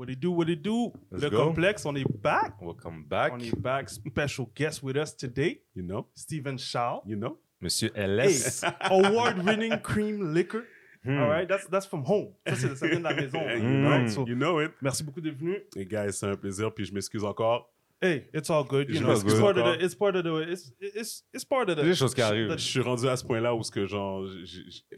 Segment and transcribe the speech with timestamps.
[0.00, 0.90] What it do, what it do.
[1.10, 1.44] Let's le go.
[1.44, 2.54] complexe, on est back.
[2.62, 3.90] Welcome back, On est back.
[3.90, 6.06] Special guest with us today, You know?
[6.14, 7.02] Steven Charles.
[7.04, 7.36] You know?
[7.60, 8.64] Monsieur Hey, LS.
[8.80, 10.64] award-winning cream liquor.
[11.04, 11.18] Hmm.
[11.18, 12.32] All right, that's, that's from home.
[12.46, 13.40] Ça, c'est ça vient de la maison.
[13.40, 14.72] Hey, you, know, right, so, you know it.
[14.80, 15.58] merci beaucoup d'être venu.
[15.76, 17.70] Et guys, c'est un plaisir, puis je m'excuse encore.
[18.02, 18.88] Hey, it's all good.
[18.88, 20.34] You know, it's part, of the, it's part of the.
[20.50, 21.82] It's it's it's part of the.
[21.82, 22.50] C'est des choses qui arrivent.
[22.52, 24.26] Je suis rendu à ce point-là où, ce que, genre,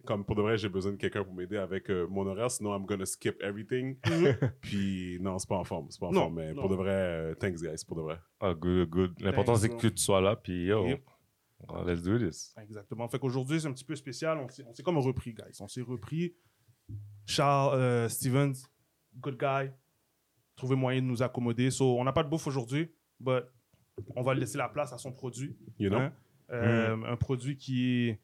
[0.06, 2.72] comme pour de vrai, j'ai besoin de quelqu'un pour m'aider avec euh, mon horaire, sinon
[2.76, 3.96] I'm gonna skip everything.
[4.60, 6.60] puis non, c'est pas en forme, c'est pas en Non, forme, mais non.
[6.60, 8.20] pour de vrai, euh, thanks guys, pour de vrai.
[8.38, 9.20] Ah, good, good.
[9.20, 11.02] L'important, c'est que tu sois là, puis yo, Yep.
[11.70, 12.54] oh, let's do this.
[12.62, 13.08] Exactement.
[13.08, 14.38] Fait qu'aujourd'hui, c'est un petit peu spécial.
[14.38, 15.60] On s'est on s'est comme repris, guys.
[15.60, 16.36] On s'est repris.
[17.26, 18.54] Charles euh, Stevens,
[19.20, 19.72] good guy.
[20.62, 21.72] Trouver moyen de nous accommoder.
[21.72, 23.42] So, on n'a pas de bouffe aujourd'hui, but
[24.14, 25.56] on va laisser la place à son produit.
[25.76, 25.98] You know?
[25.98, 26.12] Hein?
[26.52, 28.20] Euh, Un produit qui est,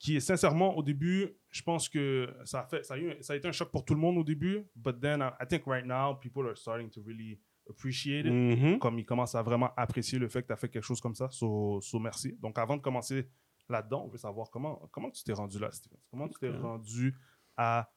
[0.00, 3.34] qui est sincèrement, au début, je pense que ça a, fait, ça, a eu- ça
[3.34, 4.64] a été un choc pour tout le monde au début.
[4.74, 7.38] But then, I, I think right now, people are starting to really
[7.70, 8.32] appreciate it.
[8.32, 8.80] Mhm.
[8.80, 11.14] Comme ils commencent à vraiment apprécier le fait que tu as fait quelque chose comme
[11.14, 11.28] ça.
[11.30, 12.36] So, so merci.
[12.42, 13.28] Donc, avant de commencer
[13.68, 16.00] là-dedans, on veut savoir comment, comment tu t'es rendu là, Steven.
[16.10, 17.14] Comment tu t'es rendu
[17.56, 17.88] à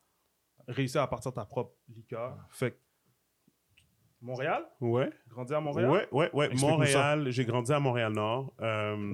[0.67, 2.38] réussir à partir de ta propre liqueur?
[2.52, 2.80] Fait
[4.22, 5.09] Montréal, Ouais.
[5.30, 5.89] grandi à Montréal?
[5.89, 6.45] Ouais, ouais, ouais.
[6.47, 8.53] Explique-nous Montréal, j'ai grandi à Montréal-Nord.
[8.61, 9.14] Euh,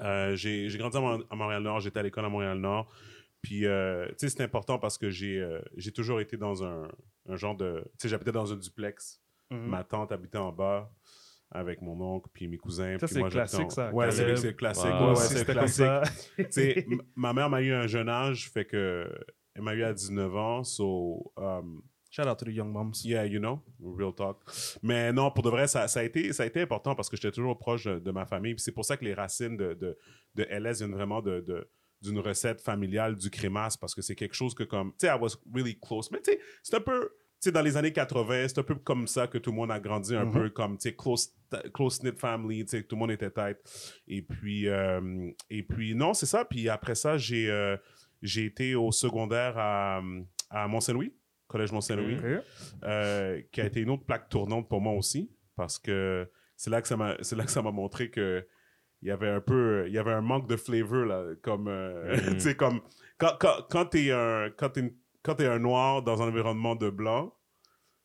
[0.00, 2.90] euh, j'ai j'ai grandi à, Mon- à Montréal-Nord, j'étais à l'école à Montréal-Nord.
[3.42, 6.88] Puis, euh, tu sais, c'est important parce que j'ai euh, j'ai toujours été dans un,
[7.28, 7.82] un genre de...
[7.92, 9.20] Tu sais, j'habitais dans un duplex.
[9.50, 9.66] Mhm.
[9.66, 10.90] Ma tante habitait en bas
[11.52, 12.96] avec mon oncle puis mes cousins.
[12.98, 13.92] Ça, puis c'est moi, j'habitais classique, en- ça.
[13.94, 14.36] Ouais, c'est Caleb.
[14.36, 14.84] c'est classique.
[14.84, 15.84] Ouais, ouais, Moi ouais, aussi, c'est c'était comme classique.
[15.86, 16.02] ça.
[16.36, 19.10] Tu sais, m- ma mère m'a eu à un jeune âge, fait que...
[19.54, 21.32] Elle m'a eu à 19 ans, so...
[21.36, 23.04] um, Shout out to the young moms.
[23.04, 24.38] Yeah, you know, real talk.
[24.82, 27.16] Mais non, pour de vrai, ça, ça, a, été, ça a été important parce que
[27.16, 28.54] j'étais toujours proche de, de ma famille.
[28.58, 29.96] C'est pour ça que les racines de, de,
[30.34, 31.70] de LS viennent vraiment de, de-
[32.02, 35.18] d'une recette familiale du crémasse parce que c'est quelque chose que comme, tu sais, I
[35.20, 36.10] was really close.
[36.10, 38.74] Mais tu sais, c'est un peu, tu sais, dans les années 80, c'est un peu
[38.74, 40.32] comme ça que tout le monde a grandi, un Mhm.
[40.32, 41.32] peu comme, tu sais, close,
[41.72, 43.62] close-knit family, tu sais, tout le monde était tête.
[44.08, 46.44] Et puis, euh, et puis non, c'est ça.
[46.44, 47.76] Puis après ça, j'ai, euh,
[48.22, 50.00] j'ai été au secondaire à,
[50.48, 51.14] à Mont-Saint-Louis,
[51.50, 52.44] Collège Mont-Saint-Louis Ok.
[52.84, 56.80] euh, qui a été une autre plaque tournante pour moi aussi parce que c'est là
[56.80, 58.46] que ça m'a c'est là que ça m'a montré que
[59.02, 62.14] il y avait un peu il y avait un manque de flavor là comme euh,
[62.16, 62.16] Mhm.
[62.36, 62.80] tu sais comme
[63.18, 66.76] quand quand quand t'es un quand t'es une- quand t'es un noir dans un environnement
[66.76, 67.34] de blanc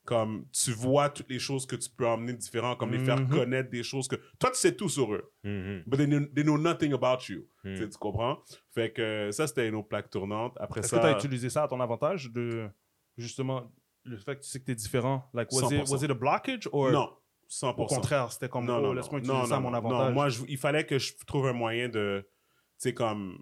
[0.06, 3.30] comme tu vois toutes les choses que tu peux emmener différents comme les faire Mhm.
[3.30, 5.84] connaître des choses que toi tu sais tout sur eux Mhm.
[5.88, 7.90] but they know, they know nothing about you Mhm.
[7.90, 8.38] Tu comprends?
[8.74, 11.50] Fait que ça c'était une autre plaque tournante après Est-ce que tu ça as utilisé
[11.50, 12.70] ça à ton avantage de
[13.18, 13.72] justement
[14.04, 15.30] le fait que tu sais que tu es différent?
[15.34, 15.92] Like, was, it, 100%.
[15.92, 16.68] was it a blockage?
[16.72, 17.10] Or non
[17.50, 20.08] 100% Au contraire, c'était comme, non, oh, non, laisse-moi utiliser non, ça à mon avantage.
[20.08, 22.24] Non, moi, je- il fallait que je trouve un moyen de.
[22.24, 23.42] Tu sais, comme.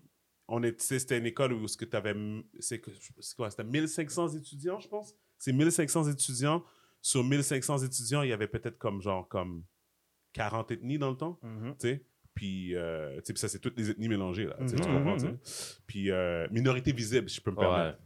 [0.50, 2.14] On est, c'était une école où ce que tu avais.
[2.60, 2.82] C'est
[3.38, 5.16] quoi C'était 1500 étudiants, je pense?
[5.40, 6.64] C'est 1500 étudiants.
[7.02, 9.64] Sur 1500 étudiants, il y avait peut-être comme genre comme
[10.34, 11.40] 40 ethnies dans le temps.
[11.42, 11.76] Mhm.
[11.80, 12.06] Tu sais?
[12.36, 14.56] Puis, euh, puis ça, c'est toutes les ethnies mélangées, là.
[14.60, 15.82] tu Mhm, comprends, mhm, sais.
[15.86, 18.00] Puis, euh, minorité visible, si je peux me permettre.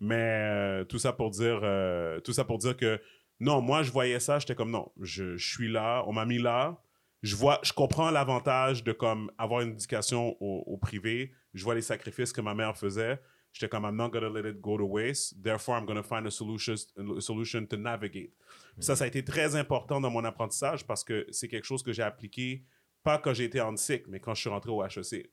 [0.00, 3.00] Mais euh, tout ça pour dire, euh, tout ça pour dire que
[3.40, 6.38] non, moi je voyais ça, j'étais comme non, je, je suis là, on m'a mis
[6.38, 6.80] là,
[7.22, 11.74] je vois, je comprends l'avantage de comme avoir une éducation au, au privé, je vois
[11.74, 13.20] les sacrifices que ma mère faisait,
[13.52, 16.30] j'étais comme I'm not gonna let it go to waste, therefore I'm gonna find a
[16.30, 16.74] solution,
[17.16, 18.32] a solution to navigate.
[18.78, 21.92] Ça, ça a été très important dans mon apprentissage parce que c'est quelque chose que
[21.92, 22.64] j'ai appliqué
[23.02, 25.02] pas quand j'étais en cycle, mais quand je suis rentré au HEC.
[25.02, 25.30] Tu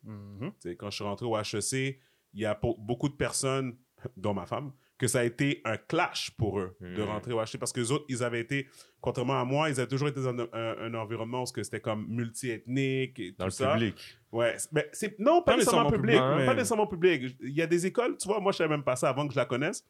[0.60, 2.00] sais, quand je suis rentré au HEC,
[2.34, 3.78] il y a beaucoup de personnes,
[4.18, 7.08] dont ma femme, que ça a été un clash pour eux de Mhm.
[7.08, 8.68] rentrer au HEC parce que les autres, ils avaient été,
[9.00, 12.06] contrairement à moi, ils avaient toujours été dans un, un- un environnement où c'était comme
[12.08, 13.74] multi-ethnique et Dans tout le ça.
[13.74, 13.96] public.
[14.32, 17.36] Ouais, mais c'est non pas, Pas nécessairement nécessairement public, public, mais- pas nécessairement public.
[17.42, 19.34] Il y a des écoles, tu vois, moi je savais même pas ça avant que
[19.34, 19.86] je la connaisse.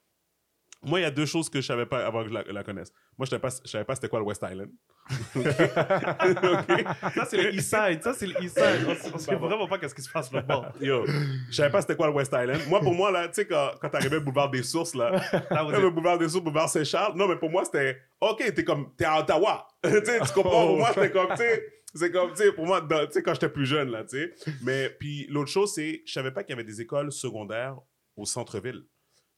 [0.82, 2.64] Moi, il y a deux choses que je savais pas avant que je la, la
[2.64, 2.94] connaisse.
[3.18, 4.72] Moi, je savais pas, je savais pas c'était quoi le West Island.
[7.16, 8.04] Ça, c'est le East Side.
[8.04, 8.86] Ça, c'est le East Side.
[8.88, 10.74] On, on sait vraiment pas qu'est-ce qui se passe là-bas.
[10.80, 12.62] Yo, je savais pas c'était quoi le West Island.
[12.68, 15.20] Moi, pour moi, là, tu sais, quand, quand t'arrivais au boulevard des Sources, là,
[15.52, 19.06] le boulevard des Sources, boulevard Saint-Charles, non, mais pour moi, c'était, OK, t'es comme, t'es
[19.06, 19.68] à Ottawa.
[19.84, 19.92] tu
[20.34, 20.68] comprends?
[20.68, 21.64] Pour moi, c'était comme, tu sais,
[21.94, 24.34] c'est comme, tu sais, pour moi, tu sais, quand j'étais plus jeune, là, tu sais.
[24.62, 27.76] Mais, puis, l'autre chose, c'est, je savais pas qu'il y avait des écoles secondaires
[28.16, 28.84] au centre-ville.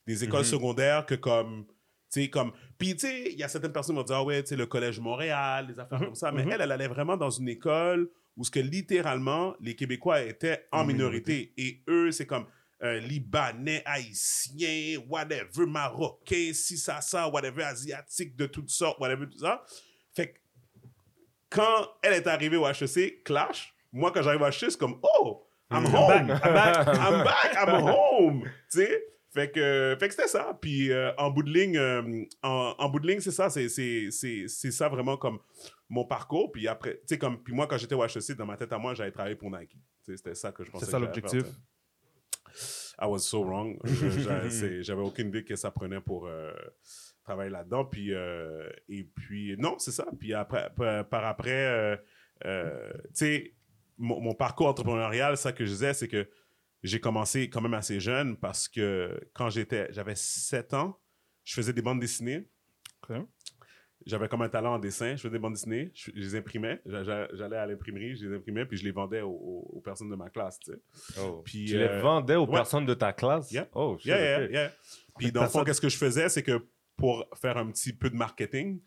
[0.08, 0.46] Des écoles Mhm.
[0.46, 1.66] secondaires que, comme,
[2.12, 4.24] tu sais, comme, puis, tu sais, il y a certaines personnes qui vont dire, ah
[4.24, 6.32] ouais, tu sais, le Collège Montréal, des affaires Mhm, comme ça.
[6.32, 6.52] Mais mhm.
[6.54, 10.80] elle, elle allait vraiment dans une école où ce que littéralement, les Québécois étaient en
[10.82, 11.54] En minorité.
[11.58, 12.46] Et eux, c'est comme
[12.84, 19.38] euh, Libanais, Haïtiens, whatever, Marocains, si ça, ça, whatever, Asiatiques de toutes sortes, whatever, tout
[19.38, 19.64] ça.
[20.16, 20.40] Fait que
[21.50, 25.46] quand elle est arrivée au HEC, clash, moi, quand j'arrive au HEC, c'est comme, oh,
[25.70, 26.28] I'm home.
[26.28, 26.88] back, I'm back.
[26.88, 28.44] I'm back, I'm home.
[28.72, 29.04] Tu sais?
[29.34, 30.58] Fait que, fait que c'était ça.
[30.62, 33.50] Puis euh, en bout de ligne, euh, en, en bout de ligne, c'est ça.
[33.50, 35.40] C'est, c'est, c'est, c'est ça vraiment comme
[35.88, 36.52] mon parcours.
[36.52, 38.78] Puis après, tu sais, comme, puis moi, quand j'étais au HEC, dans ma tête à
[38.78, 39.72] moi, j'allais travailler pour Nike.
[39.72, 39.78] Tu
[40.12, 40.86] sais, c'était ça que je pensais.
[40.86, 41.44] C'est ça que l'objectif?
[41.44, 41.52] faire.
[43.02, 43.78] I was so wrong.
[43.86, 46.52] Je- J'avais aucune idée que ça prenait pour euh,
[47.24, 47.86] travailler là-dedans.
[47.86, 50.06] Puis, et puis, non, c'est ça.
[50.20, 50.70] Puis après,
[51.10, 52.02] par, après,
[52.44, 52.50] tu
[53.14, 53.54] sais,
[53.98, 56.28] mon, mon parcours entrepreneurial, ça que je disais, c'est que
[56.84, 61.00] j'ai commencé quand même assez jeune parce que quand j'étais, j'avais 7 ans,
[61.44, 62.48] je faisais des bandes dessinées.
[64.08, 66.82] J'avais comme un talent en dessin, je faisais des bandes dessinées, je, je les imprimais,
[66.88, 69.82] J'a- j'a- j'allais à l'imprimerie, je les imprimais, puis je les vendais aux, aux- aux
[69.82, 70.80] personnes de ma classe, tu sais.
[71.20, 71.44] Oh.
[71.46, 72.52] Puis, tu euh, les vendais aux ouais.
[72.52, 73.52] personnes de ta classe?
[73.52, 73.70] Yeah.
[73.76, 74.52] Oh, shit, Yeah, yeah, ok.
[74.52, 74.72] yeah.
[75.20, 76.66] Puis dans le fond, qu'est-ce que je faisais, c'est que
[76.98, 78.82] pour faire un petit peu de marketing,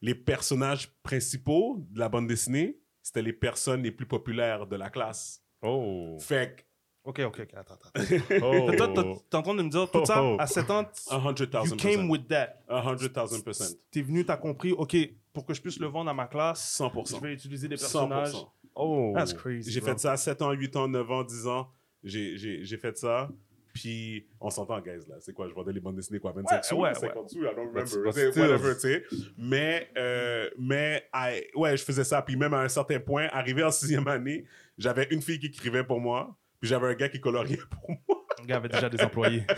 [0.00, 4.90] les personnages principaux de la bande dessinée, c'était les personnes les plus populaires de la
[4.90, 5.44] classe.
[5.62, 6.16] Oh.
[6.20, 6.62] Fait que
[7.06, 7.54] Ok, ok, ok.
[7.56, 7.90] Attends, attends.
[8.42, 8.70] Oh.
[8.76, 10.42] Toi, toi, t'es en train de me dire tout ça Oh, oh.
[10.42, 10.84] à 7 ans.
[10.84, 11.68] t- 100,000%.
[11.68, 12.56] You came with that.
[12.68, 13.76] 100,000%.
[13.90, 14.96] T'es venu, t'as compris, ok,
[15.32, 17.16] pour que je puisse le vendre à ma classe, 100%.
[17.16, 18.32] je vais utiliser des personnages.
[18.32, 18.48] 100%.
[18.74, 19.12] Oh.
[19.16, 19.70] That's crazy.
[19.70, 19.90] J'ai bro.
[19.90, 21.70] fait ça à 7 ans, 8 ans, 9 ans, 10 ans.
[22.04, 23.28] J'ai- J'ai j'ai fait ça.
[23.72, 25.16] Puis, on s'entend, guys, là.
[25.20, 25.48] C'est quoi?
[25.48, 26.32] Je vendais les bandes dessinées, quoi?
[26.32, 27.82] 25 Ouais, sous, ouais, 50 sous, I don't remember.
[27.84, 28.42] But- but C'est still.
[28.42, 29.04] whatever, tu sais.
[29.36, 32.22] Mais, euh, mais I- ouais, je faisais ça.
[32.22, 34.44] Puis même à un certain point, arrivé en sixième année,
[34.78, 36.34] j'avais une fille qui écrivait pour moi.
[36.60, 38.26] Puis j'avais un gars qui coloriait pour moi.
[38.40, 39.44] Le gars avait déjà des employés.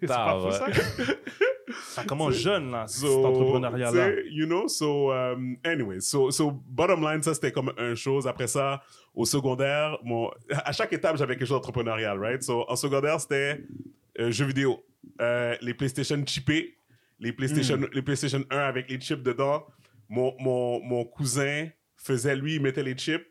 [0.00, 0.66] c'est pas fou, ça?
[1.84, 4.10] Ça commence jeune, là, cet So, entrepreneuriat-là.
[4.10, 7.94] tu sais, You know, so, um, anyway, so, so, bottom line, ça, c'était comme une
[7.94, 8.26] chose.
[8.26, 8.82] Après ça,
[9.14, 12.42] au secondaire, mon, à chaque étape, j'avais quelque chose d'entrepreneurial, right?
[12.42, 13.60] So, en secondaire, c'était
[14.18, 14.84] euh, jeux vidéo.
[15.20, 16.76] Euh, les PlayStation chippés,
[17.20, 17.86] les PlayStation, Hmm.
[17.92, 19.66] les PlayStation 1 avec les chips dedans.
[20.08, 23.24] Mon, mon, mon cousin faisait, lui, il mettait les chips.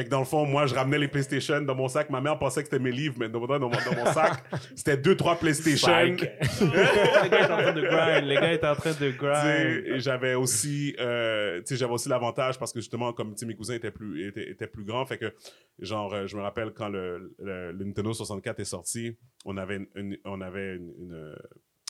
[0.00, 2.08] Fait que dans le fond, moi, je ramenais les PlayStation dans mon sac.
[2.08, 4.42] Ma mère pensait que c'était mes livres, mais dans, dans mon, dans mon sac,
[4.74, 5.92] c'était deux, trois PlayStation.
[5.92, 8.24] Les gars étaient en train de grind.
[8.24, 9.98] Les gars étaient en train de grind.
[10.00, 14.50] j'avais aussi euh, j'avais aussi l'avantage parce que justement comme mes cousins étaient plus étaient,
[14.50, 15.34] étaient plus grands fait que
[15.78, 19.76] genre euh, je me rappelle quand le, le, le Nintendo 64 est sorti on avait
[19.76, 21.34] une, une- on avait une, une,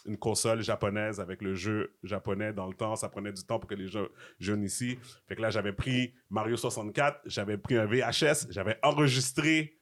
[0.06, 3.68] une console japonaise avec le jeu japonais dans le temps ça prenait du temps pour
[3.68, 4.98] que les jeux jeunes ici
[5.28, 9.78] fait que là j'avais pris Mario 64 j'avais pris un VHS j'avais enregistré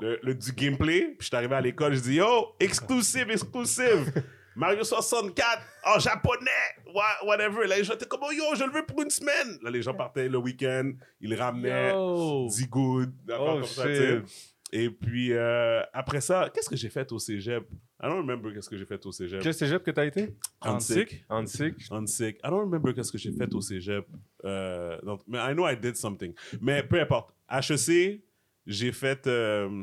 [0.00, 4.12] le, le- du gameplay puis je suis arrivé à l'école je dis yo exclusive exclusive
[4.58, 6.50] Mario 64 en japonais,
[6.94, 7.66] wha- whatever.
[7.66, 9.58] Là, les gens étaient comme, oh, yo, je le veux pour une semaine.
[9.62, 12.46] Là, les gens partaient le week-end, ils ramenaient Yo.
[12.48, 14.55] 10 good, des affaires Oh, comme ça, shit.
[14.78, 17.64] Et puis, euh, après ça, qu'est-ce que j'ai fait au cégep?
[18.02, 19.40] I don't remember qu'est-ce que j'ai fait au cégep.
[19.42, 20.36] Quel cégep que t'as été?
[20.60, 21.24] Hansik.
[21.30, 21.74] Hansik.
[21.90, 22.36] Hansik.
[22.44, 24.04] I don't remember qu'est-ce que j'ai fait au cégep.
[24.44, 26.34] Euh, mais I know I did something.
[26.60, 27.34] Mais peu importe.
[27.50, 28.20] HEC,
[28.66, 29.26] j'ai fait...
[29.26, 29.82] euh,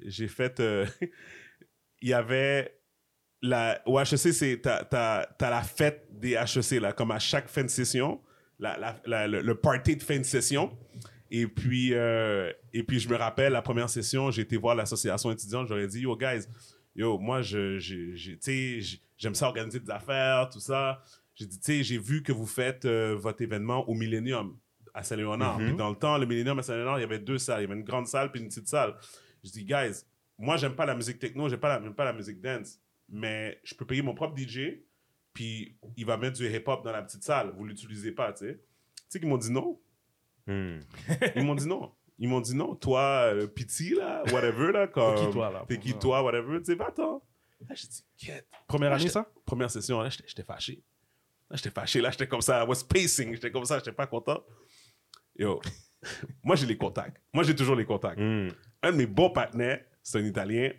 [0.00, 0.58] j'ai fait...
[0.60, 0.86] euh,
[2.00, 2.80] Il y avait...
[3.42, 4.60] La, au HEC, c'est...
[4.62, 8.22] T'as, t'as- t'as la fête des HEC, là, comme à chaque fin de session.
[8.58, 10.74] La, la- la- le, le party de fin de session.
[11.36, 15.30] Et puis, euh, et puis, je me rappelle, la première session, j'ai été voir l'association
[15.32, 15.66] étudiante.
[15.68, 16.46] J'aurais dit, yo, guys,
[16.94, 21.02] yo, moi, je, je- j'aime ça organiser des affaires, tout ça.
[21.34, 24.56] J'ai dit, tu sais, j'ai vu que vous faites euh, votre événement au Millennium
[24.92, 25.58] à Saint-Léonard.
[25.58, 25.66] Mhm.
[25.66, 27.60] Puis dans le temps, le Millennium à Saint-Léonard, il y avait deux salles.
[27.60, 28.94] Il y avait une grande salle puis une petite salle.
[29.42, 30.04] Je dis, guys,
[30.38, 32.78] moi, j'aime pas la musique techno, j'aime pas, la- pas la musique dance,
[33.08, 34.84] mais je peux payer mon propre DJ,
[35.32, 37.52] puis il va mettre du hip-hop dans la petite salle.
[37.56, 38.54] Vous l'utilisez pas, tu sais.
[38.54, 39.80] Tu sais qu'ils m'ont dit non.
[40.46, 40.80] Hmm.
[41.36, 41.92] Ils m'ont dit non.
[42.18, 42.74] Ils m'ont dit non.
[42.74, 45.14] Toi, euh, Pity, là, whatever, là, comme...
[45.16, 45.64] T'es qui, toi, là?
[45.66, 47.22] T'es qui, toi, whatever, tu sais, va-t'en.
[47.68, 48.46] Là, j'ai dit, quête.
[48.66, 49.26] Première Là, année, ça?
[49.44, 50.82] Première session, là, j'étais j'étais fâché.
[51.50, 52.00] Là, j'étais fâché.
[52.00, 52.62] Là, j'étais comme ça.
[52.62, 53.34] I was pacing.
[53.34, 53.78] J'étais comme ça.
[53.78, 54.44] J'étais pas content.
[55.36, 55.60] Yo,
[56.42, 57.20] moi, j'ai les contacts.
[57.32, 58.20] Moi, j'ai toujours les contacts.
[58.20, 58.48] Hmm.
[58.82, 60.70] Un de mes bons partenaires, c'est un Italien.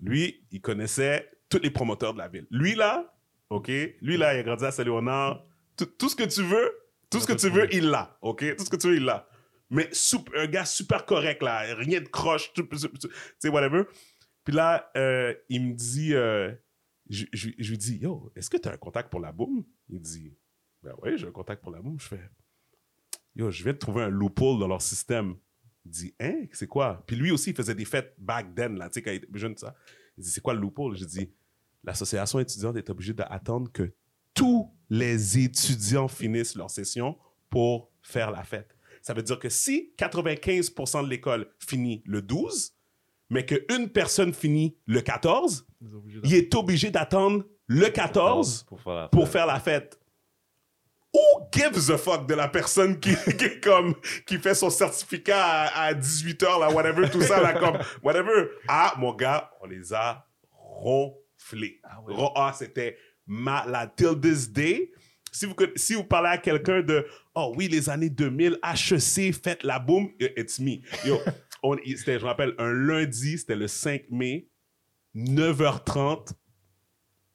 [0.00, 2.46] Lui, il connaissait tous les promoteurs de la ville.
[2.50, 3.14] Lui, là,
[3.50, 3.68] OK?
[3.68, 5.44] Lui, là, il a grandi à Saint-Léonard.
[5.76, 6.72] Tout, tout ce que tu veux,
[7.10, 8.18] tout ce que tu veux, il l'a.
[8.22, 8.44] OK?
[8.56, 9.28] Tout ce que tu veux, il l'a.
[9.70, 11.74] Mais sup- un gars super correct, là.
[11.74, 12.52] Rien de croche.
[12.52, 12.62] Tu
[13.38, 13.84] sais, whatever.
[14.44, 16.14] Puis là, euh, il me dit...
[16.14, 16.52] euh,
[17.08, 19.64] je, je- je lui dis, yo, est-ce que tu as un contact pour la boum?
[19.88, 20.36] Il dit,
[20.82, 21.98] ben oui, j'ai un contact pour la boum.
[22.00, 22.20] Je fais,
[23.34, 25.36] yo, je viens de trouver un loophole dans leur système.
[25.84, 27.04] Il dit, hein, c'est quoi?
[27.06, 29.28] Puis lui aussi, il faisait des fêtes back then, là, tu sais, quand il était
[29.34, 29.74] jeune, tout ça.
[30.18, 30.96] Il dit, c'est quoi le loophole?
[30.96, 31.30] Je dis,
[31.84, 33.92] l'association étudiante est obligée d'attendre que
[34.36, 37.16] tous les étudiants finissent leur session
[37.50, 38.76] pour faire la fête.
[39.02, 42.74] Ça veut dire que si 95% de l'école finit le 12,
[43.30, 48.64] mais qu'une personne finit le 14, Ils sont obligés il est obligé d'attendre le 14
[48.68, 49.32] Pour faire la pour fête.
[49.32, 50.00] faire la fête.
[51.12, 53.14] who gives a fuck de la personne qui,
[53.62, 53.94] comme,
[54.26, 58.48] qui fait son certificat à, 18h, là, whatever, tout ça, là, comme, whatever.
[58.68, 61.80] Ah, mon gars, on les a ronflés.
[61.84, 62.00] Ah,
[62.34, 63.90] ah, c'était malade.
[63.96, 64.90] Till this day,
[65.32, 69.62] si vous, si vous parlez à quelqu'un de, oh oui, les années 2000, HEC, faites
[69.64, 70.80] la boum, it's me.
[71.06, 71.18] Yo,
[71.62, 74.48] on, je me rappelle, un lundi, c'était le 5 mai,
[75.14, 76.32] 9h30.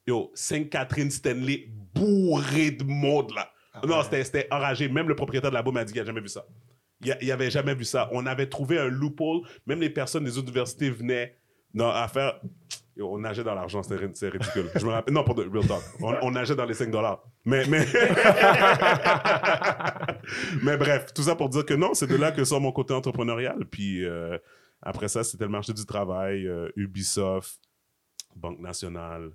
[0.07, 3.51] Yo, Sainte-Catherine Stanley, bourré de monde, là.
[3.86, 4.89] non, c'était, c'était enragé.
[4.89, 6.45] Même le propriétaire de la boum a dit qu'il n'a jamais vu ça.
[7.03, 8.10] Il, a- il avait jamais vu ça.
[8.12, 9.41] On avait trouvé un loophole.
[9.67, 11.38] Même les personnes des universités venaient
[11.74, 12.40] non, à faire.
[13.00, 14.70] On nageait dans l'argent, c'est ridicule.
[14.75, 15.13] Je me rappelle.
[15.13, 15.82] Non, pour de real talk.
[16.22, 17.24] On, nageait dans les 5 dollars.
[17.46, 17.86] Mais, mais.
[20.63, 22.94] mais bref, tout ça pour dire que non, c'est de là que sort mon côté
[22.94, 23.66] entrepreneurial.
[23.66, 24.38] Puis euh,
[24.82, 27.60] après ça, c'était le marché du travail, euh, Ubisoft,
[28.36, 29.32] Banque Nationale.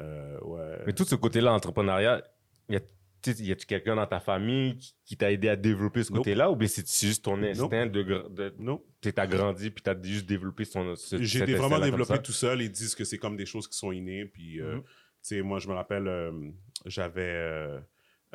[0.00, 0.78] euh, ouais.
[0.86, 2.22] Mais tout ce côté-là entrepreneurial,
[2.68, 2.80] y a-
[3.26, 6.18] y a-tu quelqu'un dans ta famille qui, qui t'a aidé à développer ce Nope.
[6.24, 8.82] côté-là ou bien c'est juste ton instinct de, de Non.
[9.00, 12.62] tu t'as grandi puis t'as juste développé son ce- J'ai vraiment développé tout seul.
[12.62, 14.24] Ils disent que c'est comme des choses qui sont innées.
[14.26, 14.82] Puis, euh, Mhm.
[14.82, 14.88] tu
[15.22, 16.32] sais, moi, je me rappelle, euh,
[16.86, 17.80] j'avais.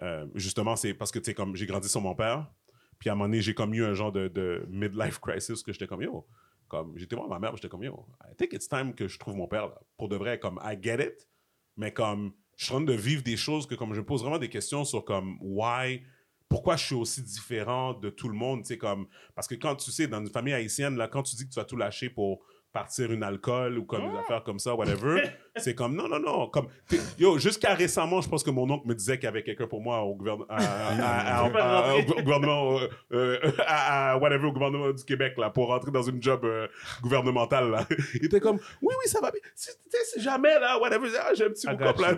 [0.02, 2.52] euh, justement, c'est parce que, tu sais, comme j'ai grandi sur mon père.
[3.00, 5.72] Puis, à un moment donné, j'ai comme eu un genre de, de midlife crisis que
[5.74, 6.28] j'étais comme, yo.
[6.68, 9.36] Comme, j'étais voir ma mère, j'étais comme, yo, I think it's time que je trouve
[9.36, 9.80] mon père, là.
[9.98, 11.28] Pour de vrai, comme, I get it.
[11.78, 14.22] Mais comme, je suis en train de vivre des choses que, comme, je me pose
[14.22, 16.02] vraiment des questions sur, comme, why
[16.48, 19.76] pourquoi je suis aussi différent de tout le monde, tu sais, comme, parce que quand
[19.76, 22.10] tu sais, dans une famille haïtienne, là, quand tu dis que tu vas tout lâcher
[22.10, 25.24] pour partir une alcool ou comme des affaires comme ça, whatever,
[25.56, 26.68] c'est comme, non, non, non, comme,
[27.18, 29.82] yo, jusqu'à récemment, je pense que mon oncle me disait qu'il y avait quelqu'un pour
[29.82, 34.48] moi au gouvernement, à, à- à- à- à- au gou- gouvernement, euh, euh, à, whatever,
[34.48, 36.68] au gouvernement du Québec, là, pour rentrer dans une job euh,
[37.02, 37.88] gouvernementale, là.
[38.16, 41.08] Il était comme, oui, oui, ça va bien, Si- tu sais, si jamais, là, whatever,
[41.18, 42.18] ah, j'ai un petit I coup got là, you.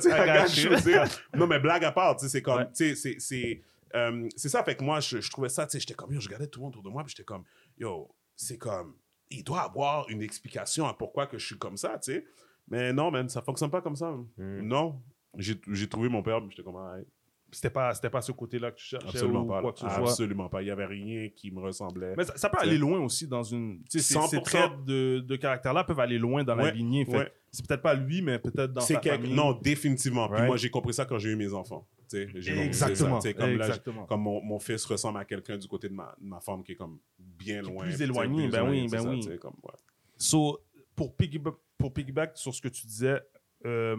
[0.76, 1.00] tu sais.
[1.36, 2.68] Non, mais blague à part, tu sais, c'est comme, Ouais.
[2.76, 3.62] tu sais, c'est- c'est
[3.96, 6.20] euh, c'est ça, fait que moi, je, je trouvais ça, tu sais, j'étais comme, yo,
[6.20, 7.44] je regardais tout le monde autour de moi, puis j'étais comme,
[7.78, 8.96] yo, c'est comme,
[9.30, 12.26] il doit avoir une explication à pourquoi que je suis comme ça, tu sais.
[12.70, 14.12] Mais non, man, ça fonctionne pas comme ça.
[14.38, 14.62] Mm.
[14.62, 15.02] Non.
[15.38, 17.06] J'ai trouvé mon père, puis j'étais comme, hey,
[17.52, 19.62] C'était pas, c'était pas ce côté-là que tu cherchais absolument ou pas.
[19.62, 20.10] quoi que ce soit.
[20.10, 20.62] Absolument pas.
[20.64, 22.14] Il y avait rien qui me ressemblait.
[22.18, 23.84] Mais ça, ça peut aller loin aussi dans une.
[23.90, 24.42] tu sais, Ces, ces 100%.
[24.44, 27.06] traits de, de caractère-là peuvent aller loin dans la lignée.
[27.08, 27.32] Ouais.
[27.52, 29.34] C'est peut-être pas lui, mais peut-être dans sa famille.
[29.34, 30.28] Non, définitivement.
[30.28, 30.48] Puis Right.
[30.48, 31.88] moi, j'ai compris ça quand j'ai eu mes enfants.
[32.14, 33.22] Exactement.
[33.22, 34.06] ça, comme là, Exactement.
[34.06, 36.74] comme mon, mon fils ressemble à quelqu'un du côté de ma, de ma femme qui
[36.74, 37.84] est comme bien loin.
[37.84, 39.40] plus éloigné, ben éloigné, oui, ben ça, oui.
[39.40, 39.74] comme, ouais.
[40.18, 40.60] So,
[40.96, 43.22] pour, piggyback, pour piggyback sur ce que tu disais,
[43.66, 43.98] euh,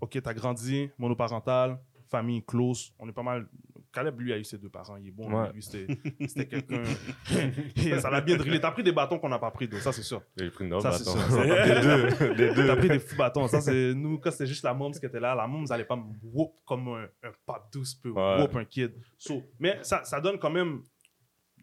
[0.00, 1.78] ok, t'as grandi, monoparental,
[2.08, 3.48] famille close, on est pas mal.
[3.92, 5.32] Caleb, lui, a eu ses deux parents, il est bon.
[5.32, 5.50] Ouais.
[5.52, 5.86] Lui, c'était
[6.26, 6.82] c'était quelqu'un.
[8.00, 8.60] Ça l'a bien drillé.
[8.60, 10.22] T'as pris des bâtons qu'on n'a pas pris, donc ça, c'est sûr.
[10.36, 11.18] J'ai pris autre Ça, c'est bâton.
[11.30, 11.42] sûr.
[11.42, 12.34] Des deux.
[12.34, 12.66] Des deux.
[12.66, 13.48] T'as pris des fous bâtons.
[13.48, 15.96] Ça, c'est nous, quand c'était juste la moms qui était là, la moms n'allait pas
[15.96, 18.40] me whoop comme un, un pop douce peut Ouais.
[18.42, 18.92] whoop un kid.
[19.16, 20.82] So, mais ça, ça donne quand même.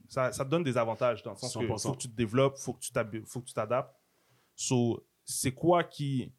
[0.08, 1.82] Ça, ça te donne des avantages dans le sens que 100%.
[1.82, 3.96] faut que tu te développes, faut que tu t'habi- faut que tu t'adaptes.
[4.56, 6.32] So, c'est quoi qui.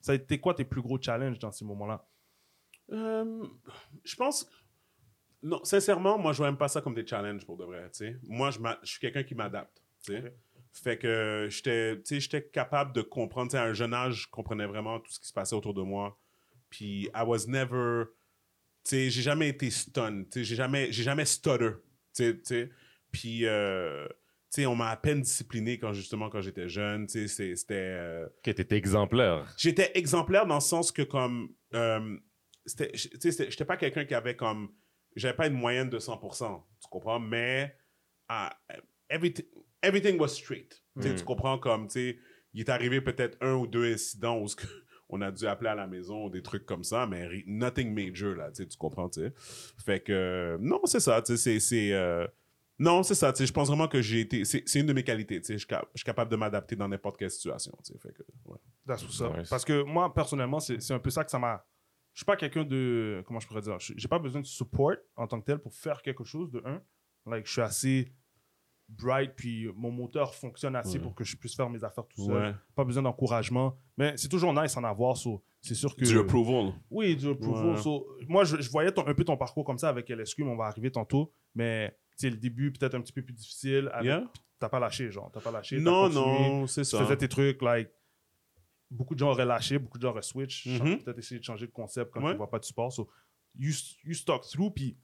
[0.00, 2.04] Ça a été quoi tes plus gros challenges dans ces moments-là?
[2.90, 3.44] Euh,
[4.04, 4.48] je pense.
[5.42, 7.90] Non, sincèrement, moi, je vois même pas ça comme des challenges pour de vrai.
[8.24, 9.82] Moi, je, suis quelqu'un qui m'adapte.
[10.04, 10.18] tu sais.
[10.18, 10.32] Ok.
[10.72, 13.54] Fait que j'étais capable de comprendre.
[13.56, 16.18] À un jeune âge, je comprenais vraiment tout ce qui se passait autour de moi.
[16.70, 18.04] Puis, I was never.
[18.88, 20.24] J'ai jamais été stun.
[20.34, 21.70] J'ai jamais, j'ai jamais stutter.
[22.14, 22.70] Tu sais, tu sais.
[23.10, 24.06] Puis, euh,
[24.66, 27.06] on m'a à peine discipliné quand justement quand j'étais jeune.
[27.06, 27.74] Tu sais, c'était.
[27.74, 29.52] euh, Ok, t'étais exemplaire.
[29.56, 32.16] j'étais exemplaire dans le sens que comme euh,
[32.66, 34.70] c'était tu sais, c'était- j'étais pas quelqu'un qui avait comme
[35.16, 37.18] j'avais pas une moyenne de 100% tu comprends?
[37.20, 37.76] Mais
[38.28, 38.56] ah,
[39.08, 39.46] everything,
[39.82, 41.14] everything was straight Tu Mm.
[41.16, 42.18] tu comprends comme tu sais
[42.54, 44.46] il est arrivé peut-être un ou deux incidents où
[45.10, 48.34] on a dû appeler à la maison ou des trucs comme ça mais nothing major
[48.34, 49.32] là tu comprends tu sais?
[49.84, 52.26] Fait que euh, non c'est ça tu sais c'est c'est euh,
[52.80, 53.32] non, c'est ça.
[53.32, 54.44] tu sais, Je pense vraiment que j'ai été.
[54.44, 55.40] C'est c'est une de mes qualités.
[55.40, 57.72] tu sais, Je suis cap- je suis capable de m'adapter dans n'importe quelle situation.
[57.84, 58.56] tu sais, Fait que, ouais.
[58.86, 59.36] That's what's up.
[59.36, 59.48] Nice.
[59.48, 61.66] Parce que moi, personnellement, c'est c'est un peu ça que ça m'a.
[62.18, 63.22] Je suis pas quelqu'un de.
[63.28, 65.72] Comment je pourrais dire Je- J'ai pas besoin de support en tant que tel pour
[65.72, 66.82] faire quelque chose de un.
[67.26, 68.12] Like, je suis assez
[68.88, 71.04] bright, puis mon moteur fonctionne assez Ouais.
[71.04, 72.34] pour que je puisse faire mes affaires tout seul.
[72.34, 72.54] Ouais.
[72.74, 73.78] Pas besoin d'encouragement.
[73.96, 75.16] Mais c'est toujours nice en avoir.
[75.16, 76.04] so, c'est sûr que.
[76.04, 76.72] Du approval.
[76.90, 77.76] Oui, du approval.
[77.76, 77.82] Ouais.
[77.82, 80.50] So, moi, je, je voyais ton- un peu ton parcours comme ça avec LSQ, mais
[80.50, 81.32] on va arriver tantôt.
[81.54, 83.90] Mais tu sais, le début, peut-être un petit peu plus difficile.
[83.92, 84.24] avec- Yeah.
[84.58, 85.30] T'as pas lâché, genre.
[85.32, 85.78] T'as pas lâché.
[85.78, 87.04] Non, continué non, c'est tu ça.
[87.04, 87.90] faisais tes trucs, like,
[88.90, 91.02] beaucoup de gens auraient lâché, beaucoup de gens auraient switch, Mhm.
[91.02, 92.32] peut-être essayé de changer de concept quand Ouais.
[92.32, 92.92] tu vois pas de support.
[92.92, 93.08] So,
[93.54, 93.72] you,
[94.04, 94.96] you stuck through, puis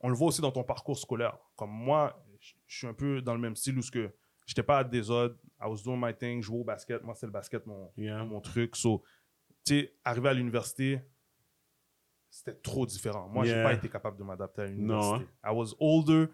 [0.00, 1.38] on le voit aussi dans ton parcours scolaire.
[1.56, 4.12] Comme moi, je suis un peu dans le même style où ce que
[4.46, 7.32] j'étais pas à désordre, I was doing my thing, jouer au basket, moi c'est le
[7.32, 8.22] basket mon, Yeah.
[8.24, 8.76] mon truc.
[8.76, 9.02] So,
[9.64, 11.00] tu sais, arrivé à l'université,
[12.30, 13.28] c'était trop différent.
[13.28, 13.62] Moi, j'ai Yeah.
[13.62, 15.26] pas été capable de m'adapter à Non, hein.
[15.44, 16.26] I was older.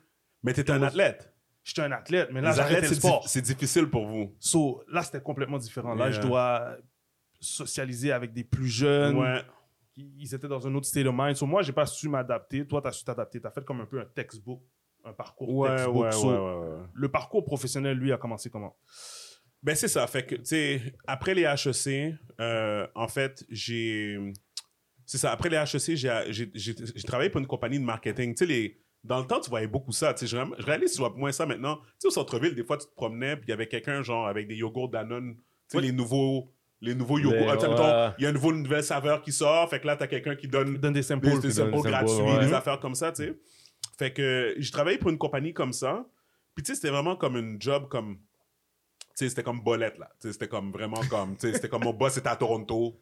[0.43, 1.33] Mais t'étais un athlète.
[1.63, 3.21] J'étais un athlète, mais là, j'arrêtais le c'est sport.
[3.21, 4.35] di- c'est difficile pour vous.
[4.41, 5.95] So, là, c'était complètement différent.
[5.95, 6.79] Là, je dois
[7.41, 9.17] socialiser avec des plus jeunes.
[9.17, 9.43] Ouais.
[9.97, 11.35] Ils étaient dans un autre state of mind.
[11.37, 12.67] So, moi, j'ai pas su m'adapter.
[12.67, 13.41] Toi, tu as su t'adapter.
[13.41, 14.63] Tu as fait comme un peu un textbook,
[15.05, 16.05] un parcours Ouais, textbook.
[16.05, 16.79] ouais, So.
[16.95, 18.77] Le parcours professionnel, lui, a commencé comment?
[19.63, 20.07] Ben, c'est ça.
[20.07, 24.19] Fait que, tu sais, après les HEC, euh, en fait, j'ai.
[25.05, 25.33] C'est ça.
[25.33, 28.33] Après les HEC, j'ai- travaillé pour une compagnie de marketing.
[28.35, 28.81] Tu sais, les.
[29.03, 30.13] Dans le temps, tu voyais beaucoup ça.
[30.15, 31.77] Tu sais, je, ré- je réalise, tu vois moins ça maintenant.
[31.77, 34.29] Tu sais, au centre-ville, des fois, tu te promenais, puis il y avait quelqu'un, genre,
[34.29, 35.37] avec des yogourts Danone.
[35.37, 35.85] Tu sais, Oui.
[35.87, 36.53] les nouveaux.
[36.83, 37.47] Les nouveaux ouais.
[37.47, 39.69] mettons, Il y a une nouvelle, une nouvelle saveur qui sort.
[39.69, 41.27] Fait que là, t'as quelqu'un qui donne Donne des samples.
[41.27, 42.47] des, des donne samples des samples, gratuits, ouais.
[42.47, 43.39] des affaires comme ça, tu sais.
[43.99, 46.07] Fait que j'ai travaillé pour une compagnie comme ça.
[46.55, 48.17] Puis, tu sais, c'était vraiment comme une job comme.
[49.17, 50.11] Tu sais, c'était comme bolette, là.
[50.21, 51.37] Tu sais, c'était comme vraiment comme.
[51.37, 52.99] Tu sais, c'était comme mon boss était à Toronto.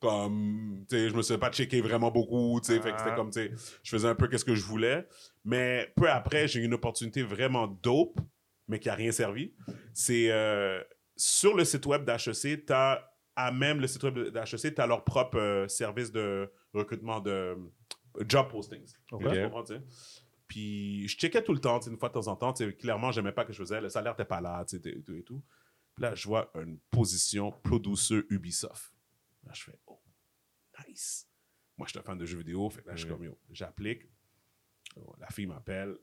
[0.00, 0.84] Comme.
[0.88, 2.80] Tu sais, je me suis pas checké vraiment beaucoup, tu sais.
[2.80, 3.16] Fait que c'était Ah.
[3.16, 5.06] comme, tu sais, je faisais un peu qu'est-ce que je voulais.
[5.44, 8.20] Mais peu après, j'ai eu une opportunité vraiment dope,
[8.68, 9.54] mais qui a rien servi.
[9.92, 10.30] C'est.
[10.30, 10.80] euh,
[11.16, 15.04] sur le site web d'HEC, t'as à même le site web d'HEC, tu as leur
[15.04, 18.92] propre euh, service de recrutement de euh, job postings.
[19.12, 19.22] Ok.
[19.32, 19.82] Tu comprends, tu sais?
[20.46, 22.52] Puis je checkais tout le temps, tu une fois de temps en temps.
[22.52, 23.80] tu Clairement, j'aimais pas ce que je faisais.
[23.80, 25.42] Le salaire n'était pas là, tu et tout et tout.
[25.94, 28.92] Puis là, je vois une position douceur Ubisoft.
[29.44, 30.00] Là, je fais, oh,
[30.86, 31.28] nice.
[31.76, 32.68] Moi, je suis un fan de jeux vidéo.
[32.70, 34.02] Fait que là, je suis comme, yo, j'applique.
[34.96, 35.96] Oh, La fille m'appelle,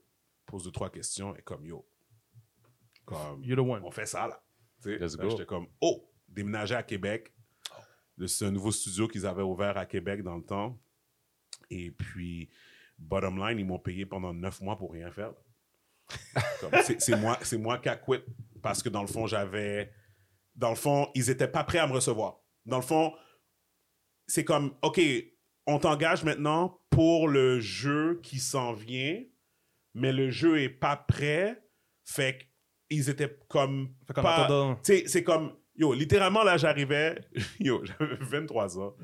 [0.46, 1.86] pose deux, trois questions, et comme, yo,
[3.04, 3.82] comme, You're the one.
[3.84, 4.42] on fait ça, là.
[5.16, 5.30] Go.
[5.30, 7.32] J'étais comme, oh, déménager à Québec.
[8.26, 10.78] C'est un nouveau studio qu'ils avaient ouvert à Québec dans le temps.
[11.70, 12.50] Et puis,
[12.98, 15.32] bottom line, ils m'ont payé pendant neuf mois pour rien faire.
[16.98, 18.24] C'est- moi, c'est moi qui a quitté
[18.62, 19.92] parce que dans le fond, j'avais.
[20.54, 22.40] Dans le fond, ils étaient pas prêts à me recevoir.
[22.66, 23.14] Dans le fond,
[24.26, 25.00] c'est comme, OK,
[25.66, 29.22] on t'engage maintenant pour le jeu qui s'en vient,
[29.94, 31.64] mais le jeu est pas prêt.
[32.04, 32.51] Fait
[32.94, 33.88] qu'ils étaient comme.
[34.06, 37.20] Fait pas- attendant- tu sais, c'est comme, yo, littéralement, là, j'arrivais,
[37.60, 38.94] yo, j'avais 23 ans,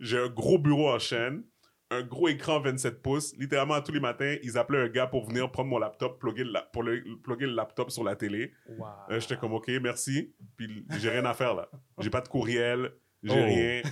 [0.00, 1.44] j'ai un gros bureau en chaîne,
[1.90, 3.34] un gros écran 27 pouces.
[3.38, 6.52] Littéralement, tous les matins, ils appelaient un gars pour venir prendre mon laptop, plugger le,
[6.52, 8.52] la- pour le, plugger le laptop sur la télé.
[9.10, 10.34] Euh, J'étais comme, OK, merci.
[10.56, 11.68] Puis j'ai rien à faire, là.
[11.98, 12.92] J'ai pas de courriel,
[13.22, 13.44] j'ai Oh.
[13.44, 13.82] rien.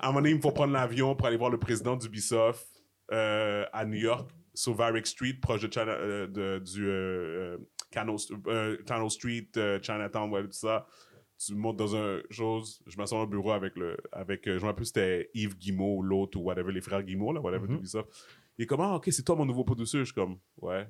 [0.00, 2.66] À un moment donné, il me faut prendre l'avion pour aller voir le président d'Ubisoft
[3.12, 7.58] euh, à New York, sur Varick Street, proche de, China- euh, de- du euh, euh,
[7.90, 8.16] Canal,
[8.48, 10.86] euh, Canal Street, euh, Chinatown, ouais, tout ça.
[11.38, 14.66] Tu montes dans un chose, je m'assois au bureau avec le, avec, euh, je me
[14.66, 17.76] rappelle plus c'était Yves Guimau ou l'autre ou whatever, les frères Guimau, là, whatever, Mhm.
[17.76, 18.08] d'Ubisoft.
[18.58, 20.00] Il est comme, ah, ok, c'est toi mon nouveau producteur.
[20.00, 20.88] Je suis comme, ouais.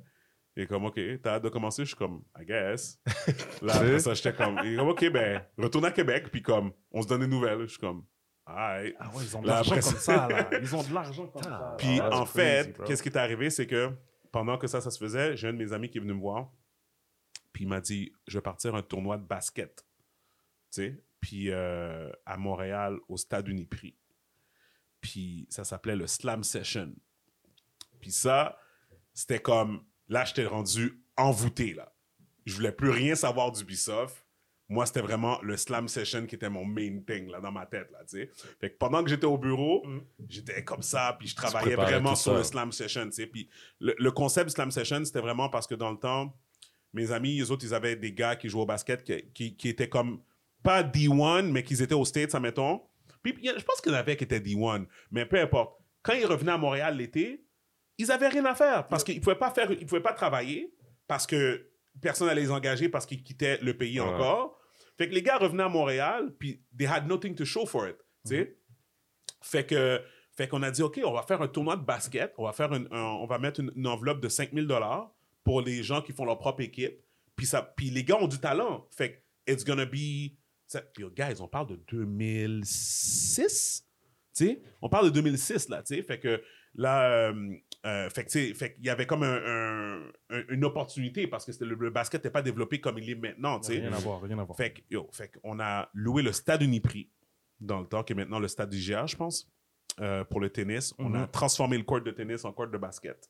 [0.56, 1.82] Il est comme, ok, t'as hâte de commencer?
[1.82, 2.98] Je suis comme, I guess.
[3.62, 6.72] Là, après ça, j'étais comme, il est comme, ok, ben, retourne à Québec, puis comme,
[6.90, 7.60] on se donne des nouvelles.
[7.60, 8.04] Je suis comme,
[8.46, 8.96] alright.
[8.98, 10.48] Ah ouais, ils ont de l'argent comme ça, là.
[10.60, 11.74] Ils ont de l'argent comme ça.
[11.78, 13.90] Puis Ah, en fait, qu'est-ce qui est arrivé, c'est que
[14.32, 16.20] pendant que ça, ça se faisait, j'ai un de mes amis qui est venu me
[16.20, 16.50] voir.
[17.58, 19.84] Puis il m'a dit, je vais partir un tournoi de basket.
[20.70, 23.96] Tu sais, puis euh, à Montréal, au stade Uniprix.
[25.00, 26.94] Puis ça s'appelait le Slam Session.
[28.00, 28.56] Puis ça,
[29.12, 31.92] c'était comme, là, j'étais rendu envoûté, là.
[32.46, 34.24] Je voulais plus rien savoir d'Ubisoft.
[34.68, 37.90] Moi, c'était vraiment le Slam Session qui était mon main thing, là, dans ma tête,
[37.90, 38.30] là, tu sais.
[38.60, 40.00] Fait que pendant que j'étais au bureau, Mm.
[40.28, 42.38] j'étais comme ça, puis je travaillais vraiment sur ça.
[42.38, 43.26] le Slam Session, tu sais.
[43.26, 43.48] Puis
[43.80, 46.32] le, le concept du Slam Session, c'était vraiment parce que dans le temps,
[46.92, 49.68] mes amis, les autres, ils avaient des gars qui jouaient au basket qui, qui, qui
[49.68, 50.22] étaient comme,
[50.62, 52.82] pas D1, mais qui étaient aux States, admettons.
[53.22, 55.76] Puis je pense qu'il y en avait qui étaient D1, mais peu importe.
[56.02, 57.44] Quand ils revenaient à Montréal l'été,
[57.98, 60.72] ils avaient rien à faire parce qu'ils pouvaient pas faire, ils pouvaient pas travailler
[61.06, 61.68] parce que
[62.00, 64.06] personne allait les engager parce qu'ils quittaient le pays Ouais.
[64.06, 64.58] encore.
[64.96, 67.96] Fait que les gars revenaient à Montréal, puis they had nothing to show for it,
[68.24, 68.56] sais.
[69.42, 70.00] Fait que,
[70.32, 72.72] fait qu'on a dit, OK, on va faire un tournoi de basket, on va faire
[72.72, 75.12] une, un- on va mettre une, une enveloppe de 5000 dollars
[75.44, 77.00] pour les gens qui font leur propre équipe.
[77.36, 78.86] Puis ça, puis les gars ont du talent.
[78.90, 80.32] Fait que it's gonna be,
[80.66, 83.86] ça- puis guys, on parle de 2006,
[84.36, 84.62] tu sais?
[84.82, 86.02] On parle de 2006 là, tu sais?
[86.02, 86.42] Fait que
[86.74, 87.54] là, euh,
[87.86, 91.26] euh, fait que tu sais, fait qu'il y avait comme un- un- un- une opportunité
[91.26, 93.60] parce que le, le basket n'était pas développé comme il est maintenant.
[93.60, 94.56] Rien à voir, rien à voir.
[94.56, 97.10] Fait que, yo, fait qu'on a loué le stade Uniprix
[97.60, 99.50] dans le temps, qui est maintenant le stade IGA, je pense,
[100.00, 100.94] euh, pour le tennis.
[100.98, 101.28] On a Mhm.
[101.28, 103.28] transformé le court de tennis en court de basket.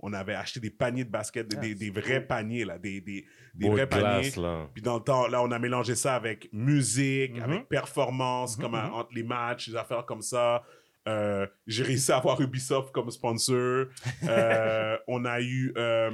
[0.00, 2.78] On avait acheté des paniers de basket, des, Ah, des- des c'est vrais paniers, là,
[2.78, 4.30] des, des, des vrais paniers.
[4.36, 4.68] là.
[4.74, 7.42] Puis dans le temps, là, on a mélangé ça avec musique, Mhm.
[7.42, 8.78] avec performance, Mhm, comme mhm.
[8.86, 10.62] euh, entre les matchs, des affaires comme ça.
[11.08, 13.86] Euh, J'ai réussi à avoir Ubisoft comme sponsor.
[14.28, 16.10] Euh, on a eu, euh,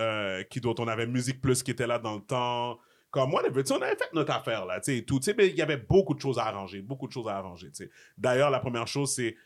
[0.00, 0.82] euh, qui d'autre?
[0.82, 2.78] On avait Musique Plus qui était là dans le temps.
[3.10, 5.20] Comme moi, tu sais, on avait fait notre affaire, là, tu sais, tout.
[5.20, 7.36] Tu sais, mais il y avait beaucoup de choses à arranger, beaucoup de choses à
[7.36, 7.90] arranger, tu sais.
[8.16, 9.36] D'ailleurs, la première chose, c'est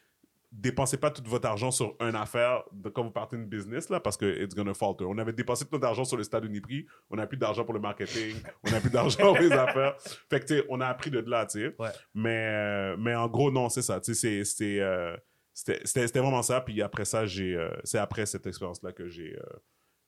[0.59, 4.01] dépensez pas tout votre argent sur une affaire de, quand vous partez une business, là,
[4.01, 5.05] parce que it's gonna falter.
[5.05, 7.75] On avait dépensé tout notre argent sur le stade Uniprix, on n'a plus d'argent pour
[7.75, 9.97] le marketing, on n'a plus d'argent pour les affaires.
[10.31, 11.75] Fait que, tu sais, on a appris de là, tu sais.
[11.79, 11.89] Ouais.
[12.15, 14.01] Mais, euh, mais en gros, non, c'est ça.
[14.01, 15.17] Tu sais, c'est- c'est, euh,
[15.53, 16.61] c'était vraiment ça.
[16.61, 19.43] Puis après ça, j'ai, euh, c'est après cette expérience-là que j'ai, euh,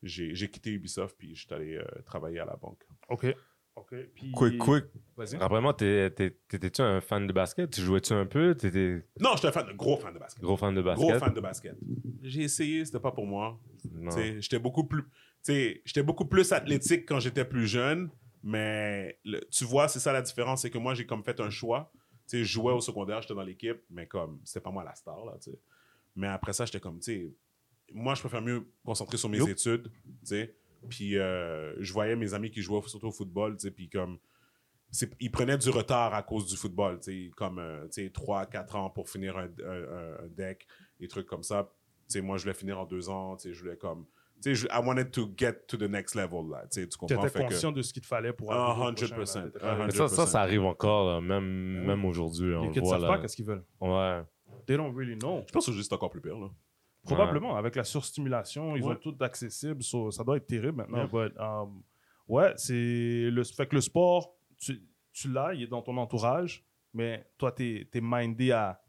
[0.03, 2.83] j'ai, j'ai quitté Ubisoft, puis je suis allé euh, travailler à la banque.
[3.09, 3.27] OK.
[3.81, 3.95] OK.
[4.15, 4.33] Puis...
[4.33, 4.85] Quick, quick.
[5.17, 5.37] Vas-y.
[5.37, 7.71] Rappelle-moi, t'es- t'es- t'étais-tu un fan de basket?
[7.71, 8.55] Tu jouais-tu un peu?
[8.55, 10.43] T'étais Non, j'étais un fan, gros fan de basket.
[10.43, 11.09] gros fan de basket?
[11.09, 11.77] Gros fan de basket.
[12.23, 13.59] J'ai essayé, c'était pas pour moi.
[14.41, 15.03] J'étais beaucoup plus,
[15.47, 18.11] j'étais beaucoup plus athlétique quand j'étais plus jeune,
[18.43, 21.51] mais le- tu vois, c'est ça la différence, c'est que moi j'ai comme fait un
[21.51, 21.93] choix.
[22.31, 25.37] Je jouais au secondaire, j'étais dans l'équipe, mais comme c'était pas moi la star là.
[26.15, 27.33] Mais après ça, j'étais comme, tu sais,
[27.93, 30.55] moi je préfère mieux me concentrer sur mes études, tu sais.
[30.89, 34.19] Puis euh, je voyais mes amis qui jouaient surtout au football, tu sais, puis comme
[35.21, 38.47] ils prenaient du retard à cause du football, tu sais, comme euh, tu sais 3
[38.47, 40.67] 4 ans pour finir un, un- un- un deck,
[40.99, 41.71] des trucs comme ça.
[42.09, 44.07] Tu sais, moi je voulais finir en deux ans, tu sais, je voulais comme
[44.41, 46.91] tu sais, je- I wanted to get to the next level là, tu sais, tu
[46.91, 47.23] Tu comprends?
[47.27, 49.51] Étais Fait que- conscient de ce qu'il te fallait pour arriver au prochain, 100%, là.
[49.51, 50.27] T'étais ah, pas- Mais ça, ça, 100%.
[50.27, 52.51] ça arrive encore, là, même, même aujourd'hui.
[52.59, 53.65] Les le kids voit savent pas qu'est-ce qu'ils veulent.
[53.81, 54.23] Ouais.
[54.67, 55.43] They don't really know.
[55.47, 56.49] Je pense que c'est juste encore plus pire là.
[57.15, 58.93] Probablement, avec la surstimulation, ils Ouais.
[58.93, 59.83] ont tout accessible.
[59.83, 60.99] so- ça doit être terrible maintenant.
[60.99, 61.29] Yeah.
[61.29, 61.83] but, um,
[62.29, 66.65] ouais, c'est le, fait que le sport, tu, tu l'as, il est dans ton entourage,
[66.95, 68.81] mais toi, tu es, mindé à.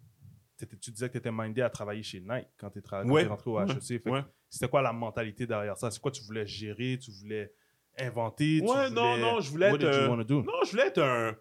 [0.57, 3.25] Tu disais que tu étais mindé à travailler chez Nike quand tu es, Ouais.
[3.25, 3.59] rentré au.
[3.59, 4.03] HEC.
[4.49, 5.89] C'était quoi la mentalité derrière ça?
[5.91, 6.97] C'est quoi tu voulais gérer?
[6.99, 7.53] Tu voulais
[7.99, 8.61] inventer?
[8.65, 9.83] tu Ouais, non, non, je voulais What être.
[9.85, 10.41] euh, do?
[10.41, 11.35] Non, je voulais être un.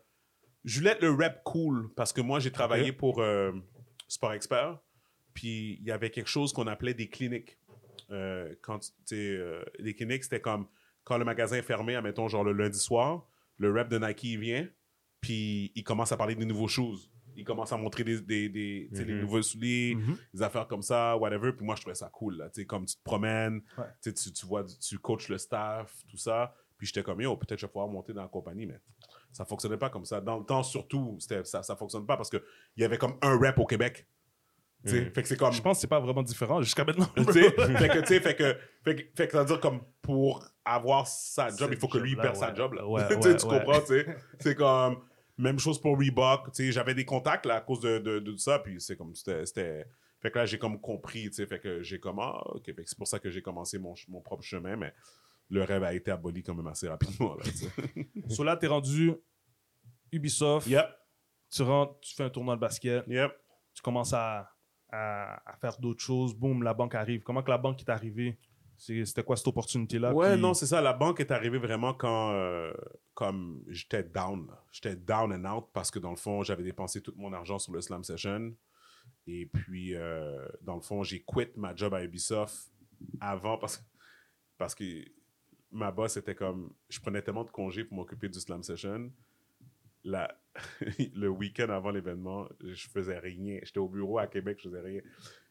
[0.65, 3.53] Je voulais être le rap cool parce que moi, j'ai travaillé pour euh,
[4.09, 4.79] Sport Expert.
[5.39, 7.59] Puis il y avait quelque chose qu'on appelait des cliniques.
[8.11, 8.81] Euh, quand
[9.13, 10.67] euh, les cliniques, c'était comme
[11.05, 13.25] quand le magasin est fermé, admettons, genre le lundi soir,
[13.57, 14.69] le rap de Nike il vient,
[15.21, 17.09] puis il commence à parler des nouveaux choses.
[17.37, 19.21] Il commence à montrer des, des, des, les Mhm.
[19.21, 20.17] nouveaux souliers, Mhm.
[20.35, 21.53] des affaires comme ça, whatever.
[21.53, 22.37] Puis moi, je trouvais ça cool.
[22.39, 22.51] Là.
[22.67, 23.85] Comme tu te promènes, Ouais.
[24.03, 26.53] tu, tu, vois, tu coaches le staff, tout ça.
[26.77, 28.81] Puis j'étais comme, yo, peut-être je vais pouvoir monter dans la compagnie, mais
[29.31, 30.21] ça fonctionnait pas comme ça.
[30.21, 32.43] Dans le temps, surtout, ça, ça fonctionne pas parce qu'il
[32.77, 34.07] y avait comme un rap au Québec.
[34.87, 35.53] Fait que c'est comme.
[35.53, 37.07] Je pense que c'est pas vraiment différent jusqu'à maintenant.
[37.17, 40.45] fait que, tu sais, fait que, fait que, fait que ça veut dire comme pour
[40.65, 42.87] avoir sa job, il faut que lui job-là, perde sa job, là.
[42.87, 44.07] Ouais, Tu ouais, comprends, tu sais.
[44.41, 45.03] C'est comme,
[45.37, 48.59] même chose pour Reebok, tu sais, j'avais des contacts, là, à cause de, de, ça,
[48.61, 49.87] puis c'est comme, c'était,
[50.21, 52.75] fait que là, j'ai comme compris, tu sais, fait que j'ai comme, ah, ok, fait
[52.75, 54.93] que c'est pour ça que j'ai commencé mon, mon propre chemin, mais
[55.51, 57.45] le rêve a été aboli quand même assez rapidement, là.
[58.29, 59.15] So là, tu es rendu
[60.13, 60.67] Ubisoft.
[60.67, 60.87] Yep,
[61.51, 63.05] Tu rentres, tu fais un tournoi de basket.
[63.07, 63.33] yep.
[63.75, 64.51] tu commences à,
[64.91, 67.23] à, à faire d'autres choses, boum, la banque arrive.
[67.23, 68.39] Comment que la banque est arrivée?
[68.77, 70.15] C'était quoi cette opportunité-là?
[70.15, 70.81] Ouais, Puis- non, c'est ça.
[70.81, 72.73] La banque est arrivée vraiment quand euh,
[73.13, 74.49] comme j'étais down.
[74.71, 77.73] J'étais down and out parce que dans le fond, j'avais dépensé tout mon argent sur
[77.73, 78.55] le Slam Session.
[79.27, 82.71] Et puis, euh, dans le fond, j'ai quitté ma job à Ubisoft
[83.21, 83.85] avant parce,
[84.59, 84.85] parce que
[85.73, 86.73] ma boss était comme.
[86.89, 89.11] Je prenais tellement de congés pour m'occuper du Slam Session.
[90.05, 90.33] La,
[91.15, 93.59] le week-end avant l'événement, je faisais rien.
[93.63, 95.01] J'étais au bureau à Québec, je faisais rien.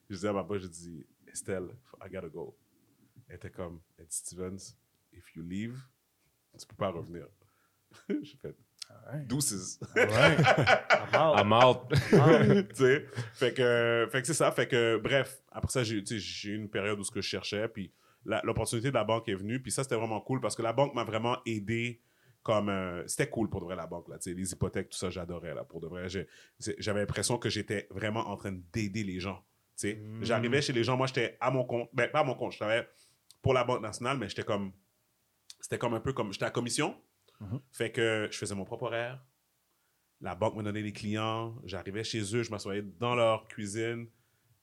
[0.08, 1.68] Je disais à ma boss, je dis, Estelle,
[2.04, 2.56] I gotta go.
[3.28, 4.74] Elle était comme, elle dit, Stevens,
[5.12, 5.78] if you leave,
[6.58, 7.26] tu peux pas revenir.
[8.08, 8.56] J'ai fait,
[9.12, 9.20] Ouais.
[9.26, 9.78] deuces.
[9.94, 10.06] Ouais.
[11.12, 11.90] I'm out.
[11.90, 14.50] tu sais, fait que, fait que c'est ça.
[14.50, 17.68] Fait que, bref, après ça, j'ai tu eu une période où ce que je cherchais,
[17.68, 17.92] puis
[18.24, 20.72] la- l'opportunité de la banque est venue, puis ça, c'était vraiment cool parce que la
[20.72, 22.00] banque m'a vraiment aidé.
[22.42, 24.96] Comme euh, c'était cool pour de vrai la banque là, tu sais, les hypothèques tout
[24.96, 26.06] ça j'adorais là pour de vrai.
[26.78, 29.44] J'avais l'impression que j'étais vraiment en train d'aider les gens.
[29.76, 30.24] Tu sais, Mm.
[30.24, 32.58] j'arrivais chez les gens, moi j'étais à mon compte, ben pas à mon compte, je
[32.58, 32.88] travaillais
[33.42, 34.72] pour la banque nationale, mais j'étais comme,
[35.60, 36.96] c'était comme un peu comme, j'étais à commission,
[37.40, 37.60] Mhm.
[37.70, 39.22] fait que je faisais mon propre horaire.
[40.20, 41.54] La banque me donnait des clients.
[41.64, 44.08] J'arrivais chez eux, je m'assoyais dans leur cuisine.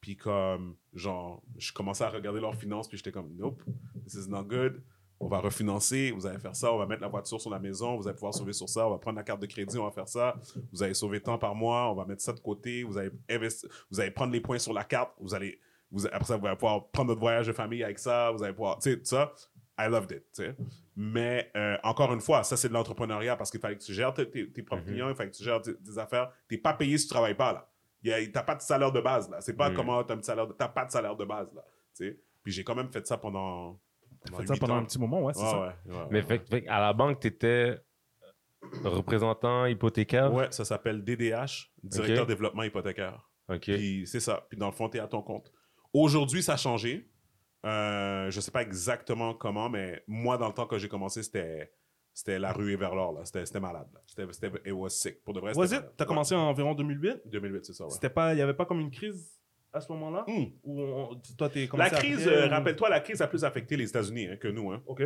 [0.02, 3.64] Puis comme, genre, je commençais à regarder leurs finances, puis j'étais comme, nope,
[4.06, 4.84] this is not good.
[5.19, 7.95] On va refinancer, vous allez faire ça, on va mettre la voiture sur la maison,
[7.95, 9.91] vous allez pouvoir sauver sur ça, on va prendre la carte de crédit, on va
[9.91, 10.36] faire ça.
[10.73, 13.69] Vous allez sauver tant par mois, on va mettre ça de côté, vous allez investir,
[13.89, 16.58] vous allez prendre les points sur la carte, vous allez, vous, après ça, vous allez
[16.58, 19.34] pouvoir prendre votre voyage de famille avec ça, vous allez pouvoir, tu sais, tout ça.
[19.80, 20.56] I loved it, tu sais.
[20.95, 24.13] Mais euh, encore une fois, ça c'est de l'entrepreneuriat parce qu'il fallait que tu gères
[24.13, 24.88] tes, tes- tes propres Mhm.
[24.93, 26.32] clients, il fallait que tu gères tes, tes affaires.
[26.47, 27.69] T'es pas payé si tu travailles pas là.
[28.32, 29.41] T'as pas de salaire de base là.
[29.41, 29.75] C'est pas Mhm.
[29.75, 30.47] comment t'as un salaire.
[30.47, 31.63] de- T'as pas de salaire de base là.
[31.97, 32.19] Tu sais.
[32.43, 33.78] Puis j'ai quand même fait ça pendant.
[34.32, 34.78] T'as fait ça pendant ans.
[34.78, 35.60] un petit moment, ouais, c'est Ouais, ça.
[35.60, 36.26] ouais, ouais, Mais ouais.
[36.26, 37.78] fait, fait à la banque, tu étais
[38.84, 40.34] représentant hypothécaire?
[40.34, 43.30] Ouais, ça s'appelle DDH, directeur développement hypothécaire.
[43.50, 43.62] OK.
[43.62, 44.46] Puis c'est ça.
[44.50, 45.52] Puis dans le fond, t'es à ton compte.
[45.94, 47.10] Aujourd'hui, ça a changé.
[47.66, 51.72] Euh, je sais pas exactement comment, mais moi, dans le temps que j'ai commencé, c'était
[52.14, 53.12] c'était la rue et vers l'or.
[53.14, 53.26] là.
[53.26, 53.88] C'était c'était malade.
[53.94, 54.00] là.
[54.06, 55.24] C'était c'était- it was sick.
[55.24, 55.84] Pour de vrai, Was it?
[55.98, 56.08] T'as Ouais.
[56.08, 57.22] commencé en environ 2008?
[57.26, 57.90] 2008, c'est ça, ouais.
[57.92, 59.32] C'était pas, il y avait pas comme une crise
[59.76, 60.46] à ce moment-là Hmm.
[60.64, 63.90] Ou on- toi, t'es La commencé crise, euh, rappelle-toi, la crise a plus affecté les
[63.90, 64.72] États-Unis hein, que nous.
[64.72, 64.82] Hein.
[64.88, 65.04] Ok.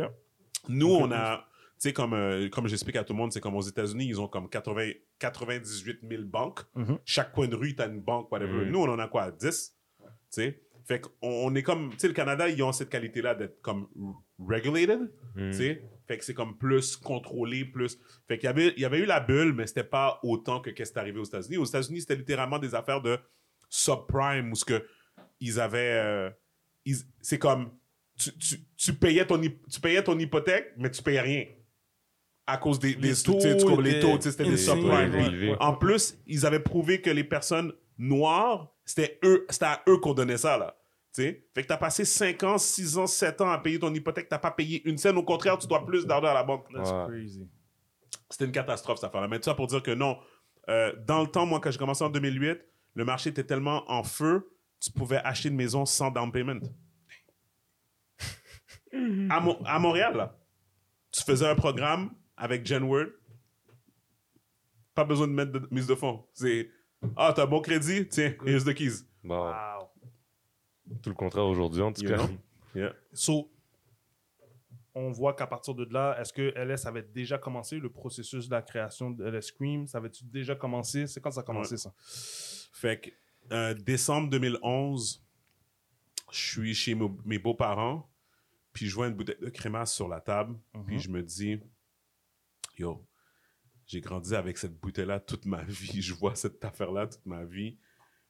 [0.68, 3.56] Nous, on a, tu sais, comme, euh, comme j'explique à tout le monde, c'est comme
[3.56, 6.60] aux États-Unis, ils ont comme 80, 98 000 banques.
[6.74, 6.98] Mhm.
[7.04, 8.64] Chaque coin de rue, tu as une banque, whatever.
[8.64, 8.70] Mhm.
[8.70, 9.76] Nous, on en a quoi, 10?
[9.98, 10.60] Tu sais?
[10.86, 13.86] Fait qu'on on est comme, tu sais, le Canada, ils ont cette qualité-là d'être comme
[14.38, 15.00] regulated,
[15.36, 15.50] Mm.
[15.50, 15.82] tu sais?
[16.08, 17.98] Fait que c'est comme plus contrôlé, plus.
[18.26, 20.70] Fait qu'il y avait, il y avait eu la bulle, mais c'était pas autant que
[20.70, 21.56] qu'est-ce qui est arrivé aux États-Unis.
[21.58, 23.18] Aux États-Unis, c'était littéralement des affaires de
[23.70, 24.84] subprime où ce que
[25.40, 25.78] ils avaient.
[26.04, 26.30] euh,
[26.84, 27.72] ils- c'est comme.
[28.18, 31.44] Tu, tu, tu payais ton, tu payais ton hypothèque, mais tu payais rien.
[32.46, 34.90] À cause des, des Les tu sais, les étaient taux, tu sais, c'était des subprimes.
[35.14, 35.56] ouais, Puis, ouais.
[35.60, 40.14] En plus, ils avaient prouvé que les personnes noires, c'était eux, c'était à eux qu'on
[40.14, 40.76] donnait ça, là.
[41.14, 41.46] Tu sais?
[41.54, 44.38] Fait que t'as passé 5 ans, 6 ans, 7 ans à payer ton hypothèque, t'as
[44.38, 45.16] pas payé une scène.
[45.16, 46.66] Au contraire, tu dois plus d'argent à la banque.
[46.72, 47.04] That's Ouais.
[47.06, 47.48] crazy.
[48.28, 49.28] C'était une catastrophe, cette affaire-là.
[49.28, 50.18] Mais tout ça pour dire que non.
[50.68, 52.58] euh, dans le temps, moi, quand j'ai commencé en 2008,
[52.94, 54.50] le marché était tellement en feu,
[54.80, 56.60] tu pouvais acheter une maison sans down payment.
[59.30, 60.36] à, Mo- à Montréal, là,
[61.12, 63.06] tu faisais un programme avec Genword.
[64.94, 66.26] Pas besoin de mettre de mise de fonds.
[66.32, 66.70] C'est
[67.16, 68.06] Ah, t'as un bon crédit?
[68.08, 69.04] Tiens, here's the keys.
[69.24, 69.52] Wow.
[71.02, 72.28] tout le contraire aujourd'hui, en tout You cas.
[72.74, 72.92] Yeah.
[73.12, 73.50] So,
[75.00, 78.54] on voit qu'à partir de là, est-ce que LS avait déjà commencé le processus de
[78.54, 79.86] la création de LS Scream?
[79.86, 81.06] Ça avait-tu déjà commencé?
[81.06, 81.92] C'est quand ça a commencé, ça?
[82.72, 83.10] Fait que
[83.52, 85.24] euh, décembre 2011,
[86.32, 88.08] je suis chez mes beaux-parents,
[88.72, 90.86] puis je vois une bouteille de crémasse sur la table, Mhm.
[90.86, 91.60] puis je me dis,
[92.78, 93.04] yo,
[93.86, 97.78] j'ai grandi avec cette bouteille-là toute ma vie, je vois cette affaire-là toute ma vie.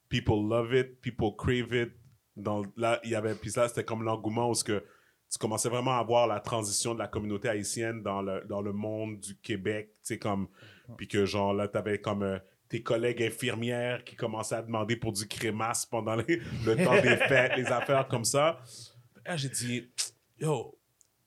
[0.08, 1.92] People love it, people crave it.
[2.36, 4.82] Dans, là, il y avait, puis là, c'était comme l'engouement où ce que
[5.30, 8.72] tu commençais vraiment à voir la transition de la communauté haïtienne dans le, dans le
[8.72, 10.48] monde du Québec, tu sais, comme,
[10.96, 12.38] puis que genre là, t'avais comme euh,
[12.68, 17.16] tes collègues infirmières qui commençaient à demander pour du crémasse pendant les- le temps des
[17.16, 18.60] fêtes, les affaires comme ça.
[19.24, 19.88] Là, j'ai dit,
[20.40, 20.76] yo,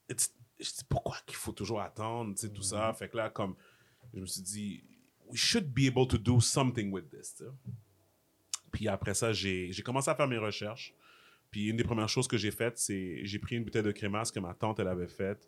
[0.10, 2.92] j'ai dit, pourquoi qu'il faut toujours attendre, tu sais, tout ça?
[2.94, 3.56] Fait que là, comme,
[4.14, 4.84] je me suis dit,
[5.28, 7.50] we should be able to do something with this, tu sais.
[8.72, 10.94] Puis après ça, j'ai j'ai commencé à faire mes recherches.
[11.54, 14.32] Puis une des premières choses que j'ai faites, c'est j'ai pris une bouteille de crémasse
[14.32, 15.48] que ma tante, elle avait faite.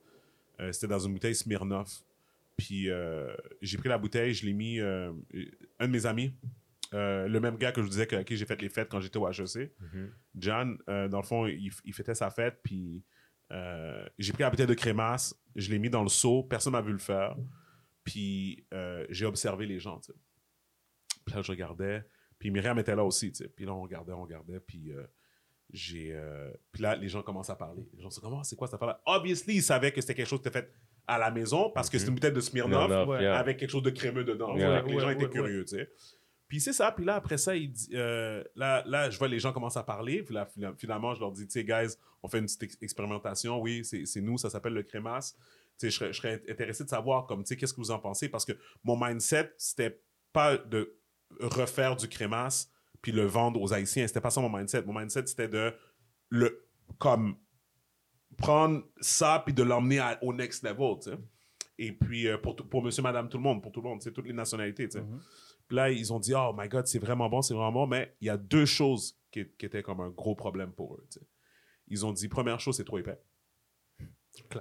[0.60, 2.04] Euh, C'était dans une bouteille Smirnoff.
[2.56, 4.80] Puis euh, j'ai pris la bouteille, je l'ai mis...
[4.80, 5.12] euh,
[5.80, 6.32] un de mes amis,
[6.94, 9.02] le même gars que je vous disais que, à qui j'ai fait les fêtes quand
[9.02, 10.12] j'étais au HEC, Mhm.
[10.36, 13.04] John, dans le fond, il, il fêtait sa fête, puis
[14.18, 16.92] j'ai pris la bouteille de crémasse, je l'ai mis dans le seau, personne m'a vu
[16.94, 17.36] le faire,
[18.04, 18.64] puis
[19.10, 20.00] j'ai observé les gens.
[21.26, 22.06] Puis là, je regardais,
[22.38, 23.32] puis Myriam était là aussi.
[23.56, 24.92] Puis là, on regardait, on regardait, puis
[25.72, 26.14] j'ai...
[26.14, 27.84] euh, puis là, les gens commencent à parler.
[27.96, 29.02] Les gens se disent, comment, c'est quoi cette affaire-là?
[29.06, 30.72] Obviously, ils savaient que c'était quelque chose qui était fait
[31.08, 32.00] à la maison, parce que Mhm.
[32.02, 33.26] c'est une bouteille de Smirnoff, ouais.
[33.28, 34.54] avec quelque chose de crémeux dedans.
[34.54, 35.30] Les ouais, gens étaient ouais.
[35.30, 35.90] curieux, tu sais.
[36.48, 36.92] Puis c'est ça.
[36.92, 39.84] Puis là, après ça, il dit, euh, là, là, je vois les gens commencent à
[39.84, 40.22] parler.
[40.24, 42.78] Puis là, fina- finalement, je leur dis, tu sais, guys, on fait une petite ex-
[42.82, 43.60] expérimentation.
[43.60, 45.36] Oui, c'est c'est nous, ça s'appelle le crémasse.
[45.80, 47.90] Tu sais, je serais, je serais intéressé de savoir, comme, tu sais, qu'est-ce que vous
[47.92, 48.30] en pensez?
[48.30, 50.00] Parce que mon mindset, c'était
[50.32, 50.96] pas de
[51.40, 52.72] refaire du crémasse
[53.06, 54.08] puis le vendre aux Haïtiens.
[54.08, 54.82] C'était pas ça mon mindset.
[54.82, 55.72] Mon mindset, c'était de
[56.30, 57.38] le, comme,
[58.36, 61.18] prendre ça puis de l'emmener au next level, tu sais.
[61.78, 64.12] Et puis, euh, pour, pour monsieur, madame, tout le monde, pour tout le monde, sais,
[64.12, 65.04] toutes les nationalités, tu sais.
[65.04, 65.20] Mhm.
[65.68, 67.86] Puis là, ils ont dit, oh my God, c'est vraiment bon, c'est vraiment bon.
[67.86, 71.06] Mais il y a deux choses qui, qui étaient comme un gros problème pour eux.
[71.12, 71.26] tu sais.
[71.88, 73.20] Ils ont dit, première chose, c'est trop épais.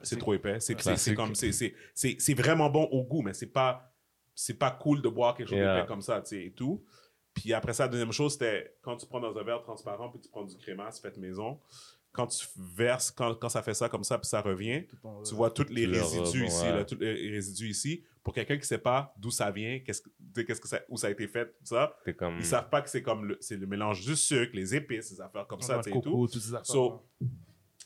[0.02, 0.60] C'est trop épais.
[0.60, 3.90] C'est c'est- c'est comme, c'est- c'est c'est- c'est vraiment bon au goût, mais c'est pas,
[4.34, 5.76] c'est pas cool de boire quelque chose Yeah.
[5.76, 6.84] d'épais comme ça, tu sais, et tout.
[7.34, 10.20] Puis après ça, la deuxième chose, c'était quand tu prends dans un verre transparent, puis
[10.20, 11.58] tu prends du crémasse fait maison,
[12.12, 14.84] quand tu verses, quand, quand ça fait ça comme ça, puis ça revient,
[15.26, 16.72] tu vois tous les le résidus ici, ouais.
[16.72, 18.04] là, tous les résidus ici.
[18.22, 20.00] Pour quelqu'un qui sait pas d'où ça vient, qu'est-ce
[20.34, 22.38] qu'est-ce que ça, où ça a été fait, tout ça, comme.
[22.38, 25.20] ils savent pas que c'est comme le, c'est le mélange du sucre, les épices, les
[25.20, 26.26] affaires comme ça, de sais, et tout.
[26.28, 26.64] toutes ces affaires.
[26.64, 27.02] So,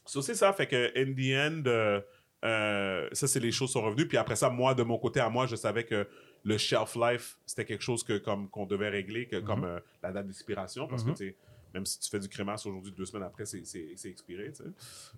[0.09, 2.01] So, c'est ça, fait que in the end, euh,
[2.43, 4.09] euh, ça, c'est les choses sont revenues.
[4.09, 6.09] Puis après ça, moi, de mon côté à moi, je savais que
[6.45, 10.13] le shelf life, c'était quelque chose que comme qu'on devait régler, que comme euh, la
[10.13, 11.13] date d'expiration, parce Mhm.
[11.13, 11.37] que tu sais,
[11.75, 13.59] même si tu fais du crémasse aujourd'hui, deux semaines après, c'est,
[14.05, 14.51] expiré.
[14.59, 14.73] Ben-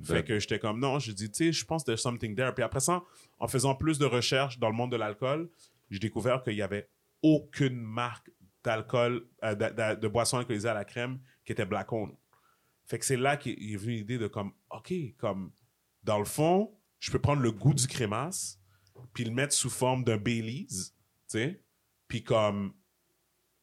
[0.05, 2.53] Fait que j'étais comme, non, je dis, tu sais, je pense there's something there.
[2.55, 3.05] Puis après ça,
[3.39, 5.49] en faisant plus de recherches dans le monde de l'alcool,
[5.91, 6.89] j'ai découvert qu'il y avait
[7.23, 8.31] aucune marque
[8.65, 12.15] d'alcool, euh, de, de- de boisson alcoolisée à la crème qui était black owned.
[12.85, 15.53] Fait que c'est là qu'est est venue l'idée de comme, OK, comme,
[16.03, 18.59] dans le fond, je peux prendre le goût du crémasse,
[19.15, 20.67] puis le mettre sous forme d'un Baileys,
[21.39, 21.63] sais,
[22.09, 22.73] puis comme,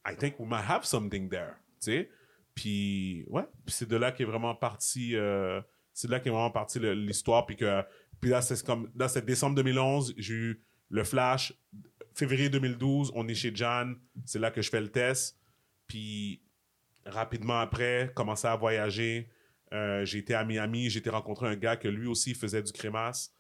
[0.06, 2.10] I think we might have something there, tu sais?
[2.56, 5.62] Puis, ouais, c'est de là qu'est vraiment parti, euh,
[5.94, 7.84] c'est de là qu'est vraiment parti l'histoire, puis que,
[8.20, 11.54] puis là, c'est comme, là, c'est décembre 2011, j'ai eu le flash,
[12.14, 13.94] février 2012, on est chez Jan,
[14.26, 15.40] c'est là que je fais le test,
[15.88, 16.42] puis
[17.08, 19.30] rapidement après, commencé à voyager.
[19.74, 22.72] Euh, j'ai été à Miami, j'ai été rencontrer un gars que lui aussi faisait du
[22.72, 23.34] crémasse.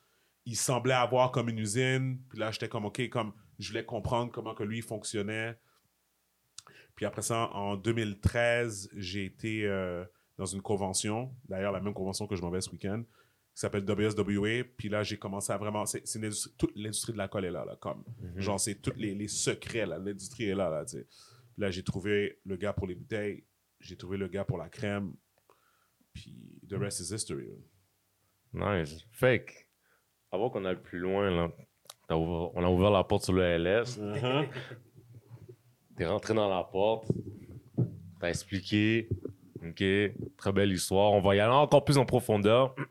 [0.45, 2.19] Il semblait avoir comme une usine.
[2.29, 5.57] Puis là, j'étais comme, OK, comme je voulais comprendre comment que lui fonctionnait.
[6.95, 10.03] Puis après ça, en 2013, j'ai été euh,
[10.37, 13.83] dans une convention, d'ailleurs la même convention que je m'en vais ce week-end, qui s'appelle
[13.83, 14.63] WSWA.
[14.77, 15.85] Puis là, j'ai commencé à vraiment...
[15.85, 16.03] C'est
[16.57, 18.03] toute l'industrie de l'alcool est là, là, comme.
[18.35, 19.97] Genre, c'est tous les, les secrets, là.
[19.97, 21.07] L'industrie est là, là, tu sais.
[21.53, 23.43] Puis là, j'ai trouvé le gars pour les bouteilles.
[23.79, 25.13] J'ai trouvé le gars pour la crème.
[26.13, 27.49] Puis the rest is history.
[28.53, 29.05] Nice.
[29.19, 29.37] Que,
[30.31, 31.51] avant qu'on aille plus loin, là,
[32.15, 33.99] ouvert- on a ouvert la porte sur le LS.
[35.97, 37.07] T'es rentré dans la porte.
[38.19, 39.09] T'as expliqué.
[39.63, 39.83] OK.
[40.37, 41.11] Très belle histoire.
[41.13, 42.75] On va y aller encore plus en profondeur.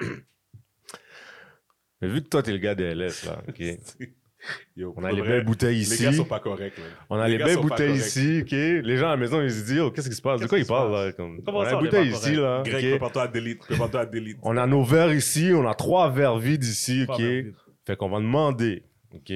[2.01, 3.61] Mais vu que toi, t'es le gars des LS, là, OK.
[4.77, 6.17] Yo, On a les belles bouteilles Les gars ici.
[6.19, 6.85] sont pas corrects, là.
[7.11, 8.51] On a les, belles bouteilles ici, OK.
[8.53, 10.41] Les gens à la maison, ils se disent, oh, qu'est-ce qui se passe?
[10.41, 11.13] De quoi ils parlent, là?
[11.13, 12.39] Comme, Comment on a les bouteilles ici, correct?
[12.39, 12.63] là.
[12.65, 13.29] Greg, prépare-toi à.
[13.29, 14.07] Prépare-toi à.
[14.43, 17.21] On a nos verres ici, on a trois verres vides ici, OK?
[17.87, 18.85] Fait qu'on va demander,
[19.17, 19.33] OK,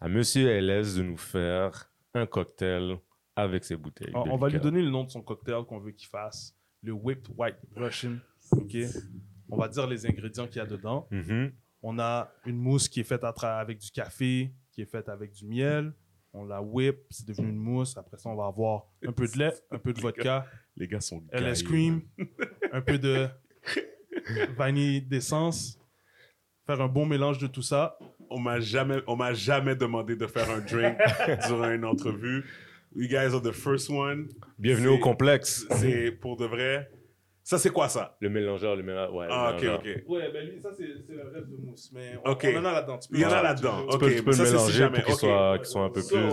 [0.00, 2.98] à Monsieur LS de nous faire un cocktail
[3.34, 4.12] avec ses bouteilles.
[4.14, 6.54] On, va lui donner le nom de son cocktail qu'on veut qu'il fasse.
[6.82, 8.16] Le Whipped White Russian.
[8.52, 8.76] OK?
[9.48, 11.06] On va dire les ingrédients qu'il y a dedans.
[11.10, 11.52] Mhm.
[11.82, 15.46] On a une mousse qui est faite avec du café, qui est faite avec du
[15.46, 15.92] miel.
[16.32, 17.96] On la whip, c'est devenu une mousse.
[17.96, 20.46] Après ça, on va avoir un peu de lait, un peu de vodka,
[20.76, 22.02] Les gars sont LS gaillés, cream,
[22.72, 23.28] un peu de
[24.56, 25.78] vanille d'essence.
[26.66, 27.98] Faire un bon mélange de tout ça.
[28.30, 30.96] On m'a jamais, on m'a jamais demandé de faire un drink
[31.46, 32.44] durant une entrevue.
[32.94, 34.28] You guys are the first one.
[34.58, 35.66] Bienvenue au complexe.
[35.72, 36.90] C'est pour de vrai.
[37.42, 38.16] Ça, c'est quoi ça?
[38.20, 39.26] Le mélangeur, le mélangeur, ouais.
[39.26, 39.80] le Ah, ok, mélangeur.
[39.80, 40.02] ok.
[40.08, 41.92] Ouais, ben lui, ça, c'est le reste de mousse.
[41.94, 42.98] Mais on- en a là-dedans.
[43.12, 43.86] Il y en a là-dedans.
[43.88, 45.02] Tu Ok, peux, tu peux ça, le si mélanger jamais.
[45.02, 45.20] pour qu'il Ok.
[45.20, 46.32] soit, qu'il soit un peu So, plus...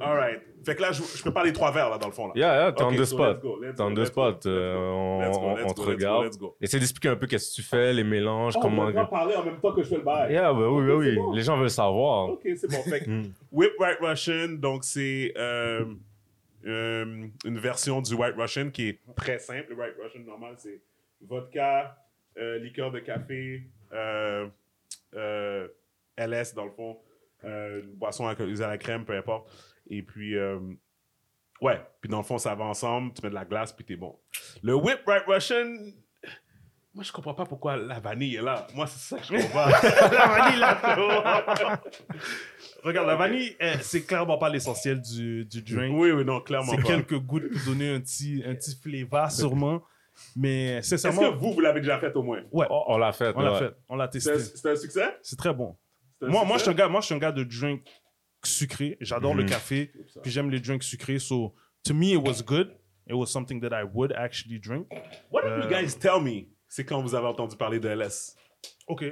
[0.00, 0.40] all right.
[0.64, 2.32] Fait que là, je, je peux pas les trois verres, là, dans le fond, là.
[2.36, 3.28] Yeah, yeah, t'es Ok, on the so spot.
[3.34, 4.32] let's go, let's T'es on go, the let's spot.
[4.32, 4.80] go, let's euh, go.
[4.94, 6.30] on on- on go, te regarde.
[6.60, 8.84] Essaie d'expliquer un peu qu'est-ce que tu fais, les mélanges, Oh, on comment...
[8.86, 10.32] va pas parler en même temps que je fais le bail.
[10.32, 11.16] Yeah, bah oui, bah Ok, oui.
[11.16, 11.32] bon.
[11.32, 12.28] Les gens veulent savoir.
[12.30, 12.82] Ok, c'est bon.
[12.84, 13.32] Fait que Mm.
[13.50, 15.84] Whip White Russian, donc c'est euh,
[16.66, 19.66] euh, une version du White Russian qui est très simple.
[19.70, 20.80] Le White Russian normal, c'est
[21.20, 21.96] vodka,
[22.38, 24.46] euh, liqueur de café, euh,
[25.14, 25.66] euh,
[26.16, 26.98] LS dans le fond,
[27.44, 29.50] euh, une boisson alcoolisée à la crème, peu importe.
[29.94, 30.58] Et puis, euh,
[31.60, 33.94] ouais, puis dans le fond, ça va ensemble, tu mets de la glace, puis t'es
[33.96, 34.18] bon.
[34.62, 35.66] Le Whip White Russian,
[36.94, 38.66] moi, je comprends pas pourquoi la vanille est là.
[38.74, 39.66] Moi, c'est ça que je comprends.
[40.12, 41.82] la vanille, là.
[42.82, 45.94] Regarde, la vanille, eh, c'est clairement pas l'essentiel du, du drink.
[45.94, 49.82] oui, oui, non, clairement C'est quelques gouttes pour donner un petit, un petit flavor, sûrement.
[50.36, 52.42] Mais Est-ce sincèrement, que vous, vous l'avez déjà fait au moins?
[52.50, 53.32] ouais, Oh, on l'a fait.
[53.36, 53.58] on l'a ouais.
[53.58, 53.74] fait.
[53.90, 54.38] On l'a testé.
[54.38, 55.18] C'est c'est un succès?
[55.22, 55.76] C'est très bon.
[56.20, 57.86] C'est Moi, moi, je suis un gars, moi, je suis un gars de drink
[58.44, 58.96] sucré.
[59.00, 59.48] J'adore le Mhm.
[59.48, 59.92] café.
[60.22, 61.18] Puis j'aime les drinks sucrés.
[61.18, 62.76] So, to me, it was good.
[63.08, 64.86] It was something that I would actually drink.
[65.30, 66.48] What did Euh, you guys tell me?
[66.68, 68.36] C'est quand vous avez entendu parler de LS.
[68.86, 69.04] OK.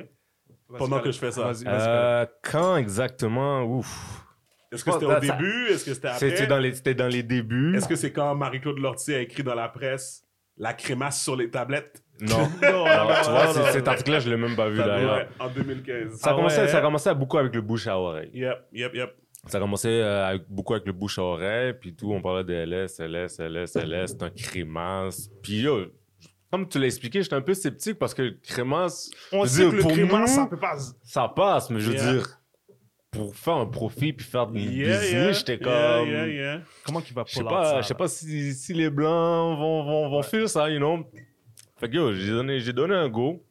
[0.79, 1.43] Pendant que je fais ça.
[1.53, 1.79] Vas-y, vas-y.
[1.89, 3.65] Euh, quand exactement?
[3.65, 4.25] Ouf.
[4.73, 5.67] Est-ce que Je c'était au ça- début?
[5.69, 6.31] Est-ce que c'était après?
[6.31, 7.77] C'était dans, les, c'était dans les débuts.
[7.77, 10.25] Est-ce que c'est quand Marie-Claude Lortie a écrit dans la presse
[10.57, 12.05] la crémasse sur les tablettes?
[12.29, 12.49] Non.
[12.61, 15.27] Tu vois, non, c'est- non, cet article-là, je l'ai même pas vu Ouais, d'ailleurs.
[15.39, 16.15] en 2015.
[16.17, 16.69] Ça, Ah commencé, ouais.
[16.99, 18.31] ça beaucoup avec le bouche à oreille.
[18.35, 19.11] Yep, yep, yep.
[19.47, 22.45] Ça a commencé euh, avec- beaucoup avec le bouche à oreille, puis tout, on parlait
[22.45, 25.31] de LS, LS, LS, LS, c'est un crémasse.
[25.43, 25.87] Puis yo,
[26.51, 29.77] comme tu l'as expliqué, j'étais un peu sceptique parce que le crémasse, On sait que
[29.77, 30.77] le pour nous, ça peut pas...
[31.03, 32.13] ça passe, mais je veux Yeah.
[32.13, 32.27] dire,
[33.11, 34.69] pour faire un profit puis faire des Yeah,
[35.01, 35.33] business, yeah.
[35.33, 35.73] j'étais comme...
[36.09, 36.61] yeah, yeah.
[36.85, 39.59] Comment qu'il va Je sais pull pas, ça, je sais pas si, si les blancs
[39.59, 40.99] vont, vont, vont faire ça, you know.
[41.81, 43.43] Fait que yo, j'ai donné, j'ai donné un go.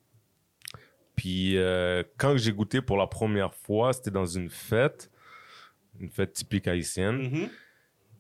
[1.16, 5.10] Puis euh, quand j'ai goûté pour la première fois, c'était dans une fête,
[6.00, 7.18] une fête typique haïtienne.
[7.24, 7.50] Mhm.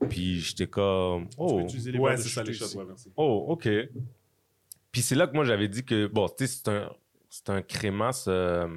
[0.09, 3.11] Puis j'étais comme, Tu peux oh, utiliser les Ouais, c'est ça les ouais, merci.
[3.15, 3.69] oh, ok.
[4.91, 6.91] Puis c'est là que moi j'avais dit que, bon, tu sais, c'est un,
[7.29, 8.67] c'est un crémasse, euh,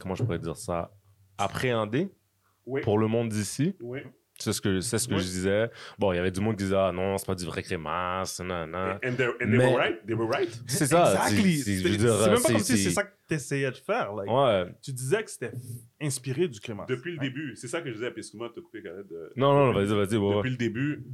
[0.00, 0.90] comment je pourrais dire ça,
[1.36, 2.08] appréhendé
[2.64, 3.76] Oui, pour le monde d'ici.
[3.80, 4.00] oui.
[4.40, 5.68] C'est ce que, c'est ce que je disais.
[5.98, 8.38] Bon, il y avait du monde qui disait, ah non, c'est pas du vrai crémasse,
[8.40, 8.92] non, non.
[9.04, 10.06] And, they, and they Mais- were right.
[10.06, 10.62] They were right.
[10.68, 11.12] C'est ça.
[11.12, 11.56] Exactly.
[11.58, 13.02] c'est- c'est- C'est je veux dire, c'est même pas c'est- comme si c'est c'est- ça
[13.02, 14.14] que tu essayais de faire.
[14.14, 14.30] like.
[14.30, 14.72] Ouais.
[14.80, 15.50] Tu disais que c'était
[16.00, 16.86] inspiré du crémasse.
[16.86, 19.08] Depuis le début, c'est ça que je disais, puis excuse-moi de te couper, Khaled.
[19.08, 20.16] de- Non, non, vas-y, vas-y.
[20.16, 20.36] ouais, ouais.
[20.36, 21.04] Depuis le début,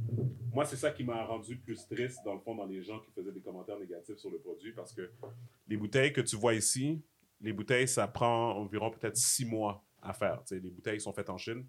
[0.53, 3.11] moi, c'est ça qui m'a rendu plus triste, dans le fond, dans les gens qui
[3.11, 5.09] faisaient des commentaires négatifs sur le produit, parce que
[5.67, 7.01] les bouteilles que tu vois ici,
[7.41, 10.43] les bouteilles, ça prend environ peut-être six mois à faire.
[10.45, 11.65] Tu sais, les bouteilles sont faites en Chine.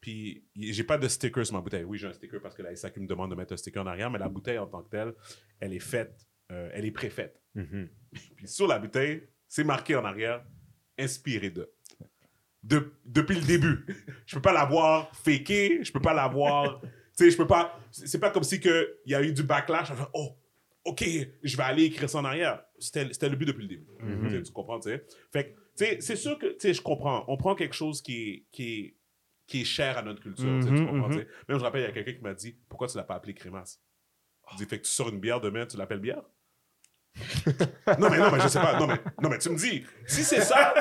[0.00, 1.84] Puis, j'ai pas de sticker sur ma bouteille.
[1.84, 3.86] Oui, j'ai un sticker parce que la SAQ me demande de mettre un sticker en
[3.86, 5.12] arrière, mais la bouteille en tant que telle,
[5.60, 7.40] elle est faite, euh, elle est préfaite.
[7.54, 7.88] Mhm.
[8.36, 10.44] Puis sur la bouteille, c'est marqué en arrière,
[10.98, 11.70] inspiré de.
[12.62, 13.86] De- depuis le début.
[14.26, 16.80] Je peux pas l'avoir faké, je peux pas l'avoir.
[17.16, 17.78] Tu sais, je peux pas.
[17.90, 19.88] C'est pas comme si que il y a eu du backlash.
[19.88, 20.38] Fais, oh,
[20.84, 21.04] ok,
[21.42, 22.62] je vais aller écrire ça en arrière.
[22.78, 23.86] C'était le but depuis le début.
[24.00, 24.42] Mhm.
[24.42, 25.04] Tu comprends, tu sais.
[25.30, 27.24] Fait que, tu sais, c'est sûr que, tu sais, je comprends.
[27.28, 28.96] On prend quelque chose qui est, qui est,
[29.50, 30.44] qui est cher à notre culture.
[30.60, 31.10] tu sais, tu Mhm, mhm.
[31.10, 31.28] tu sais.
[31.48, 33.34] Même, je rappelle, il y a quelqu'un qui m'a dit, pourquoi tu l'as pas appelé
[33.34, 33.82] crémasse?
[34.52, 36.22] Je dis, fait que tu sors une bière demain, tu l'appelles bière?
[37.98, 38.78] non, mais non, mais je sais pas.
[38.78, 40.72] Non, mais, non, mais tu me dis, si c'est ça,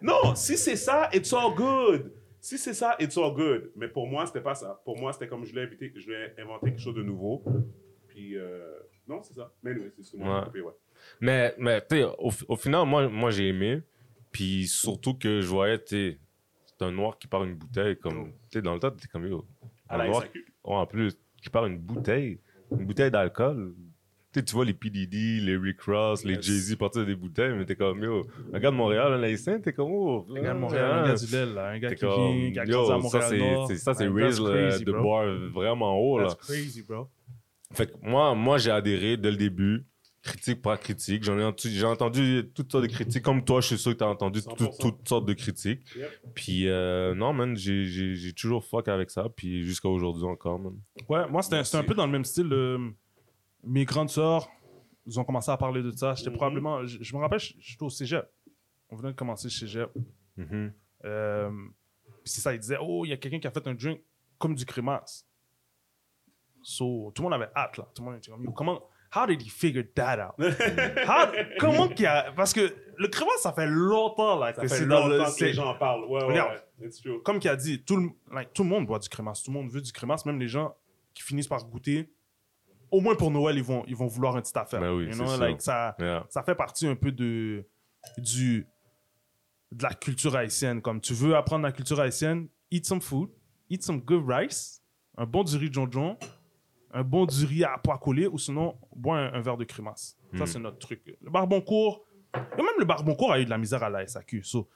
[0.00, 2.12] non, si c'est ça, it's all good.
[2.40, 3.70] Si c'est ça, it's all good.
[3.76, 4.80] Mais pour moi, c'était pas ça.
[4.84, 7.44] Pour moi, c'était comme je l'ai invité, je l'ai inventé quelque chose de nouveau.
[8.08, 8.72] Puis, euh,
[9.06, 9.52] non, c'est ça.
[9.62, 10.40] Mais oui, c'est ce que moi, Ouais.
[10.40, 10.72] j'ai coupé, ouais.
[11.20, 13.82] Mais, mais tu sais, au, au final, moi, moi j'ai aimé.
[14.32, 16.18] Puis surtout que je voyais, tu
[16.82, 17.96] un noir qui part une bouteille.
[17.98, 19.44] Comme, tu sais, dans le temps, t'es comme, yo,
[19.88, 22.38] À un noir, ouais, en plus, qui part une bouteille,
[22.70, 23.74] une bouteille d'alcool.
[24.34, 26.46] Tu tu vois les PDD, les Rick Ross, les Yes.
[26.46, 28.22] Jay-Z partir des bouteilles, mais t'es comme, yo,
[28.54, 31.14] un gars de Montréal, un laïcien, t'es comme, oh, Un gars de Montréal, un gars
[31.16, 33.92] du Lille, là, un gars qui comme, vient, qui a à ça Montréal c'est, ça
[33.92, 35.02] raise le- crazy, de bro.
[35.02, 36.28] boire vraiment haut, là.
[36.28, 37.08] That's crazy, bro.
[37.74, 39.84] Fait que moi, moi j'ai adhéré dès le début,
[40.22, 41.24] critique par critique.
[41.24, 43.22] J'en ai, entendu- j'ai entendu toutes sortes de critiques.
[43.22, 44.78] Comme toi, je suis sûr que tu as entendu tout- 100%.
[44.78, 45.82] toutes sortes de critiques.
[45.96, 46.10] Yep.
[46.34, 49.28] Puis euh, non, man, j'ai, j'ai, j'ai toujours fuck avec ça.
[49.34, 50.78] Puis jusqu'à aujourd'hui encore, man.
[51.08, 52.52] Ouais, moi, c'était c'était un peu dans le même style.
[52.52, 52.78] euh,
[53.64, 54.48] mes grandes sœurs,
[55.06, 56.14] ils ont commencé à parler de ça.
[56.14, 56.36] J'étais Mhm.
[56.36, 56.84] probablement.
[56.86, 58.24] Je, je me rappelle, j'étais au cégep.
[58.90, 59.90] On venait de commencer le cégep.
[60.36, 60.72] Mhm.
[61.04, 61.50] Euh,
[62.22, 64.00] puis c'est ça, ils disaient Oh, il y a quelqu'un qui a fait un drink
[64.38, 65.26] comme du crémasse.
[66.62, 67.88] So, tout le monde avait hâte, là.
[67.94, 68.80] Tout le monde était comme Comment.
[69.14, 70.34] How did he figure that out?
[71.06, 72.32] How- comment qu'il a.
[72.32, 74.54] Parce que le crémasse, ça fait longtemps, là.
[74.54, 76.04] Ça que fait c'est dans le- longtemps que les gens en parlent.
[76.04, 76.62] Ouais, ouais, Regarde.
[76.80, 76.86] ouais.
[76.86, 77.22] It's true.
[77.22, 79.42] comme qui a dit, tout le, like, tout le monde boit du crémasse.
[79.42, 80.24] Tout le monde veut du crémasse.
[80.26, 80.74] Même les gens
[81.14, 82.10] qui finissent par goûter,
[82.90, 84.80] au moins pour Noël, ils vont, ils vont vouloir une petite affaire.
[84.80, 85.38] Ben oui, You c'est know, sûr.
[85.40, 86.26] like, ça, Yeah.
[86.30, 87.66] ça fait partie un peu de,
[88.18, 88.66] du,
[89.72, 90.80] de la culture haïtienne.
[90.82, 93.28] Comme tu veux apprendre la culture haïtienne, eat some food,
[93.70, 94.82] eat some good rice,
[95.18, 96.16] un bon du riz jonjon,
[96.92, 100.16] un bon du riz à pois collé, ou sinon, bois un, un verre de crémasse.
[100.36, 101.02] Ça, c'est notre truc.
[101.20, 104.42] Le Barboncourt, et même le Barboncourt a eu de la misère à la SAQ.
[104.42, 104.68] So,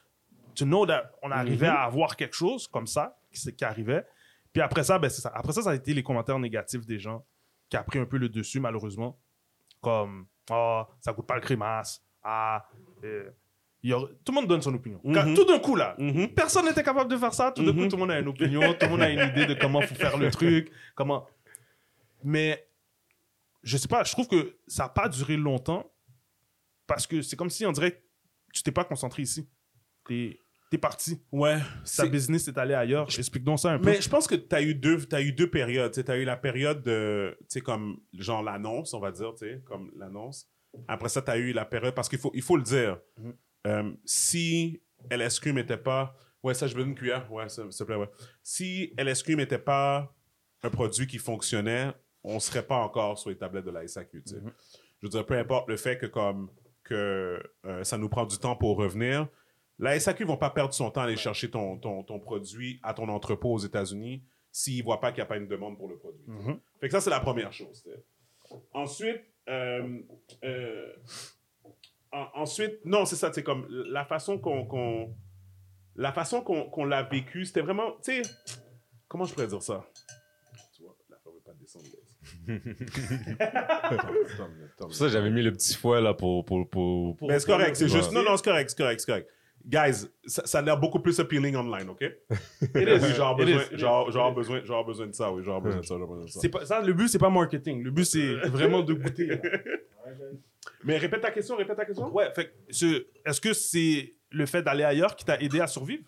[0.54, 4.04] to know that on arrivait à avoir quelque chose comme ça, qui, arrivait.
[4.52, 5.32] Puis après ça, ben, c'est ça.
[5.34, 7.24] Après ça, ça a été les commentaires négatifs des gens
[7.68, 9.18] qui a pris un peu le dessus, malheureusement.
[9.80, 12.02] Comme, ah, ça goûte pas le crémasse.
[12.22, 12.66] Ah,
[13.04, 13.30] euh,
[13.82, 15.00] tout le monde donne son opinion.
[15.04, 15.34] Mhm.
[15.34, 15.96] tout d'un coup, là,
[16.34, 17.52] personne n'était capable de faire ça.
[17.52, 18.60] Tout d'un coup, tout le monde a une opinion.
[18.72, 20.70] tout le monde a une idée de comment faut faire le truc.
[20.94, 21.26] Comment.
[22.26, 22.68] Mais,
[23.62, 25.88] je sais pas, je trouve que ça n'a pas duré longtemps
[26.88, 28.02] parce que c'est comme si on dirait que
[28.52, 29.48] tu t'es pas concentré ici.
[30.08, 30.38] T'es
[30.72, 31.22] es parti.
[31.30, 31.58] Ouais.
[31.96, 33.06] Ta business est allé ailleurs.
[33.16, 33.90] Explique donc ça un peu.
[33.90, 35.92] Mais je pense que tu as eu deux, t'as eu deux périodes.
[35.92, 39.46] Tu as eu la période de, tu sais, comme, genre l'annonce, on va dire, tu
[39.46, 40.50] sais, comme l'annonce.
[40.88, 43.34] Après ça, tu as eu la période, parce qu'il faut, il faut le dire, Mhm.
[43.68, 47.96] euh, si LSQ n'était pas, ouais, ça, je veux une cuillère, ouais, s'il te plaît,
[47.96, 48.10] ouais.
[48.42, 50.12] Si LSQ n'était pas
[50.62, 51.92] un produit qui fonctionnait,
[52.26, 54.18] on serait pas encore sur les tablettes de la SAQ.
[54.26, 54.52] Mhm.
[55.00, 56.50] Je veux dire, peu importe le fait que, comme,
[56.84, 59.28] que euh, ça nous prend du temps pour revenir,
[59.78, 62.80] la SAQ ne vont pas perdre son temps à aller chercher ton, ton, ton produit
[62.82, 65.76] à ton entrepôt aux États-Unis s'ils ne voient pas qu'il n'y a pas une demande
[65.76, 66.24] pour le produit.
[66.26, 66.58] Mhm.
[66.80, 67.82] Fait que ça, c'est la première chose.
[67.82, 68.02] t'sais.
[68.72, 70.00] Ensuite, euh,
[70.44, 70.92] euh,
[72.12, 75.14] en- ensuite, non, c'est ça, c'est comme la façon qu'on
[75.98, 78.30] la façon qu'on l'a vécu, c'était vraiment, tu sais,
[79.08, 79.84] comment je pourrais dire ça?
[80.74, 81.84] Tu vois, la femme veut pas descendre.
[82.22, 82.35] C'est
[84.78, 86.44] pour ça j'avais mis le petit fouet là pour.
[86.44, 89.06] pour, pour, pour- Mais c'est correct, c'est juste, non, non, c'est correct, c'est correct, c'est
[89.10, 89.28] correct.
[89.68, 92.02] Guys, ça, ça a l'air beaucoup plus appealing online, OK?
[92.02, 92.12] It
[92.76, 93.78] Oui, genre, besoin, is.
[93.78, 96.30] genre, genre, besoin, genre besoin de ça, oui, genre besoin de ça, genre besoin de
[96.30, 96.40] ça.
[96.40, 97.82] C'est pas, ça, le but, c'est pas marketing.
[97.82, 99.26] Le but, c'est vraiment de goûter.
[99.26, 99.36] là.
[100.84, 102.14] Mais répète ta question, répète ta question.
[102.14, 106.04] Ouais, fait est-ce que c'est le fait d'aller ailleurs qui t'a aidé à survivre?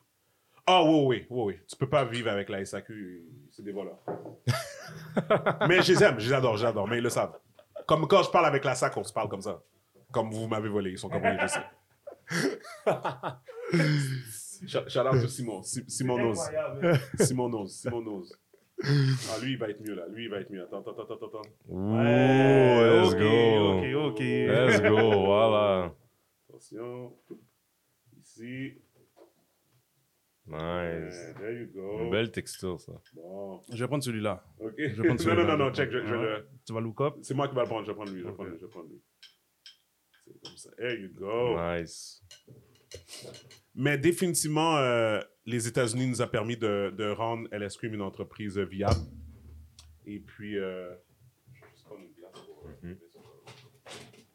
[0.64, 1.55] Ah oui, oui, oui, oui.
[1.68, 3.24] Tu peux pas vivre avec la SAQ,
[3.59, 3.98] c'est des voleurs.
[5.68, 7.36] mais je les aime, je les adore, j'adore, mais ils le savent.
[7.88, 9.61] Comme quand je parle avec la SAC, on se parle comme ça.
[10.12, 11.59] Comme vous m'avez volé, ils sont comme je sais.
[14.66, 16.40] Shout shout out to Simon, Si- Simon Nose.
[17.18, 18.32] Simon Nose, Simon Nose.
[18.84, 20.62] Ah, lui, il va être mieux là, lui, il va être mieux.
[20.62, 21.42] Attends, attends, attends, attends, attends.
[21.68, 23.78] Ouh, let's go.
[23.78, 24.20] Ok, ok.
[24.20, 25.92] Let's go, voilà.
[26.48, 27.12] Attention.
[28.20, 28.74] Ici.
[30.51, 31.34] Nice.
[31.36, 32.01] There you go.
[32.05, 32.92] Une belle texture, ça.
[33.14, 34.44] Bon, Je vais prendre celui-là.
[34.59, 34.72] ok.
[34.78, 35.44] Je vais prendre non, celui-là.
[35.44, 36.49] non, non, non, check, je, je le...
[36.66, 37.14] Tu vas look up?
[37.22, 38.64] C'est moi qui vais le prendre, je vais prendre lui, je vais prendre lui, je
[38.64, 39.03] vais prendre lui.
[40.24, 40.70] C'est comme ça.
[40.76, 41.57] There you go.
[41.59, 42.22] Nice.
[43.74, 48.59] Mais définitivement, euh, les États-Unis nous a permis de, de rendre LS Cream une entreprise
[48.59, 49.01] viable.
[50.07, 50.94] Et puis, euh,
[51.55, 52.96] je vais juste prendre une glace pour, euh, Mhm.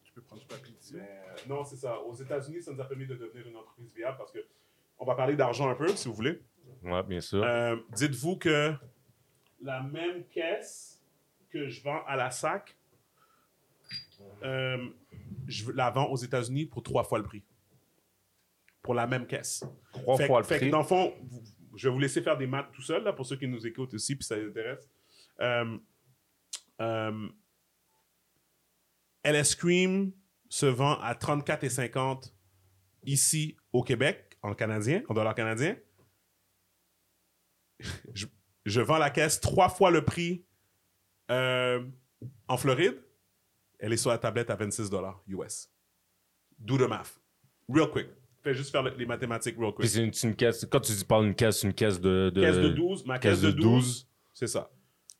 [0.03, 0.93] Tu peux prendre du papier ici.
[0.95, 1.99] Mais, euh, non, c'est ça.
[2.01, 4.39] Aux États-Unis, ça nous a permis de devenir une entreprise viable parce que
[4.99, 6.41] on va parler d'argent un peu, si vous voulez.
[6.83, 7.43] Ouais, bien sûr.
[7.43, 8.73] Euh, Dites-vous que
[9.61, 11.01] la même caisse
[11.49, 12.75] que je vends à la SAC,
[14.43, 14.89] euh,
[15.47, 17.43] je la vends aux États-Unis pour trois fois le prix.
[18.81, 19.63] Pour la même caisse.
[19.93, 20.65] Trois Fait, fois le fait prix.
[20.67, 21.13] que dans le fond,
[21.75, 23.93] je vais vous laisser faire des maths tout seul, là, pour ceux qui nous écoutent
[23.93, 24.89] aussi, puis ça les intéresse.
[25.39, 25.77] Euh,
[26.81, 27.29] euh,
[29.23, 30.11] LS Cream
[30.49, 32.33] se vend à 34,50
[33.05, 35.75] ici au Québec, en canadien, en dollars canadiens.
[38.13, 38.25] Je,
[38.65, 40.45] je vends la caisse trois fois le prix
[41.31, 41.83] euh,
[42.47, 43.01] en Floride.
[43.79, 45.69] Elle est sur la tablette à 26 dollars US.
[46.59, 47.19] Do the math.
[47.67, 48.07] Real quick.
[48.41, 49.89] Fais juste faire le- les mathématiques real Puis quick.
[50.13, 50.65] c'est une, une caisse.
[50.69, 52.29] Quand tu dis parles d'une caisse, c'est une caisse de.
[52.33, 52.41] de...
[52.41, 54.71] Caisse de 12, ma caisse, caisse de de 12, c'est ça.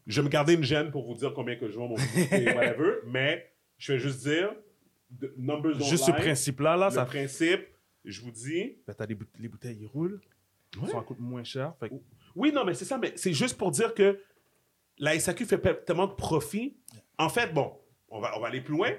[0.05, 1.95] Je vais me garder une gêne pour vous dire combien que je vends mon
[2.55, 4.53] whatever, mais je vais juste dire,
[5.37, 7.65] numbers Juste ce principe-là, là, le ça principe,
[8.05, 10.19] je vous dis, Ben, boute- les bouteilles, ils roulent.
[10.81, 10.89] Ouais.
[10.89, 11.73] Ça coûte moins cher.
[11.79, 11.91] Fait
[12.35, 14.19] Oui, non, mais c'est ça, mais c'est juste pour dire que
[14.97, 16.75] la SAQ fait tellement de profit.
[17.17, 17.77] En fait, bon,
[18.09, 18.91] on va, on va aller plus loin.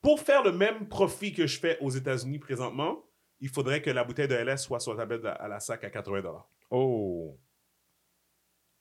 [0.00, 3.04] Pour faire le même profit que je fais aux États-Unis présentement,
[3.40, 5.84] il faudrait que la bouteille de LS soit sur la tablette à, à la sac
[5.84, 7.38] à 80 Oh.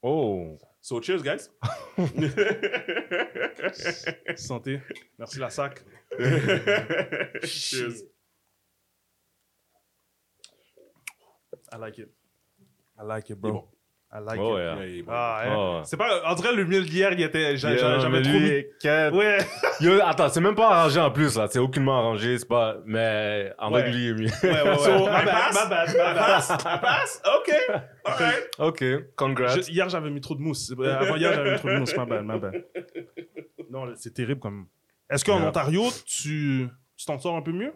[0.01, 0.57] Oh.
[0.79, 1.49] So, cheers, guys.
[4.35, 4.79] Santé.
[5.19, 5.83] Merci la sac.
[7.43, 8.03] cheers.
[11.73, 12.09] I like it.
[12.99, 13.67] I like it, bro.
[14.13, 14.61] I like Oh, it.
[14.61, 14.85] yeah.
[14.85, 15.03] Yeah.
[15.07, 15.55] Ah, hein.
[15.55, 15.81] Oh, ouais.
[15.85, 16.21] C'est pas.
[16.29, 17.55] En vrai, le miel d'hier, il était.
[17.55, 19.17] j'a- Yeah, j'a- J'avais mais trop mis.
[19.17, 19.37] Ouais.
[19.79, 21.47] Yo, attends, c'est même pas arrangé en plus, là.
[21.49, 22.75] C'est aucunement arrangé, c'est pas.
[22.85, 23.89] Mais en Ouais.
[23.89, 24.25] est mieux.
[24.25, 24.77] Ouais, ouais, ouais.
[24.79, 25.53] So, Ma I pass?
[25.55, 26.11] ma bad, I ma?
[26.11, 27.21] I passe?
[27.37, 27.53] OK.
[28.03, 28.49] All right.
[28.59, 28.83] ok,
[29.15, 29.55] congrats.
[29.61, 30.73] Je- hier, j'avais mis trop de mousse.
[30.77, 31.95] Avant hier, j'avais mis trop de mousse.
[31.95, 32.65] Ma bad, ma bad.
[33.69, 34.67] Non, c'est terrible comme.
[35.09, 35.47] Est-ce qu'en Yeah.
[35.47, 36.67] Ontario, tu
[36.97, 37.71] tu t'en sors un peu mieux?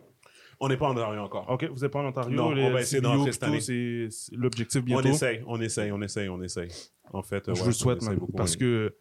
[0.59, 1.49] On n'est pas en Ontario encore.
[1.49, 2.35] Ok, vous n'êtes pas en Ontario.
[2.35, 3.59] Non, les on va essayer d'entrer cette année.
[3.61, 5.09] C'est l'objectif On bientôt.
[5.09, 6.69] essaye, on essaye, on essaye, on essaye.
[7.11, 8.31] En fait, Je ouais, vous le souhaite, on man, beaucoup.
[8.33, 8.95] Parce que,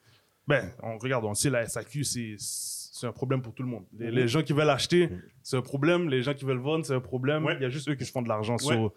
[0.46, 3.84] ben, on regarde, on sait, la SAQ, c'est c'est un problème pour tout le monde.
[3.92, 5.10] Les, les gens qui veulent acheter,
[5.42, 6.08] c'est un problème.
[6.08, 7.44] Les gens qui veulent vendre, c'est un problème.
[7.44, 7.56] Ouais.
[7.56, 8.54] Il y a juste eux qui se font de l'argent.
[8.64, 8.74] Ouais.
[8.76, 8.94] So,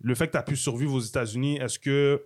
[0.00, 2.24] le fait que tu as pu survivre aux États-Unis, est-ce que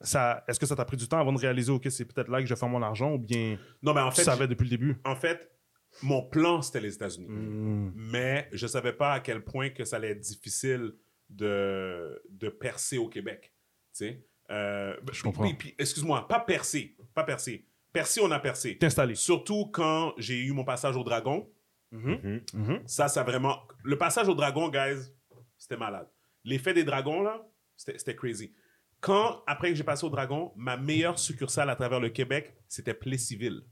[0.00, 2.40] ça est-ce que ça t'a pris du temps avant de réaliser, OK, c'est peut-être là
[2.40, 4.64] que je vais faire mon argent ou bien Non, mais en tu fait, savais depuis
[4.64, 4.96] le début?
[5.04, 5.50] en fait,
[6.02, 7.26] mon plan, c'était les États-Unis.
[7.28, 7.92] Mm.
[7.96, 10.92] Mais je savais pas à quel point que ça allait être difficile
[11.30, 13.52] de, de percer au Québec.
[13.92, 14.24] Tu sais?
[14.50, 15.44] Euh, Je comprends.
[15.44, 16.96] puis- puis, excuse-moi, pas percer.
[17.14, 17.64] Pas percer.
[17.92, 18.76] Percer, on a percé.
[18.78, 19.14] T'es installé.
[19.14, 21.48] Surtout quand j'ai eu mon passage au Dragon.
[21.92, 22.20] Mhm.
[22.22, 22.40] Mhm.
[22.54, 22.82] Mhm.
[22.86, 23.62] Ça, ça vraiment.
[23.84, 25.10] Le passage au Dragon, guys,
[25.56, 26.08] c'était malade.
[26.44, 27.44] L'effet des dragons, là,
[27.76, 28.52] c'était c'était crazy.
[29.00, 32.94] Quand, après que j'ai passé au Dragon, ma meilleure succursale à travers le Québec, c'était
[32.94, 33.62] Plessisville.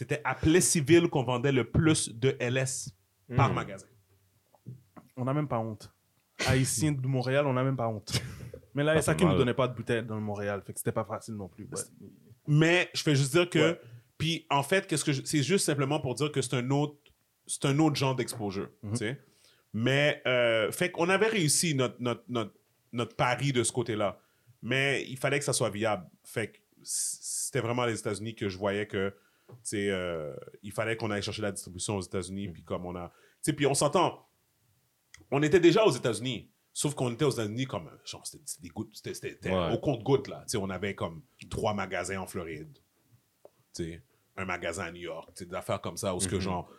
[0.00, 2.88] C'était à Plessisville qu'on vendait le plus de LS
[3.36, 3.54] par Mm.
[3.54, 3.86] magasin.
[5.14, 5.92] On n'a même pas honte.
[6.46, 8.10] Haïtiens de Montréal, on n'a même pas honte.
[8.74, 10.90] Mais la SAQ ne nous donnait pas de bouteilles dans le Montréal, fait que c'était
[10.90, 11.64] pas facile non plus.
[11.64, 11.82] Ouais.
[12.48, 13.72] Mais je fais juste dire que.
[13.72, 13.80] Ouais.
[14.16, 16.96] Puis en fait, qu'est-ce que c'est juste simplement pour dire que c'est un autre,
[17.46, 18.70] c'est un autre genre d'exposure.
[18.82, 18.92] Mhm.
[18.92, 19.20] tu sais.
[19.74, 22.54] Mais euh, fait qu'on avait réussi notre, notre, notre,
[22.92, 24.18] notre pari de ce côté-là.
[24.62, 26.06] Mais il fallait que ça soit viable.
[26.24, 29.12] Fait que c'était vraiment les États-Unis que je voyais que
[29.74, 32.48] euh, il fallait qu'on aille chercher la distribution aux États-Unis.
[32.48, 33.12] Puis comme on a.
[33.44, 34.26] Puis on s'entend.
[35.30, 36.50] On était déjà aux États-Unis.
[36.72, 37.90] Sauf qu'on était aux États-Unis comme.
[38.04, 38.90] Genre, c'était des gouttes.
[38.94, 39.72] C'était Ouais.
[39.74, 40.42] au compte-gouttes, là.
[40.46, 42.78] Tu sais, on avait comme trois magasins en Floride.
[43.74, 44.02] Tu sais,
[44.36, 45.30] un magasin à New York.
[45.44, 46.14] Des affaires comme ça.
[46.14, 46.40] Où ce que, Mhm.
[46.40, 46.72] genre,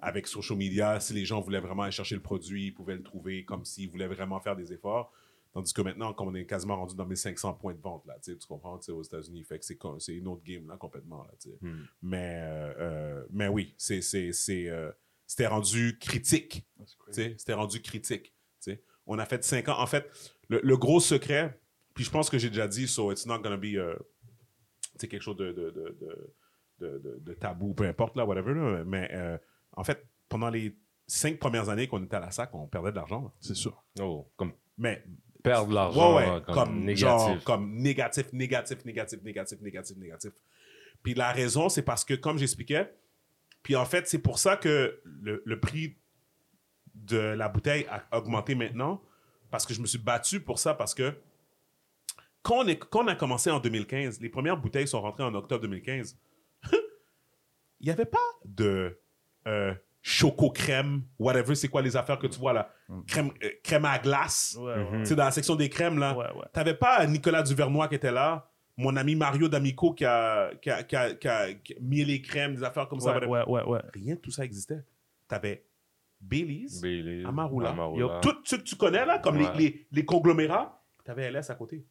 [0.00, 3.02] avec social media, si les gens voulaient vraiment aller chercher le produit, ils pouvaient le
[3.02, 5.12] trouver comme s'ils voulaient vraiment faire des efforts.
[5.56, 8.36] Tandis que maintenant, comme on est quasiment rendu dans 1500 points de vente, là, tu
[8.46, 11.48] comprends, tu sais, aux États-Unis, fait que c'est une autre game, là, complètement, là, tu
[11.48, 11.56] sais.
[11.62, 11.86] Hmm.
[12.02, 14.92] Mais, euh, euh, mais oui, c'est, c'est, c'est, euh,
[15.26, 16.66] c'était rendu critique,
[17.06, 18.84] tu sais, c'était rendu critique, tu sais.
[19.06, 19.80] On a fait cinq ans.
[19.80, 20.06] En fait,
[20.50, 21.58] le, le gros secret,
[21.94, 23.78] puis je pense que j'ai déjà dit, so it's not gonna be, tu
[24.98, 26.36] sais, quelque chose de, de, de, de,
[26.80, 29.38] de- de- de tabou, peu importe, là, whatever, là, mais euh,
[29.72, 30.76] en fait, pendant les
[31.06, 33.32] cinq premières années qu'on était à la SAC, on perdait de l'argent.
[33.40, 33.82] C'est sûr.
[34.00, 35.02] Oh, comme Mais
[35.46, 37.06] perdre de l'argent, Ouais, ouais, comme, comme, négatif.
[37.06, 40.32] genre, comme négatif, négatif, négatif, négatif, négatif, négatif.
[41.02, 42.92] Puis la raison, c'est parce que, comme j'expliquais,
[43.62, 45.96] puis en fait, c'est pour ça que le, le prix
[46.94, 49.02] de la bouteille a augmenté maintenant,
[49.50, 51.14] parce que je me suis battu pour ça, parce que
[52.42, 55.34] quand on, est, quand on a commencé en 2015, les premières bouteilles sont rentrées en
[55.34, 56.16] octobre 2015,
[56.72, 58.98] il n'y avait pas de
[59.46, 59.74] euh,
[60.08, 62.70] choco crème, whatever, c'est quoi les affaires que tu vois là,
[63.08, 64.56] crème, euh, crème à glace.
[64.60, 65.00] Ouais, Mhm.
[65.00, 66.24] Tu sais, dans la section des crèmes, là, ouais.
[66.36, 66.46] ouais.
[66.52, 70.84] t'avais pas Nicolas Duvernois qui était là, mon ami Mario D'Amico qui a, qui, a,
[70.84, 73.18] qui, a, qui a- qui a mis les crèmes, des affaires comme ça.
[73.18, 73.80] Ouais, ouais, ouais, ouais.
[73.94, 74.84] Rien de tout ça existait.
[75.26, 75.66] T'avais
[76.20, 78.00] Baileys, Baileys, Amarula, Amarula.
[78.14, 79.50] Yo, tout ce que tu connais là, comme Ouais.
[79.56, 81.84] les, les, les conglomérats, t'avais LS à côté.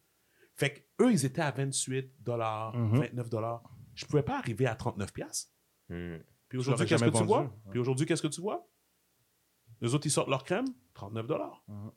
[0.54, 2.98] Fait que eux, ils étaient à 28 dollars, Mhm.
[3.00, 3.62] 29 dollars.
[3.94, 5.50] Je pouvais pas arriver à 39 piastres.
[5.90, 6.16] Hmm.
[6.48, 7.38] Puis aujourd'hui, qu'est-ce que tu vois?
[7.42, 7.50] vendu.
[7.70, 8.66] Puis aujourd'hui, qu'est-ce que tu vois?
[9.80, 11.62] Les autres, ils sortent leur crème, 39 dollars.
[11.68, 11.90] Mhm.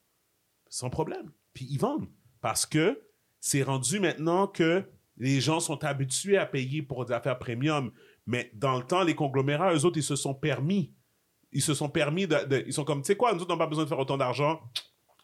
[0.69, 1.31] Sans problème.
[1.53, 2.07] Puis ils vendent.
[2.41, 3.01] Parce que
[3.39, 4.83] c'est rendu maintenant que
[5.17, 7.91] les gens sont habitués à payer pour des affaires premium.
[8.25, 10.93] Mais dans le temps, les conglomérats, eux autres, ils se sont permis.
[11.51, 12.45] Ils se sont permis de.
[12.45, 13.99] de- ils sont comme, tu sais quoi, nous autres, on n'a pas besoin de faire
[13.99, 14.61] autant d'argent.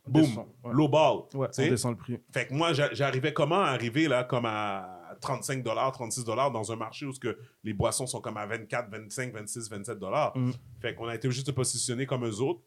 [0.07, 0.23] Boum.
[0.63, 0.73] ouais.
[0.73, 1.23] Low ball.
[1.33, 2.17] Ouais, on descend le prix.
[2.31, 4.94] Fait que moi, j'a- j'arrivais comment à arriver là, comme à
[5.25, 9.33] 35 36 dans un marché où ce que les boissons sont comme à 24, 25,
[9.33, 10.37] 26, 27 dollars.
[10.37, 10.51] Mm.
[10.81, 12.61] Fait qu'on a été obligé de se positionner comme eux autres.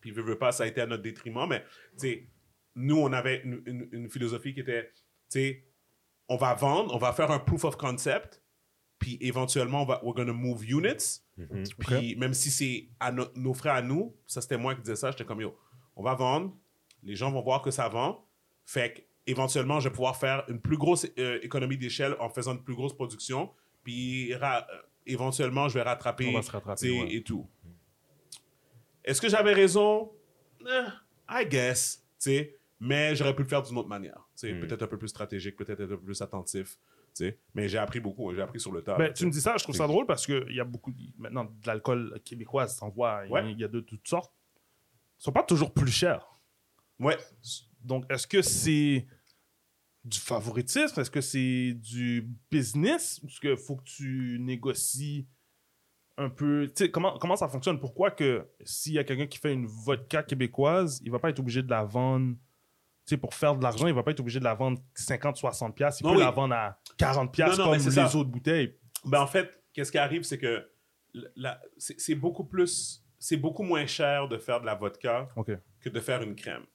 [0.00, 1.46] Puis, veux, veux pas, ça a été à notre détriment.
[1.48, 2.28] Mais, tu sais,
[2.74, 4.94] nous, on avait une, une- une philosophie qui était, tu
[5.30, 5.64] sais,
[6.28, 8.42] on va vendre, on va faire un proof of concept.
[8.98, 11.20] Puis, éventuellement, on va, we're gonna move units.
[11.36, 11.64] Mhm.
[11.78, 14.96] Puis même si c'est à no- nos frères à nous, ça c'était moi qui disais
[14.96, 15.56] ça, j'étais comme yo,
[15.94, 16.56] on va vendre,
[17.04, 18.26] les gens vont voir que ça vend,
[18.64, 22.52] fait que éventuellement je vais pouvoir faire une plus grosse euh, économie d'échelle en faisant
[22.54, 23.50] une plus grosse production,
[23.84, 24.38] puis euh,
[25.06, 27.14] éventuellement je vais rattraper, On va se rattraper, ouais.
[27.14, 27.46] et tout.
[29.04, 30.12] Est-ce que j'avais raison?
[30.62, 30.84] Eh,
[31.30, 34.60] I guess, tu sais, mais j'aurais pu le faire d'une autre manière, Mm.
[34.60, 36.78] peut-être un peu plus stratégique, peut-être un peu plus attentif,
[37.14, 38.96] tu sais, mais j'ai appris beaucoup, j'ai appris sur le tas.
[38.96, 41.44] Ben, tu me dis ça, je trouve ça drôle parce qu'il y a beaucoup, maintenant,
[41.44, 43.52] de l'alcool québécois, t'en vois, il Ouais.
[43.54, 44.32] y a de toutes sortes.
[45.18, 46.24] Ils sont pas toujours plus chers.
[47.00, 47.16] Ouais,
[47.82, 49.06] Donc, est-ce que c'est
[50.08, 51.00] du favoritisme?
[51.00, 53.20] Est-ce que c'est du business?
[53.24, 55.26] Est-ce qu'il faut que tu négocies
[56.16, 56.70] un peu?
[56.92, 57.78] Comment, comment ça fonctionne?
[57.78, 61.38] Pourquoi que s'il y a quelqu'un qui fait une vodka québécoise, il va pas être
[61.40, 62.34] obligé de la vendre...
[63.06, 65.72] Tu sais, pour faire de l'argent, il va pas être obligé de la vendre 50-60$.
[65.72, 66.02] piastres.
[66.02, 66.24] Il Non, peut oui.
[66.24, 68.16] la vendre à 40$ piastres Non, non, mais comme les ça.
[68.18, 68.76] autres bouteilles.
[69.06, 70.68] Ben, en fait, qu'est-ce qui arrive, c'est que
[71.78, 75.26] c'est beaucoup plus, c'est beaucoup moins cher de faire de la vodka
[75.80, 76.66] que de faire une crème.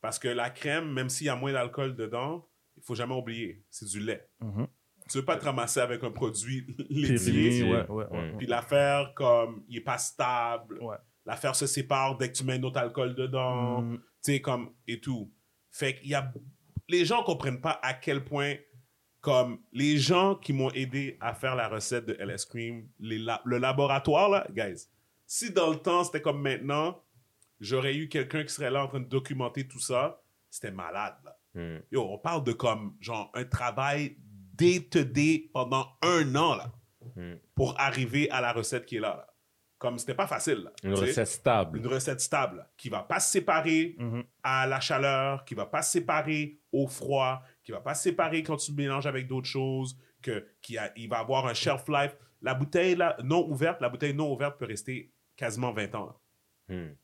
[0.00, 2.46] Parce que la crème, même s'il y a moins d'alcool dedans,
[2.86, 4.28] faut jamais oublier, c'est du lait.
[4.40, 4.66] Mhm.
[5.10, 8.32] Tu veux pas te ramasser avec un produit laitier, ouais, ouais, ouais.
[8.32, 8.36] Mm.
[8.38, 10.96] puis l'affaire comme il est pas stable, Ouais.
[11.24, 13.96] l'affaire se sépare dès que tu mets un autre alcool dedans, Mm.
[13.98, 15.32] tu sais, comme, et tout.
[15.70, 16.32] Fait qu'il y a...
[16.88, 18.54] Les gens comprennent pas à quel point,
[19.20, 23.42] comme, les gens qui m'ont aidé à faire la recette de LS Cream, les la-
[23.44, 24.88] le laboratoire, là, guys,
[25.26, 27.02] si dans le temps, c'était comme maintenant,
[27.60, 30.20] j'aurais eu quelqu'un qui serait là en train de documenter tout ça,
[30.50, 31.35] c'était malade, là.
[31.56, 31.78] Hmm.
[31.90, 34.16] Yo, on parle de comme, genre, un travail
[34.54, 36.72] day to day pendant un an, là,
[37.16, 37.36] Hmm.
[37.54, 39.26] pour arriver à la recette qui est là, là.
[39.78, 40.72] Comme, c'était pas facile, là.
[40.82, 41.78] Une recette stable.
[41.78, 44.24] Une recette stable, là, qui va pas se séparer, Mhm.
[44.42, 48.42] à la chaleur, qui va pas se séparer au froid, qui va pas se séparer
[48.42, 51.84] quand tu le mélanges avec d'autres choses, que qui a, il va avoir un shelf
[51.88, 52.16] life.
[52.42, 56.06] La bouteille là, non ouverte, la bouteille non ouverte peut rester quasiment 20 ans.
[56.68, 56.74] là.
[56.74, 56.94] Hmm.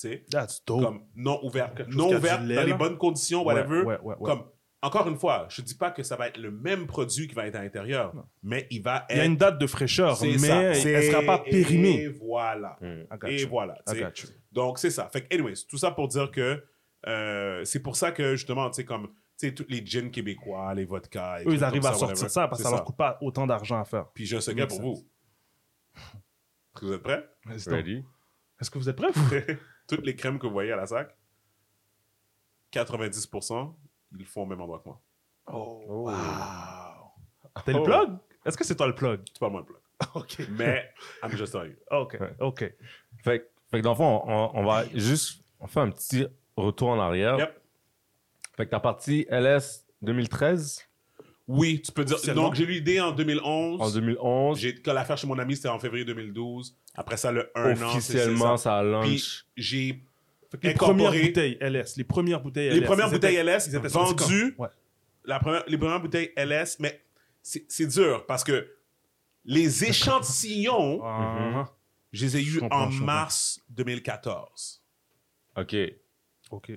[0.00, 0.82] Tu sais, That's dope.
[0.82, 1.54] comme non chose
[1.90, 3.82] non lait, dans les bonnes conditions, whatever.
[3.82, 4.24] ouais, ouais, ouais.
[4.24, 4.44] Comme
[4.82, 7.46] encore une fois, je dis pas que ça va être le même produit qui va
[7.46, 10.38] être à l'intérieur, mais il va Il y a être une date de fraîcheur, mais
[10.38, 10.62] ça.
[10.62, 12.08] elle sera pas Et périmée.
[12.08, 12.78] voilà.
[12.80, 13.02] Hmm.
[13.26, 13.48] Et you.
[13.50, 13.76] voilà.
[13.88, 14.28] got you.
[14.52, 15.10] Donc, c'est ça.
[15.12, 16.64] Fait que, anyways, tout ça pour dire que
[17.06, 20.72] euh, c'est pour ça que, justement, tu sais, comme, tu sais, tous les gins québécois,
[20.72, 21.42] les vodkas.
[21.42, 22.28] et Eux, ils arrivent à ça, sortir whatever.
[22.30, 24.06] ça parce que C'est ça leur coûte pas autant d'argent à faire.
[24.14, 25.06] Puis j'ai un secret pour vous.
[25.94, 27.28] Est-ce que vous êtes prêts?
[27.66, 28.02] Ready?
[28.60, 29.30] Est-ce que vous êtes prêts, vous?
[29.96, 31.16] Toutes les crèmes que vous voyez à la sac,
[32.72, 33.74] 90%,
[34.12, 35.00] ils le font au même endroit que moi.
[35.52, 36.10] Oh, Oh.
[37.64, 37.82] T'as le Oh.
[37.82, 38.16] plug?
[38.44, 39.20] Est-ce que c'est toi le plug?
[39.26, 39.80] C'est pas moi le plug.
[40.14, 40.48] OK.
[40.56, 40.88] Mais,
[41.22, 41.76] I'm just telling you.
[41.90, 42.16] OK.
[42.40, 42.58] OK.
[43.24, 46.26] Fait, que- fait que dans le fond, on, on va juste on fait un petit
[46.56, 47.38] retour en arrière.
[47.38, 47.60] Yep.
[48.56, 50.86] Fait que t'as parti LS 2013
[51.48, 52.16] Oui, tu peux dire.
[52.16, 52.44] Officiellement?
[52.44, 53.80] Donc, j'ai eu l'idée en 2011.
[53.82, 54.58] en 2011.
[54.58, 56.78] J'ai, quand l'affaire chez mon ami, c'était en février 2012.
[57.00, 57.90] Après ça, le 1 an.
[57.92, 59.44] c'est- Officiellement, ça a ça.
[59.56, 60.02] j'ai
[60.62, 62.74] Les premières bouteilles LS, les premières bouteilles LS.
[62.74, 64.54] Les premières ils bouteilles étaient- LS ils étaient sortis vendues.
[64.58, 64.68] Ouais.
[65.24, 67.02] la première, les premières bouteilles LS, mais
[67.42, 68.70] c'est c'est dur parce que
[69.46, 71.72] les échantillons, Ah,
[72.12, 74.82] je les ai eus en mars 2014.
[75.56, 75.74] OK.
[76.50, 76.72] OK.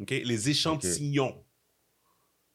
[0.00, 0.10] OK?
[0.10, 1.42] Les échantillons.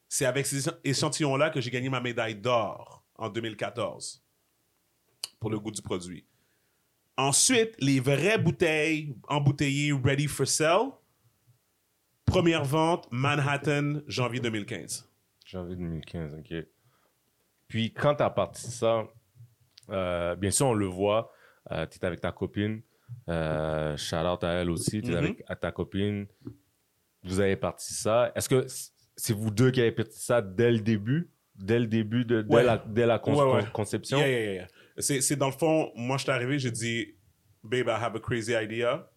[0.07, 4.23] C'est avec ces écha- échantillons-là que j'ai gagné ma médaille d'or en 2014
[5.39, 6.25] pour le goût du produit.
[7.29, 10.91] Ensuite, les vraies bouteilles embouteillées ready for sale.
[12.25, 15.05] Première vente, Manhattan, janvier 2015.
[15.45, 16.65] Janvier 2015, OK.
[17.67, 19.03] Puis quand t'as parti ça,
[19.89, 21.33] euh, bien sûr, on le voit,
[21.71, 22.81] euh, t'es avec ta copine.
[23.27, 25.17] Euh, shout out à elle aussi, t'es Mhm.
[25.17, 26.25] avec à ta copine.
[27.25, 28.31] Vous avez parti ça.
[28.33, 28.65] Est-ce que
[29.17, 31.29] c'est vous deux qui avez parti ça dès le début?
[31.55, 32.63] Dès le début, de, dès, Ouais.
[32.63, 33.63] la, dès la con- Ouais, ouais.
[33.65, 34.19] con- conception?
[34.19, 34.67] Yeah, yeah, yeah.
[34.99, 37.15] C'est, c'est dans le fond, moi, je suis arrivé, j'ai dit,
[37.63, 39.09] babe, I have a crazy idea.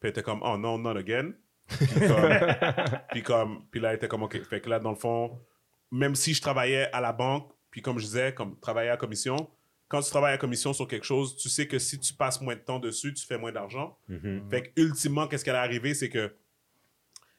[0.00, 1.32] Puis elle était comme, oh non, not again.
[1.66, 2.28] Puis comme,
[3.10, 4.42] puis comme, puis là, elle était comme, OK.
[4.44, 5.40] Fait que là, dans le fond,
[5.90, 9.50] même si je travaillais à la banque, puis comme je disais, comme travailler à commission,
[9.88, 12.54] quand tu travailles à commission sur quelque chose, tu sais que si tu passes moins
[12.54, 13.98] de temps dessus, tu fais moins d'argent.
[14.08, 14.48] Mhm.
[14.50, 16.34] Fait que, ultimement, qu'est-ce qui allait arriver, c'est que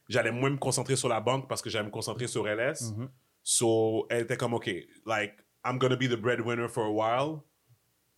[0.07, 2.93] j'allais moins me concentrer sur la banque parce que j'allais me concentrer sur LS.
[2.95, 3.09] Mhm.
[3.43, 4.69] So, elle était comme, OK,
[5.05, 5.33] like,
[5.65, 7.41] I'm gonna be the breadwinner for a while.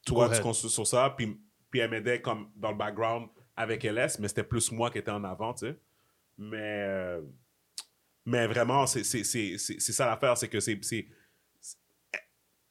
[0.07, 1.13] Toi, tu construis sur ça.
[1.15, 1.39] Puis,
[1.69, 5.11] puis elle m'aidait comme dans le background avec LS, mais c'était plus moi qui étais
[5.11, 5.79] en avant, tu sais.
[6.37, 7.21] Mais, euh,
[8.25, 10.79] mais vraiment, c'est ça l'affaire, c'est que c'est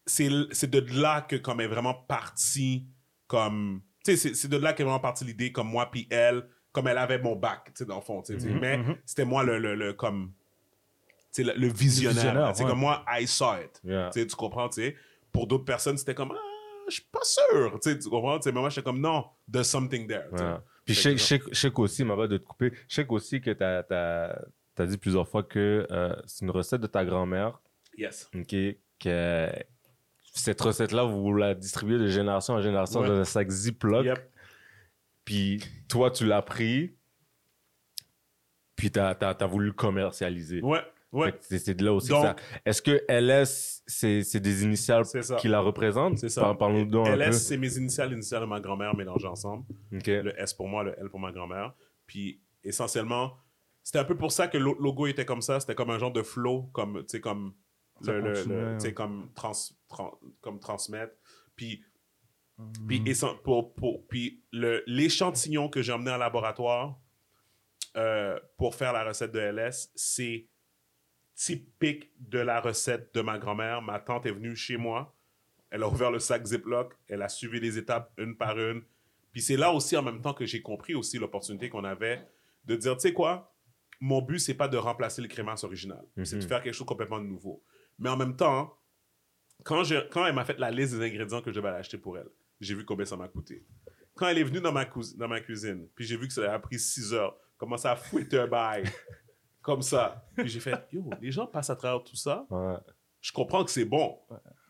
[0.06, 0.28] c'est-
[0.68, 2.86] de là que comme est vraiment partie
[3.26, 6.86] comme tu sais c'est- de là qu'est vraiment partie l'idée comme moi puis elle comme
[6.86, 8.96] elle avait mon bac tu sais dans le fond tu sais Mhm, mais mhm.
[9.04, 10.32] c'était moi le, le, le comme
[11.32, 12.70] tu sais le, le visionnaire c'est ouais.
[12.70, 14.10] comme moi I saw it Yeah.
[14.10, 14.96] tu comprends tu sais
[15.32, 16.45] pour d'autres personnes c'était comme ah
[16.88, 18.38] je suis pas sûr tu sais tu comprends?
[18.38, 20.26] Tu sais mais moi j'étais comme non there's something there.
[20.32, 20.56] Ouais.
[20.84, 21.16] Puis je
[21.52, 23.82] sais- qu'aussi, ma de te couper, je sais qu'aussi que t'as
[24.78, 27.60] as, dit plusieurs fois que euh, c'est une recette de ta grand-mère,
[27.98, 28.54] yes ok,
[29.00, 29.48] que
[30.32, 33.08] cette recette-là, vous la distribuez de génération en génération Ouais.
[33.08, 34.30] dans un sac Ziploc, Yep.
[35.24, 36.94] puis toi, tu l'as pris,
[38.76, 40.60] puis t'as as, voulu le commercialiser.
[40.62, 40.80] ouais
[41.12, 42.60] ouais C'est de là aussi Donc- que ça...
[42.64, 45.04] Est-ce que LS, c'est des initiales
[45.38, 46.18] qui la représentent?
[46.18, 47.22] c'est ça Par- Parle-nous donc un peu.
[47.22, 50.94] LS c'est mes initiales l'initiale de ma grand-mère mélangées ensemble le S pour moi, le
[50.98, 51.74] L pour ma grand-mère.
[52.06, 53.36] Puis essentiellement,
[53.82, 55.60] c'était un peu pour ça que l'autre logo était comme ça.
[55.60, 57.54] C'était comme un genre de flow, comme, tu sais, comme,
[58.02, 58.92] le, le- le- ouais.
[58.92, 59.52] comme, trans,
[59.88, 61.14] tran- comme transmettre.
[61.54, 61.82] Puis,
[62.58, 62.72] Mhm.
[62.88, 66.98] puis, essen- pour, pour, puis le- l'échantillon que j'ai emmené en laboratoire
[67.96, 70.46] euh, pour faire la recette de LS, c'est
[71.36, 73.82] typique de la recette de ma grand-mère.
[73.82, 75.14] Ma tante est venue chez moi.
[75.70, 76.94] Elle a ouvert le sac Ziploc.
[77.08, 78.82] Elle a suivi les étapes une par une.
[79.32, 82.26] Puis c'est là aussi, en même temps, que j'ai compris aussi l'opportunité qu'on avait
[82.64, 83.54] de dire, tu sais quoi,
[84.00, 86.04] mon but, c'est pas de remplacer le crémasse original.
[86.24, 86.48] C'est de Mhm.
[86.48, 87.62] faire quelque chose complètement de nouveau.
[87.98, 88.76] Mais en même temps,
[89.62, 91.98] quand, je, quand elle m'a fait la liste des ingrédients que je devais aller acheter
[91.98, 92.28] pour elle,
[92.60, 93.64] j'ai vu combien ça m'a coûté.
[94.14, 96.58] Quand elle est venue dans ma, dans ma cuisine, puis j'ai vu que ça a
[96.58, 98.84] pris 6 heures, commencer à fouetter un bail,
[99.66, 100.24] comme ça.
[100.36, 102.46] Puis j'ai fait, yo, les gens passent à travers tout ça.
[102.50, 102.76] Ouais.
[103.20, 104.16] Je comprends que c'est bon,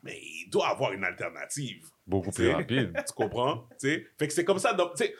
[0.03, 1.84] mais il doit avoir une alternative.
[2.07, 2.92] Beaucoup plus rapide.
[3.07, 3.68] Tu comprends?
[3.78, 4.07] Tu sais?
[4.18, 4.74] Fait que c'est comme ça.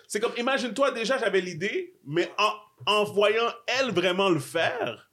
[0.09, 2.53] C'est comme, imagine-toi, déjà, j'avais l'idée, mais en,
[2.87, 5.11] en voyant elle vraiment le faire,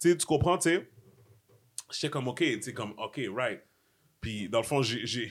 [0.00, 0.56] tu comprends?
[0.56, 0.90] Tu sais?
[1.92, 3.60] J'étais comme, OK, tu comme, OK, right.
[4.22, 5.30] Puis, dans le fond, j'ai-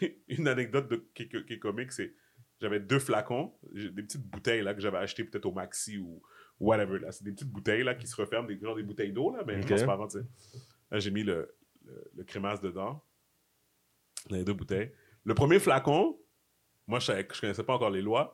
[0.28, 2.12] une anecdote de, qui, est- qui est comique, c'est
[2.60, 6.20] j'avais deux flacons, des petites bouteilles là, que j'avais achetées peut-être au Maxi ou
[6.60, 6.98] whatever.
[6.98, 7.12] là.
[7.12, 9.56] C'est des petites bouteilles là, qui se referment, des, genre des bouteilles d'eau, là, mais
[9.58, 9.66] Ok.
[9.66, 10.10] transparentes.
[10.12, 10.24] tu sais.
[10.90, 11.54] Là, j'ai mis le,
[11.84, 13.02] le, le crémasse dedans,
[14.30, 14.92] les deux bouteilles.
[15.24, 16.18] Le premier flacon,
[16.86, 18.32] moi, je je connaissais pas encore les lois.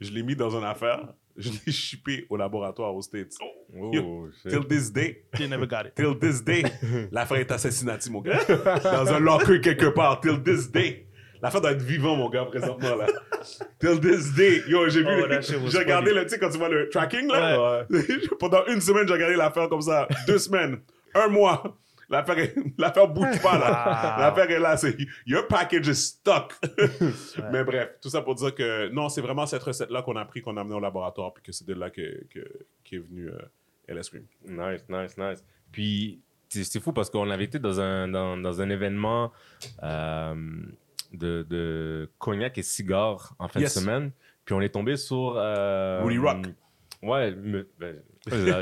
[0.00, 1.14] Je l'ai mis dans une affaire.
[1.38, 3.34] Je l'ai shippé au laboratoire aux States.
[3.78, 4.50] Oh, shit.
[4.50, 5.26] Till this day.
[5.36, 5.94] They never got it.
[5.94, 6.62] Till this day.
[7.12, 8.42] L'affaire est assassinati, mon gars.
[8.82, 10.22] Dans un locker quelque part.
[10.22, 11.06] Till this day.
[11.42, 13.06] L'affaire doit être vivant, mon gars, présentement, là.
[13.78, 14.62] Till this day.
[14.68, 15.08] Yo, j'ai vu.
[15.08, 17.86] Oh, le- j'ai regardé, le, tu sais, quand tu vois le tracking, là.
[18.40, 20.08] Pendant une semaine, j'ai regardé l'affaire comme ça.
[20.26, 20.78] Deux semaines.
[21.14, 21.76] Un mois.
[22.08, 24.14] L'affaire, est- l'affaire bouge pas, là.
[24.16, 24.20] Wow.
[24.20, 24.76] L'affaire est là.
[24.76, 26.54] C'est, your package is stuck.
[27.52, 30.40] Mais bref, tout ça pour dire que non, c'est vraiment cette recette-là qu'on a pris,
[30.40, 32.40] qu'on a amené au laboratoire, puis que c'est de là que, que,
[32.84, 34.24] qu'est venu euh, LS Cream.
[34.46, 35.44] Nice, nice, nice.
[35.72, 39.32] Puis, c'est c'est fou parce qu'on avait été dans un, dans, dans un événement
[39.82, 40.34] euh,
[41.12, 43.74] de, de cognac et cigares en fin Yes.
[43.74, 44.10] de semaine.
[44.44, 45.34] Puis, on est tombé sur.
[45.36, 46.46] euh, Woody Rock.
[47.02, 47.96] Ouais, me- ben,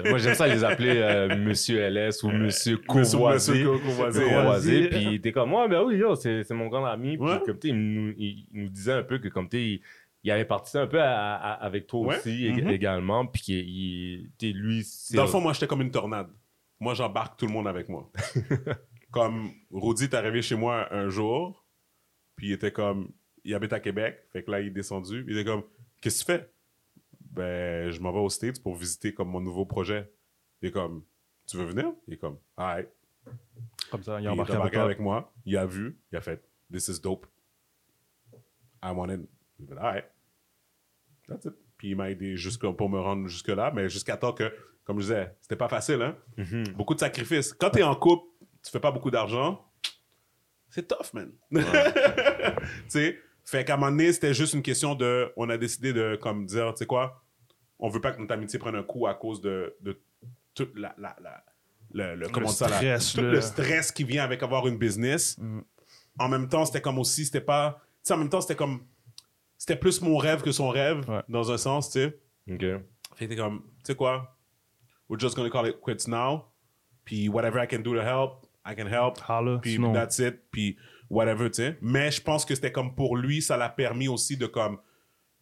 [0.08, 3.64] moi j'aime ça les appeler euh, Monsieur LS ou Monsieur Monsieur- Courvoisier.
[3.64, 4.88] Monsieur Courvoisier.
[4.88, 7.16] Puis t'es comme, ouais, ben oui, c'est mon grand ami.
[7.16, 9.82] Puis comme tu il nous, il, il nous disait un peu que comme tu il,
[10.24, 12.16] il avait participé un peu à- à- avec toi Ouais.
[12.18, 12.70] aussi ég- Mhm.
[12.70, 13.24] également.
[13.26, 14.84] Puis qu'il- il, sais, lui.
[15.14, 16.28] Dans le fond, moi, j'étais comme une tornade.
[16.80, 18.10] Moi, j'embarque tout le monde avec moi.
[19.10, 21.63] comme Rudy est arrivé chez moi un jour,
[22.36, 23.10] puis il était comme,
[23.44, 25.62] il habite à Québec, fait que là, il est descendu, il était comme,
[26.00, 26.50] qu'est-ce que tu fais?
[27.30, 30.10] Ben, je m'en vais aux States pour visiter comme mon nouveau projet.
[30.62, 31.04] Il est comme,
[31.46, 31.92] tu veux venir?
[32.06, 32.88] Il est comme, alright.
[33.90, 36.20] Comme ça, il Il a est embarqué avec avec moi, il a vu, il a
[36.20, 37.26] fait, this is dope.
[38.82, 39.22] I want in.
[39.58, 40.04] J'ai fait, alright.
[41.26, 41.54] That's it.
[41.76, 44.54] Puis il m'a aidé jusque, pour me rendre jusque-là, mais jusqu'à temps que,
[44.84, 46.16] comme je disais, c'était pas facile, hein?
[46.36, 46.68] Mhm.
[46.76, 47.52] Beaucoup de sacrifices.
[47.52, 48.26] Quand t'es en couple,
[48.62, 49.66] tu fais pas beaucoup d'argent,
[50.74, 51.30] c'est tough, man.
[51.52, 51.60] tu
[52.88, 53.18] sais?
[53.44, 55.30] Fait qu'à un moment donné, c'était juste une question de.
[55.36, 57.22] On a décidé de, comme, dire, tu sais quoi,
[57.78, 60.00] on veut pas que notre amitié prenne un coup à cause de, de
[60.54, 60.94] toute la.
[60.98, 61.44] la, la
[61.92, 64.78] le, le- comment ça, la- stress, tout le- le stress qui vient avec avoir une
[64.78, 65.36] business.
[65.38, 65.60] Mm.
[66.18, 67.80] En même temps, c'était comme aussi, c'était pas.
[68.02, 68.84] Tu sais, en même temps, c'était comme.
[69.58, 71.22] C'était plus mon rêve que son rêve, Ouais.
[71.28, 72.18] dans un sens, tu sais.
[72.50, 72.64] Ok.
[73.16, 74.36] Fait que comme, tu sais quoi?
[75.08, 76.46] We're just gonna call it quits now.
[77.04, 79.18] Puis whatever I can do to help, I can help.
[79.28, 80.40] Holla, Puis sinon- that's it.
[80.50, 80.76] Puis
[81.10, 81.78] whatever, tu sais.
[81.82, 84.78] Mais je pense que c'était comme pour lui, ça l'a permis aussi de comme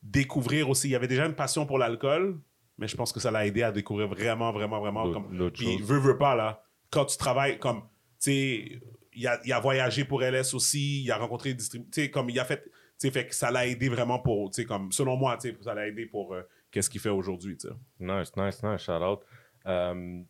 [0.03, 0.89] découvrir aussi.
[0.89, 2.41] Il y avait déjà une passion pour l'alcool,
[2.79, 5.05] mais je pense que ça l'a aidé à découvrir vraiment, vraiment, vraiment.
[5.07, 5.83] D'autres- Comme, puis choses.
[5.89, 6.65] veut, veut pas, là.
[6.91, 7.87] Quand tu travailles comme, tu
[8.19, 8.81] sais,
[9.15, 12.11] il a, il a voyagé pour LS aussi, il a rencontré des distributeurs, tu sais,
[12.11, 14.65] comme il a fait, tu sais, fait que ça l'a aidé vraiment pour, tu sais,
[14.67, 17.69] comme, selon moi, tu sais, ça l'a aidé pour euh, qu'est-ce qu'il fait aujourd'hui, tu
[17.69, 17.75] sais.
[18.01, 19.21] Nice, nice, nice, shout out.
[19.67, 20.23] Euh,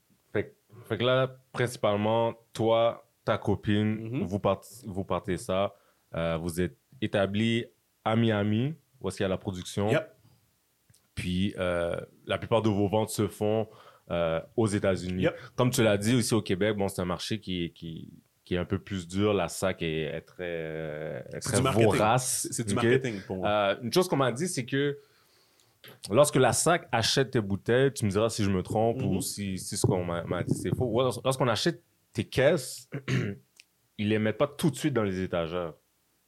[0.93, 4.23] fait, que- là, principalement, toi, ta copine, Mhm.
[4.25, 5.75] vous, partez, vous partez ça.
[6.15, 7.65] euh, vous êtes établis
[8.05, 9.91] à Miami, où est-ce qu'il y a la production.
[9.91, 10.09] Yep.
[11.15, 13.69] Puis euh, la plupart de vos ventes se font
[14.11, 15.23] euh, aux États-Unis.
[15.23, 15.37] Yep.
[15.57, 18.13] Comme tu l'as dit aussi au Québec, bon, c'est un marché qui, est- qui,
[18.45, 19.33] qui est un peu plus dur.
[19.33, 22.49] La SAC est, est très, est très vorace.
[22.51, 23.79] C'est du marketing pour moi.
[23.83, 24.99] Une chose qu'on m'a dit, c'est que
[26.11, 29.17] lorsque la SAC achète tes bouteilles, tu me diras si je me trompe Mhm.
[29.17, 30.91] ou si, si ce qu'on m'a dit c'est faux.
[31.25, 32.89] Lorsqu'on achète tes caisses,
[33.99, 35.73] ils les mettent pas tout de suite dans les étagères.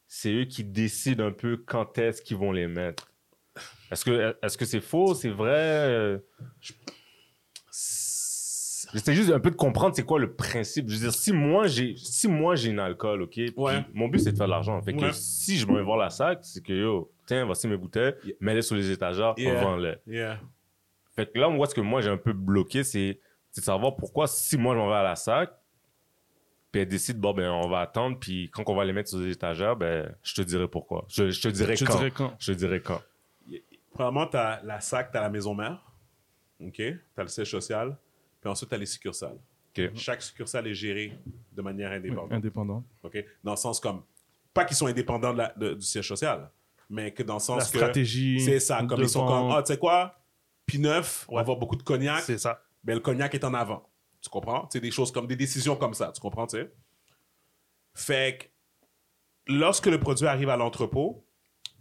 [0.06, 3.10] C'est eux qui décident un peu quand est-ce qu'ils vont les mettre.
[3.90, 6.20] Est-ce que est-ce que c'est faux, c'est vrai?
[8.92, 10.88] J'essaie juste un peu de comprendre c'est quoi le principe.
[10.88, 13.84] Je veux dire, si moi j'ai si moi j'ai une alcool, ok, Ouais.
[13.92, 14.80] mon but c'est de faire de l'argent.
[14.82, 15.12] Fait que Ouais.
[15.12, 18.36] si je vais voir la sac, c'est que yo, tiens, voici mes bouteilles, Yeah.
[18.40, 19.54] mets-les sur les étagères, Yeah.
[19.58, 19.96] on vend-les.
[20.06, 20.40] Yeah.
[21.16, 23.20] Fait que là, moi, ce que moi j'ai un peu bloqué, c'est
[23.56, 25.52] de savoir pourquoi si moi je m'en vais à la sac,
[26.72, 29.18] puis elle décide bon ben on va attendre, puis quand on va les mettre sur
[29.18, 31.04] les étagères, ben je te dirai pourquoi.
[31.08, 31.96] Je, je te dirai Je quand.
[31.96, 32.34] dirais quand.
[32.38, 33.00] Je te dirai quand.
[33.92, 35.80] Premièrement, tu as la SAC, tu as la maison mère.
[36.60, 36.72] OK?
[36.74, 37.96] Tu as le siège social.
[38.40, 39.38] Puis ensuite, tu as les succursales.
[39.76, 39.90] Ok.
[39.94, 41.16] Chaque succursale est gérée
[41.52, 42.32] de manière indépendante.
[42.32, 42.84] Indépendant.
[43.04, 43.24] OK?
[43.44, 44.02] Dans le sens comme.
[44.52, 46.50] Pas qu'ils sont indépendants de la- de- du siège social,
[46.94, 47.78] mais que dans le sens La que.
[47.78, 48.40] stratégie.
[48.40, 48.82] C'est ça.
[48.88, 49.50] Comme ils sont comme.
[49.50, 50.18] Ah, tu sais quoi?
[50.64, 52.22] Puis neuf, on va avoir beaucoup de cognac.
[52.22, 52.62] C'est ça.
[52.82, 53.90] Ben, le cognac est en avant.
[54.22, 54.68] Tu comprends?
[54.72, 56.12] C'est des choses comme des décisions comme ça.
[56.12, 56.72] Tu comprends, tu sais?
[57.94, 61.26] Fait que lorsque le produit arrive à l'entrepôt,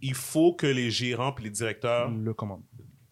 [0.02, 2.62] il faut que les gérants et les directeurs Le commande.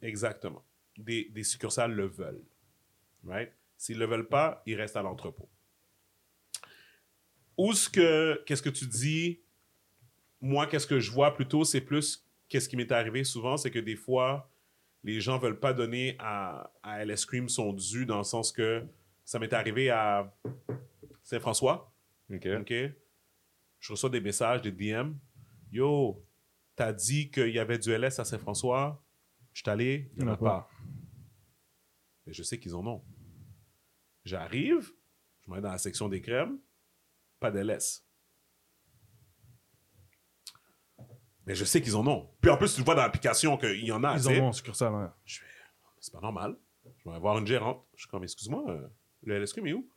[0.02, 0.64] Exactement.
[0.98, 2.44] Des, des succursales le veulent.
[3.24, 3.52] Right?
[3.78, 5.48] S'ils ne le veulent pas, ils restent à l'entrepôt.
[7.56, 9.41] Ou ce que, qu'est-ce que tu dis?
[10.42, 13.78] Moi, qu'est-ce que je vois plutôt, c'est plus, qu'est-ce qui m'est arrivé souvent, c'est que
[13.78, 14.50] des fois,
[15.04, 18.84] les gens veulent pas donner à, à LS Cream son dû, dans le sens que
[19.24, 20.36] ça m'est arrivé à
[21.22, 21.94] Saint-François.
[22.28, 22.46] Ok.
[22.60, 22.72] OK?
[23.78, 25.14] Je reçois des messages, des DM.
[25.70, 26.24] Yo,
[26.76, 29.02] t'as dit qu'il y avait du LS à Saint-François.
[29.52, 30.68] Je suis allé, il n'y en a pas.
[32.26, 33.02] Mais je sais qu'ils en ont.
[34.24, 34.92] J'arrive,
[35.40, 36.58] je me mets dans la section des crèmes,
[37.40, 38.01] pas d'LS.
[41.46, 42.28] Mais je sais qu'ils en ont.
[42.40, 44.14] Puis en plus, tu le vois dans l'application qu'il y en a.
[44.16, 44.94] Ils ont en succursale.
[44.94, 45.12] hein.
[45.24, 45.46] Je fais,
[46.00, 46.56] c'est pas normal.
[47.04, 47.84] Je vais voir une gérante.
[47.94, 48.86] Je suis comme, excuse-moi, euh,
[49.24, 49.88] le LS Cream est où?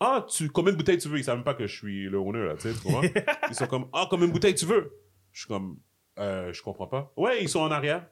[0.00, 1.18] Ah, tu, combien de bouteilles tu veux?
[1.18, 3.02] Ils savent même pas que je suis le owner, là, tu sais, tu comprends?
[3.48, 4.92] Ils sont comme, ah, combien de bouteilles tu veux?
[5.32, 5.78] Je suis comme,
[6.18, 7.12] euh, je comprends pas.
[7.16, 8.06] Ouais, ils sont en arrière.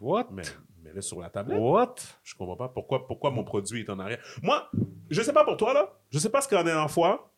[0.00, 0.28] What?
[0.30, 0.42] Mais,
[0.82, 1.58] mais là, sur la tablette.
[1.60, 1.94] What?
[2.22, 2.68] Je comprends pas.
[2.68, 4.22] Pourquoi, pourquoi mon produit est en arrière?
[4.42, 4.68] Moi,
[5.10, 5.92] je sais pas pour toi, là.
[6.10, 7.32] Je sais pas ce qu'il y en a la dernière fois.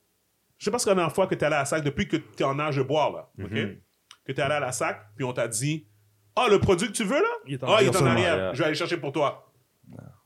[0.61, 1.61] Je sais pas ce qu'il y en a dernière fois que tu es allé à
[1.61, 3.31] la sac depuis que tu es en âge de boire, là.
[3.43, 3.51] OK?
[3.51, 3.81] Mhm.
[4.27, 5.89] Que tu es allé à la sac, puis on t'a dit,
[6.37, 7.29] ah, le produit que tu veux, là?
[7.47, 8.55] Il est en Ah, il est en arrière.
[8.55, 9.51] Je vais aller chercher pour toi.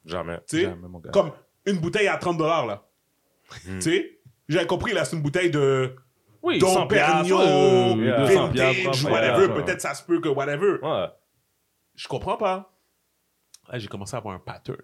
[0.04, 0.40] Jamais.
[0.48, 0.76] Tu sais?
[1.12, 1.30] Comme
[1.64, 2.84] une bouteille à 30 dollars, là.
[3.64, 3.78] Mhm.
[3.78, 4.20] Tu sais?
[4.48, 5.94] J'avais compris, là, c'est une bouteille de
[6.42, 8.26] Oui, Dom 100 piastres, Pérignon, ouais, yeah.
[8.26, 9.54] 200 piastres, vintage, 300 whatever.
[9.54, 10.78] Peut-être ça se peut que whatever.
[10.82, 11.06] Ouais.
[11.94, 12.74] Je comprends pas.
[13.68, 14.82] Là, j'ai commencé à avoir un pattern.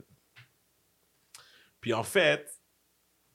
[1.80, 2.59] Puis en fait,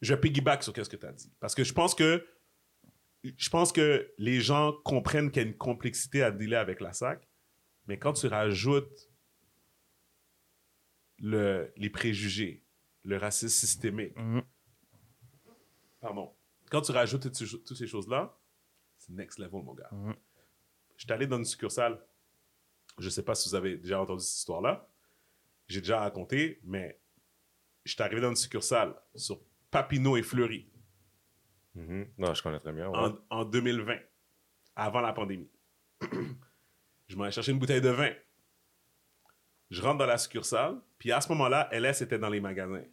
[0.01, 1.31] je piggyback sur ce que tu as dit.
[1.39, 2.25] Parce que je pense que
[3.23, 6.93] je pense que les gens comprennent qu'il y a une complexité à dealer avec la
[6.93, 7.27] SAC,
[7.87, 9.09] mais quand tu rajoutes
[11.19, 12.63] le, les préjugés,
[13.03, 14.43] le racisme systémique, Mhm.
[16.01, 16.35] pardon,
[16.69, 18.37] quand tu rajoutes toutes ces, cho- toutes ces choses-là,
[18.97, 19.89] c'est next level, mon gars.
[19.91, 20.15] Mhm.
[20.97, 21.99] Je suis allé dans une succursale.
[22.97, 24.89] Je ne sais pas si vous avez déjà entendu cette histoire-là.
[25.67, 27.01] J'ai déjà raconté, mais
[27.83, 29.41] je suis arrivé dans une succursale sur
[29.71, 30.69] Papineau et Fleury
[31.75, 32.07] Mhm.
[32.17, 32.89] Non, je connais très bien.
[32.89, 32.97] ouais.
[33.29, 33.97] en, en 2020,
[34.77, 35.49] avant la pandémie.
[37.07, 38.11] je m'en ai cherché une bouteille de vin.
[39.69, 42.83] Je rentre dans la succursale, puis à ce moment-là, LS était dans les magasins.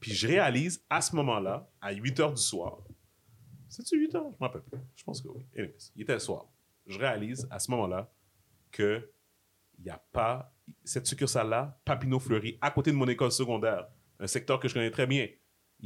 [0.00, 2.78] Puis je réalise à ce moment-là, à 8 h du soir,
[3.68, 4.18] c'est-tu 8 h?
[4.18, 4.80] Je ne me rappelle plus.
[4.96, 5.46] Je pense que oui.
[5.56, 6.46] Anyways, il était le soir.
[6.86, 8.12] Je réalise à ce moment-là
[8.72, 9.08] que
[9.78, 10.52] il n'y a pas
[10.84, 13.86] cette succursale-là, Papineau Fleury, à côté de mon école secondaire,
[14.20, 15.28] un secteur que je connais très bien.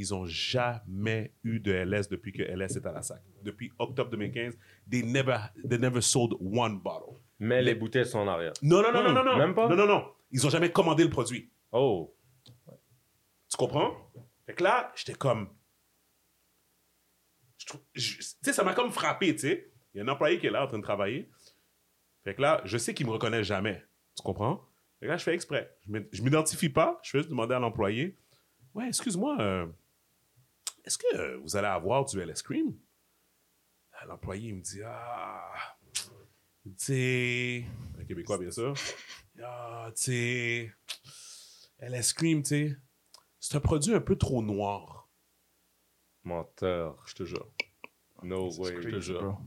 [0.00, 3.20] Ils n'ont jamais eu de LS depuis que LS est à la SAC.
[3.42, 4.56] Depuis octobre 2015,
[4.88, 5.36] they never,
[5.68, 7.16] they never sold one bottle.
[7.40, 8.52] Mais les Les- bouteilles sont en arrière.
[8.62, 9.36] Non, non, non, non, non, non.
[9.36, 9.68] même pas?
[9.68, 10.04] Non, non, non.
[10.30, 11.50] Ils ont jamais commandé le produit.
[11.72, 12.14] Oh.
[13.50, 13.92] Tu comprends?
[14.46, 15.48] Fait que là, j'étais comme.
[17.58, 19.70] Tu sais, ça m'a comme frappé, tu sais.
[19.92, 21.28] Il y a un employé qui est là en train de travailler.
[22.24, 23.82] Fait que là, je sais qu'il me reconnaît jamais.
[24.16, 24.64] Tu comprends?
[25.00, 25.76] Fait que là, je fais exprès.
[25.88, 27.00] Je Je m'identifie pas.
[27.02, 28.16] Je fais juste demander à l'employé
[28.74, 29.66] Ouais, excuse-moi, euh,
[30.88, 32.74] est-ce que euh, vous allez avoir du LS Cream?
[33.92, 35.52] Ah, L'employé, il me dit Ah,
[35.92, 37.66] tu sais.
[38.00, 38.74] Un Québécois, bien sûr.
[39.40, 40.72] Ah, tu sais.
[41.78, 42.76] LS Cream, tu sais.
[43.38, 45.08] C'est un produit un peu trop noir.
[46.24, 47.00] Menteur.
[47.06, 47.48] Je te jure.
[48.24, 48.82] No way.
[48.82, 49.22] Je te jure.
[49.22, 49.38] bro.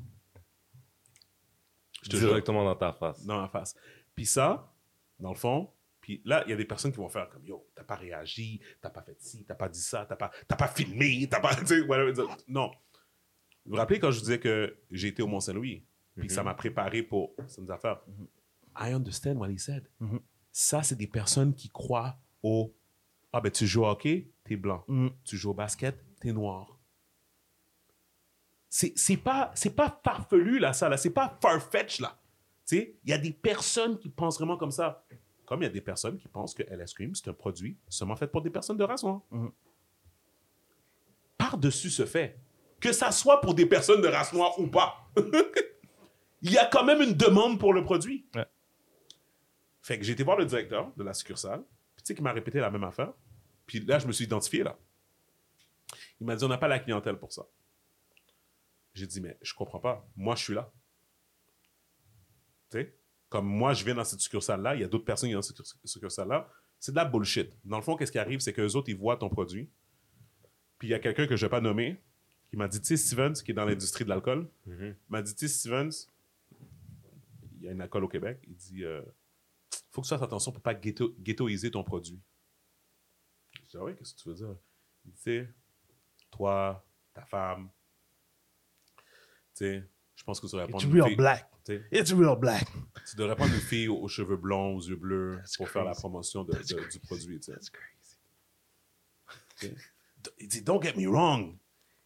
[2.04, 2.30] Je te jure.
[2.30, 3.26] Directement dans ta face.
[3.26, 3.76] Dans la face.
[4.16, 4.74] Puis ça,
[5.20, 5.74] dans le fond,
[6.18, 8.60] puis là, il y a des personnes qui vont faire comme Yo, t'as pas réagi,
[8.82, 11.52] t'as pas fait ci, t'as pas dit ça, t'as pas, t'as pas filmé, t'as pas.
[11.88, 12.26] whatever.
[12.48, 12.72] Non.
[13.66, 15.86] Vous vous rappelez quand je vous disais que j'ai été au Mont-Saint-Louis,
[16.18, 16.46] puis que ça Mhm.
[16.46, 18.02] m'a préparé pour certaines affaires?
[18.78, 19.88] I understand what he said.
[20.00, 20.20] Mhm.
[20.52, 22.76] Ça, c'est des personnes qui croient au
[23.34, 24.84] Ah, ben tu joues au hockey, t'es blanc.
[24.90, 25.08] Mm.
[25.24, 26.78] Tu joues au basket, t'es noir.
[28.70, 30.98] C'est c'est pas, c'est pas farfelu, là, ça, là.
[30.98, 32.18] C'est pas farfetch, là.
[32.68, 35.06] Tu sais, il y a des personnes qui pensent vraiment comme ça.
[35.52, 38.16] Comme il y a des personnes qui pensent que LS Cream, c'est un produit seulement
[38.16, 39.20] fait pour des personnes de race noire.
[39.32, 39.52] Mhm.
[41.38, 42.40] Par-dessus ce fait,
[42.80, 45.12] que ça soit pour des personnes de race noire ou pas,
[46.42, 48.26] il y a quand même une demande pour le produit.
[48.34, 48.46] Ouais.
[49.82, 51.66] Fait que j'ai été voir le directeur de la succursale,
[51.98, 53.12] puis tu sais, qui m'a répété la même affaire.
[53.66, 54.80] Puis là, je me suis identifié, là.
[56.22, 57.46] Il m'a dit, on n'a pas la clientèle pour ça.
[58.94, 60.08] J'ai dit, mais je comprends pas.
[60.16, 60.72] Moi, je suis là.
[62.70, 63.01] Tu sais?
[63.32, 65.64] Comme moi, je viens dans cette succursale-là, il y a d'autres personnes qui viennent dans
[65.64, 66.48] cette succursale-là.
[66.80, 67.58] C'est de la bullshit.
[67.64, 69.70] Dans le fond, qu'est-ce qui arrive, c'est qu'eux autres, ils voient ton produit.
[70.78, 72.00] Puis il y a quelqu'un que je vais pas nommer
[72.50, 74.96] qui m'a dit, tu sais, Stevens, qui est dans l'industrie de l'alcool, Mhm.
[75.08, 76.08] m'a dit, tu sais, Stevens,
[77.56, 79.02] il y a une alcool au Québec, il dit, euh,
[79.92, 82.20] faut que tu fasses attention pour pas ghetto- ghettoiser ton produit.
[83.56, 84.56] Je dis, ah ouais, qu'est-ce que tu veux dire?
[85.06, 85.50] Il dit, tu sais,
[86.32, 87.70] toi, ta femme,
[88.98, 89.04] tu
[89.54, 89.84] sais,
[90.16, 90.56] je pense que tu
[90.86, 91.48] une real fille- black.
[91.92, 92.68] It's real black.
[93.10, 95.84] tu devrais prendre une fille aux, aux cheveux blonds, aux yeux bleus, That's pour faire
[95.86, 97.40] la promotion de- That's de- du produit.
[97.40, 98.18] That's crazy.
[100.24, 101.58] D- Il dit, don't get me wrong,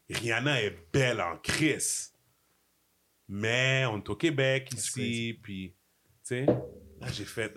[0.09, 2.13] Rihanna est belle en crise.
[3.27, 5.75] Mais on est au Québec That's ici, puis, tu
[6.23, 7.51] sais, là, j'ai fait.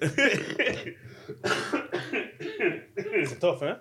[3.24, 3.80] C'est tough, hein?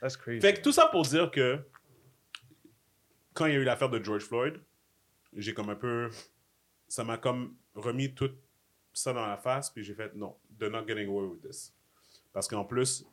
[0.00, 0.40] That's crazy.
[0.40, 1.58] fait que tout ça pour dire que
[3.34, 4.60] quand il y a eu l'affaire de George Floyd,
[5.36, 6.08] j'ai comme un peu.
[6.88, 8.30] Ça m'a comme remis tout
[8.92, 11.72] ça dans la face, puis j'ai fait non, they're not getting away with this.
[12.32, 13.04] Parce qu'en plus,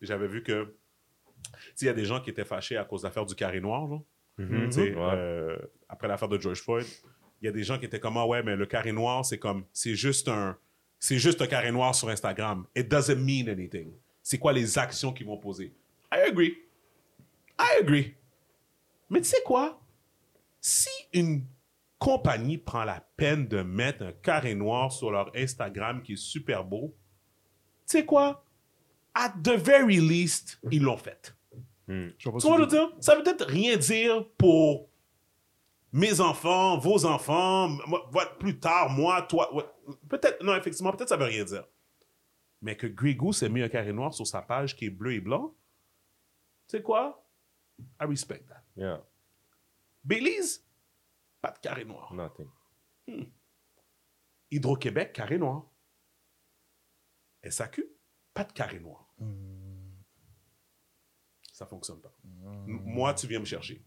[0.00, 0.64] j'avais vu que.
[0.64, 3.34] Tu sais, il y a des gens qui étaient fâchés à cause de l'affaire du
[3.34, 4.04] carré noir, genre.
[4.38, 4.70] Mhm.
[4.76, 4.94] Ouais.
[4.98, 5.56] euh,
[5.88, 6.86] après l'affaire de George Floyd,
[7.40, 9.38] il y a des gens qui étaient comme ah ouais, mais le carré noir, c'est
[9.38, 10.58] comme c'est juste un
[10.98, 12.66] c'est juste un carré noir sur Instagram.
[12.74, 13.92] It doesn't mean anything.
[14.22, 15.72] C'est quoi les actions qu'ils vont poser?
[16.12, 16.56] I agree.
[17.58, 18.14] I agree.
[19.08, 19.80] Mais tu sais quoi?
[20.60, 21.44] Si une
[21.98, 26.64] compagnie prend la peine de mettre un carré noir sur leur Instagram qui est super
[26.64, 26.94] beau,
[27.88, 28.44] tu sais quoi?
[29.14, 31.34] At the very least, ils l'ont fait.
[31.88, 32.08] Hmm.
[32.18, 32.90] Tu vois le dire?
[33.00, 34.88] Ça veut peut-être rien dire pour
[35.92, 39.50] mes enfants, vos enfants, moi- plus tard, moi, toi.
[40.08, 41.64] Peut-être, non, effectivement, peut-être ça veut rien dire.
[42.60, 45.14] Mais que Grey Goose ait mis un carré noir sur sa page qui est bleu
[45.14, 45.54] et blanc,
[46.68, 47.24] tu sais quoi?
[48.00, 48.62] I respect that.
[48.76, 49.00] Yeah.
[50.04, 50.65] Belize,
[51.40, 52.12] pas de carré noir.
[52.12, 52.48] Nothing.
[54.50, 55.70] Hydro-Québec, carré noir.
[57.48, 57.84] SAQ,
[58.34, 59.14] pas de carré noir.
[61.52, 62.14] Ça fonctionne pas.
[62.22, 63.84] Moi, tu viens me chercher.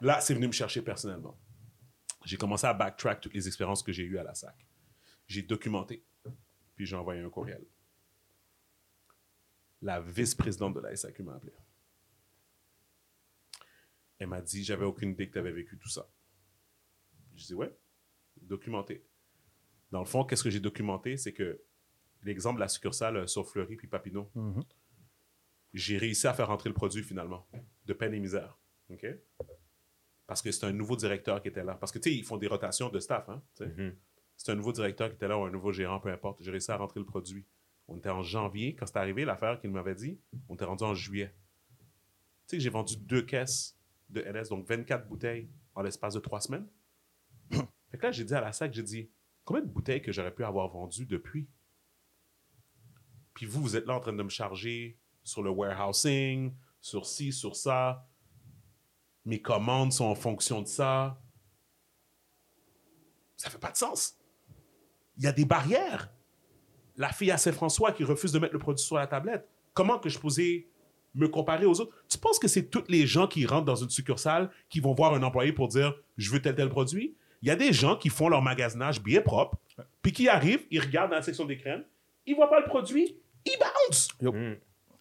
[0.00, 1.38] Là, c'est venu me chercher personnellement.
[2.24, 4.66] J'ai commencé à backtrack toutes les expériences que j'ai eues à la SAC.
[5.26, 6.04] J'ai documenté,
[6.74, 7.64] puis j'ai envoyé un courriel.
[9.80, 11.52] La vice-présidente de la SAQ m'a appelé.
[14.18, 16.08] Elle m'a dit J'avais aucune idée que tu avais vécu tout ça.
[17.36, 17.74] Je dis Ouais,
[18.40, 19.04] documenté.
[19.90, 21.16] Dans le fond, qu'est-ce que j'ai documenté?
[21.16, 21.62] C'est que
[22.22, 24.62] l'exemple de la succursale euh, sur Fleury puis Papineau, Mhm.
[25.74, 27.46] j'ai réussi à faire rentrer le produit finalement,
[27.86, 28.58] de peine et misère.
[28.90, 29.06] OK?
[30.26, 31.74] Parce que c'est un nouveau directeur qui était là.
[31.74, 33.28] Parce que, tu sais, ils font des rotations de staff.
[33.28, 33.42] Hein.
[33.60, 33.96] Mhm.
[34.36, 36.42] C'est un nouveau directeur qui était là ou un nouveau gérant, peu importe.
[36.42, 37.44] J'ai réussi à rentrer le produit.
[37.88, 38.74] On était en janvier.
[38.74, 40.18] Quand c'est arrivé, l'affaire qu'il m'avait dit,
[40.48, 41.34] on était rendu en juillet.
[41.78, 41.86] Tu
[42.46, 43.76] sais que j'ai vendu deux caisses
[44.08, 46.66] de LS, donc 24 bouteilles en l'espace de trois semaines.
[47.92, 49.10] Fait que là, j'ai dit à la SAC, j'ai dit,
[49.44, 51.46] combien de bouteilles que j'aurais pu avoir vendues depuis?
[53.34, 57.34] Puis vous, vous êtes là en train de me charger sur le warehousing, sur ci,
[57.34, 58.08] sur ça.
[59.26, 61.20] Mes commandes sont en fonction de ça.
[63.36, 64.16] Ça fait pas de sens.
[65.18, 66.10] il y a des barrières.
[66.96, 69.46] La fille à Saint-François qui refuse de mettre le produit sur la tablette.
[69.74, 70.66] Comment que je posais
[71.12, 71.94] me comparer aux autres?
[72.08, 75.12] Tu penses que c'est tous les gens qui rentrent dans une succursale qui vont voir
[75.12, 77.18] un employé pour dire je veux tel tel produit?
[77.42, 79.56] Il y a des gens qui font leur magasinage bien propre,
[80.00, 81.84] puis qui arrivent, ils regardent dans la section des crèmes,
[82.26, 84.08] ils voient pas le produit, ils bouncent.
[84.20, 84.54] Mm.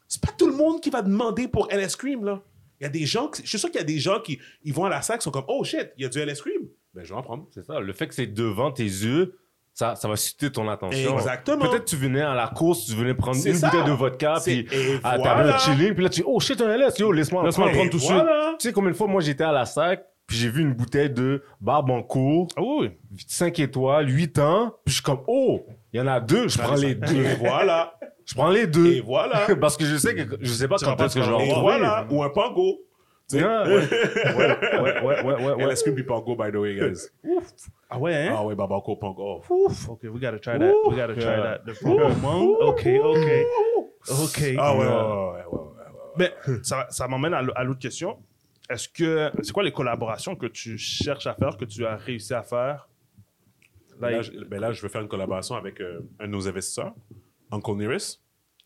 [0.07, 2.41] C'est pas tout le monde qui va demander pour LS Cream, là.
[2.79, 4.39] Il y a des gens, qui- je suis sûr qu'il y a des gens qui
[4.63, 6.63] ils vont à la sac, sont comme, oh shit, il y a du LS Cream.
[6.95, 7.45] Ben, je vais en prendre.
[7.51, 7.79] C'est ça.
[7.79, 9.37] Le fait que c'est devant tes yeux,
[9.73, 11.13] ça, ça va susciter ton attention.
[11.17, 11.69] Exactement.
[11.69, 13.69] Peut-être tu venais à la course, tu venais prendre une ça.
[13.69, 15.55] bouteille de vodka, puis t'avais voilà.
[15.55, 17.83] un chilling, puis là tu dis, oh shit, un LS, yo, laisse-moi en Laisse-moi prendre.
[17.83, 18.57] le prendre tout de suite.
[18.59, 21.09] Tu sais combien de fois, moi, j'étais à la sac, puis j'ai vu une bouteille
[21.09, 23.17] de Barbancourt, Ah oui, oui.
[23.27, 26.57] 5 étoiles, 8 ans, puis je suis comme, oh, il y en a deux, je
[26.57, 27.21] prends les deux.
[27.25, 27.93] Et voilà.
[28.25, 29.01] Je prends les Et deux.
[29.01, 29.45] voilà.
[29.59, 31.57] Parce que je sais que je sais pas quand est-ce que je vais Et faire
[31.57, 32.07] en voilà.
[32.09, 32.77] Ou un Pango.
[33.29, 33.43] Tu sais.
[33.43, 35.65] Ouais, ouais, ouais, ouais, ouais, ouais, ouais.
[35.73, 37.09] LS Cream puis Pango, by the way, guys.
[37.89, 38.35] Ah ouais, hein?
[38.37, 39.41] Ah ouais, Babaco, Pango.
[39.49, 39.65] Oh.
[39.67, 39.89] Ouf.
[39.89, 40.71] Okay, we gotta try that.
[40.87, 41.41] We gotta try Yeah.
[41.43, 41.65] that.
[41.65, 42.55] The Pokemon.
[42.61, 43.27] Ok, ok.
[44.23, 44.43] Ok.
[44.57, 45.67] Ah ouais, ouais, ouais, ouais, ouais, ouais.
[46.17, 46.31] Mais
[46.63, 48.17] ça, ça m'emmène à l'autre question.
[48.69, 52.33] Est-ce que c'est quoi les collaborations que tu cherches à faire, que tu as réussi
[52.33, 52.87] à faire?
[53.99, 56.95] Là, je, ben là, je veux faire une collaboration avec euh, un de nos investisseurs,
[57.51, 58.23] Uncle Nearest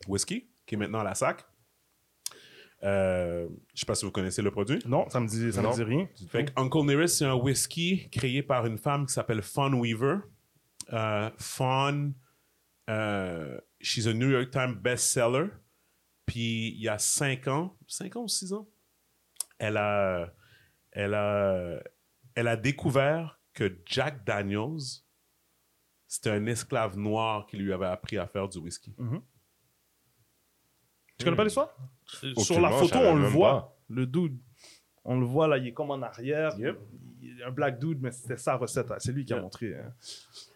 [0.07, 1.45] Whiskey, qui est maintenant à la SAC.
[2.83, 4.79] Euh, je sais pas si vous connaissez le produit.
[4.85, 6.07] non, ça me dit, ça me dit rien.
[6.29, 10.17] Fait que Uncle Nearest, c'est un whisky créé par une femme qui s'appelle Fawn Weaver.
[10.93, 12.13] Euh, Fawn,
[12.89, 15.47] euh, she's a New York Times bestseller.
[16.25, 18.67] Puis il y a cinq ans, cinq ans ou six ans,
[19.57, 20.33] elle a,
[20.91, 21.79] elle a,
[22.35, 25.01] elle a découvert que Jack Daniels,
[26.07, 28.93] c'était un esclave noir qui lui avait appris à faire du whisky.
[31.17, 31.75] Tu connais pas l'histoire?
[32.37, 33.61] Sur la photo, on le voit.
[33.61, 33.77] pas.
[33.89, 34.37] Le dude.
[35.03, 36.57] On le voit là, il est comme en arrière.
[36.57, 36.77] Yep.
[37.21, 38.91] Il est un black dude, mais c'était sa recette.
[38.91, 38.95] hein.
[38.99, 39.75] C'est lui qui a montré.
[39.75, 39.93] hein.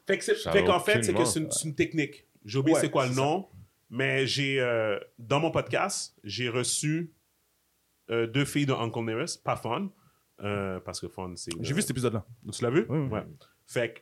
[0.08, 2.26] Fait qu'en fait, c'est que c'est une, technique.
[2.44, 3.22] J'ai oublié Ouais, c'est quoi le ça.
[3.22, 3.48] nom,
[3.90, 7.14] mais j'ai euh, dans mon podcast, j'ai reçu
[8.12, 9.90] euh, deux filles de Uncle Nearest, pas Fun,
[10.44, 11.52] euh, parce que Fun, c'est.
[11.62, 12.26] J'ai vu cet épisode-là.
[12.52, 12.86] Tu l'as vu?
[12.90, 13.08] Oui, oui.
[13.10, 13.24] Ouais.
[13.68, 14.00] Fait que,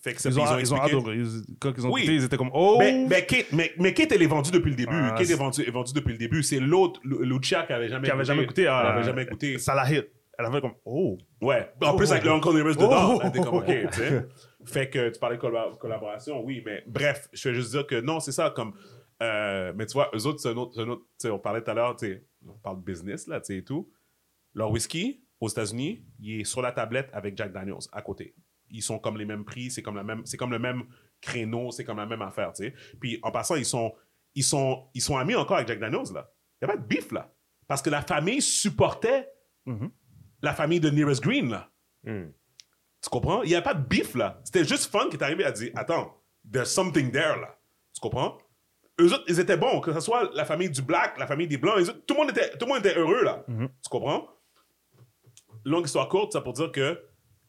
[0.00, 1.16] fait que ça, Ils ont, ils ont adoré.
[1.16, 2.02] Ils- quand ils ont Oui.
[2.02, 2.76] écouté, ils étaient comme Oh!
[2.78, 4.92] Mais, mais, Kate, mais, mais Kate, elle est vendue depuis le début.
[4.94, 6.42] Ah, Kate est vendue, est vendue depuis le début.
[6.42, 8.26] C'est l'autre, Lu- Lucia, qui avait jamais qui avait écouté.
[8.32, 8.62] jamais écouté.
[8.62, 9.58] Elle ah, avait jamais écouté.
[9.58, 10.06] Ça la hit.
[10.38, 11.18] Elle avait comme Oh!
[11.42, 11.68] Ouais.
[11.82, 12.12] En plus, Oh.
[12.12, 13.20] avec le Uncle Nearest dedans, Oh.
[13.20, 14.26] là, t'es comme, OK, tu sais.
[14.66, 18.00] Fait que tu parlais de colla- collaboration, oui, mais bref, je vais juste dire que
[18.00, 18.74] non, c'est ça, comme...
[19.22, 20.72] euh, mais tu vois, eux autres, c'est un autre...
[20.74, 23.26] c'est un autre- tu sais, on parlait tout à l'heure, tu sais, on parle business,
[23.26, 23.90] là, tu sais, et tout.
[24.54, 28.34] Leur whisky, aux États-Unis, il est sur la tablette avec Jack Daniels, à côté.
[28.70, 30.84] Ils sont comme les mêmes prix, c'est comme, la même, c'est comme le même
[31.20, 32.74] créneau, c'est comme la même affaire, tu sais.
[33.00, 33.94] Puis, en passant, ils sont,
[34.34, 36.30] ils, sont, ils sont amis encore avec Jack Daniels, là.
[36.60, 37.32] Il n'y a pas de bif, là.
[37.66, 39.28] Parce que la famille supportait
[39.66, 39.90] Mhm.
[40.42, 41.70] la famille de Nearest Green, là.
[42.04, 42.30] Hmm.
[43.02, 43.42] Tu comprends?
[43.42, 44.40] Il n'y a pas de bif là.
[44.44, 46.20] C'était juste Fun qui est arrivé à dire Attends,
[46.50, 47.58] there's something there là.
[47.94, 48.38] Tu comprends?
[49.00, 51.58] Eux autres, ils étaient bons, que ce soit la famille du black, la famille des
[51.58, 53.44] blancs, les autres, tout, le monde était, tout le monde était heureux là.
[53.46, 53.68] Mhm.
[53.82, 54.28] Tu comprends?
[55.64, 57.00] Longue histoire courte, ça pour dire que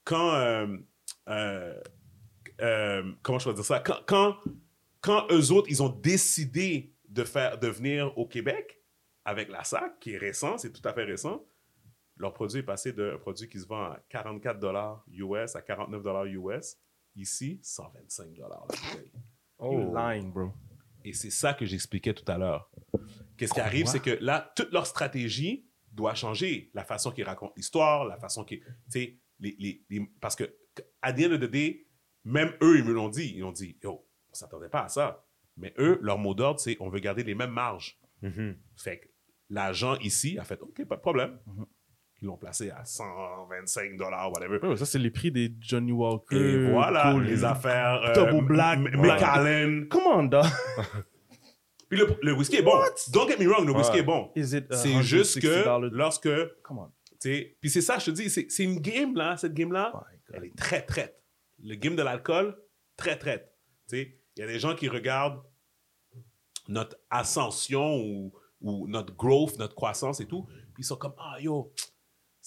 [0.04, 0.34] quand.
[0.36, 0.68] euh,
[1.30, 1.74] euh,
[2.62, 3.80] euh, comment je peux dire ça?
[3.80, 4.38] Quand, quand,
[5.02, 8.82] quand eux autres, ils ont décidé de, faire, de venir au Québec
[9.26, 11.46] avec la SAC, qui est récent, c'est tout à fait récent,
[12.18, 16.04] leur produit est passé d'un produit qui se vend à 44 dollars US à 49
[16.04, 16.78] dollars US.
[17.16, 19.12] Ici, 125 dollars la bouteille.
[19.58, 19.94] Oh.
[19.96, 20.52] Lying, bro.
[21.06, 22.70] Et c'est ça que j'expliquais tout à l'heure.
[23.38, 26.70] Qu'est-ce qui arrive, c'est que là, toute leur stratégie doit changer.
[26.74, 28.62] La façon qu'ils racontent l'histoire, la façon qu'ils...
[28.92, 30.44] Tu les, les, les- parce que,
[31.02, 31.88] à the end of the day,
[32.26, 33.34] même eux, ils me l'ont dit.
[33.36, 35.26] Ils ont dit, yo, on s'attendait pas à ça.
[35.56, 37.98] Mais eux, leur mot d'ordre, c'est on veut garder les mêmes marges.
[38.22, 38.58] Mhm.
[38.76, 39.08] Fait que
[39.50, 41.40] l'agent ici a fait, OK, pas de problème.
[41.48, 41.66] Mhm.
[42.22, 44.60] Ils l'ont placé à 125 dollars, whatever.
[44.68, 46.36] Ouais, ça, c'est les prix des Johnny Walker.
[46.36, 47.24] Et voilà, Cool.
[47.24, 48.02] les affaires.
[48.04, 49.22] euh, Double black, M- black.
[49.22, 49.84] Macallan.
[49.90, 50.44] Come on, dog.
[51.90, 52.74] Puis le, le whisky est bon.
[53.12, 54.00] Don't get me wrong, le whisky Ouais.
[54.00, 54.32] est bon.
[54.36, 55.90] C'est juste que $160?
[55.92, 56.30] lorsque.
[56.64, 56.92] Come on.
[57.22, 59.92] Puis c'est ça, je te dis, c'est une game, là, cette game-là.
[59.94, 60.04] God.
[60.34, 61.22] Elle est très traite.
[61.64, 62.58] Le game de l'alcool,
[62.96, 63.54] très traite.
[63.92, 65.42] Il y a des gens qui regardent
[66.68, 68.32] notre ascension ou,
[68.62, 70.44] ou notre growth, notre croissance et tout.
[70.74, 71.74] Puis ils sont comme, ah yo,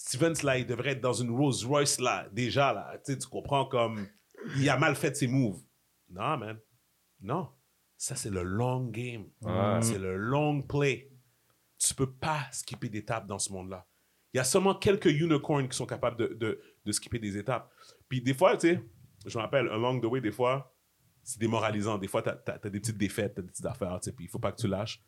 [0.04, 2.98] Stevens, là, il devrait être dans une Rolls Royce, là, déjà, là.
[3.06, 4.08] Tu comprends comme,
[4.56, 5.62] il a mal fait ses moves.
[6.10, 6.58] Non, man.
[7.20, 7.48] Non.
[7.96, 9.26] Ça, c'est le long game.
[9.42, 9.80] Ouais.
[9.80, 11.08] C'est le long play.
[11.78, 13.86] Tu peux pas skipper d'étapes dans ce monde-là.
[14.34, 17.70] Il y a seulement quelques unicorns qui sont capables de, de, de skipper des étapes.
[18.08, 18.84] Puis des fois, tu sais,
[19.24, 20.74] je me rappelle, along the way, des fois,
[21.22, 21.96] c'est démoralisant.
[21.96, 24.40] Des fois, tu as, des petites défaites, des petites affaires, tu sais, puis il faut
[24.40, 25.00] pas que tu lâches.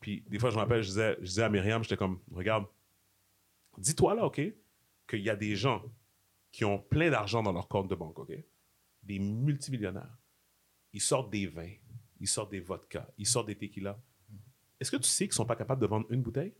[0.00, 2.64] Puis des fois, je me rappelle, je disais, je disais à Myriam, j'étais comme, regarde,
[3.78, 4.40] dis-toi là, OK,
[5.08, 5.82] qu'il y a des gens
[6.52, 8.32] qui ont plein d'argent dans leur compte de banque, OK?
[9.02, 10.18] Des multimillionnaires.
[10.92, 11.72] ils sortent des vins,
[12.18, 13.98] ils sortent des vodkas, ils sortent des tequilas.
[14.80, 16.54] Est-ce que tu sais qu'ils sont pas capables de vendre une bouteille?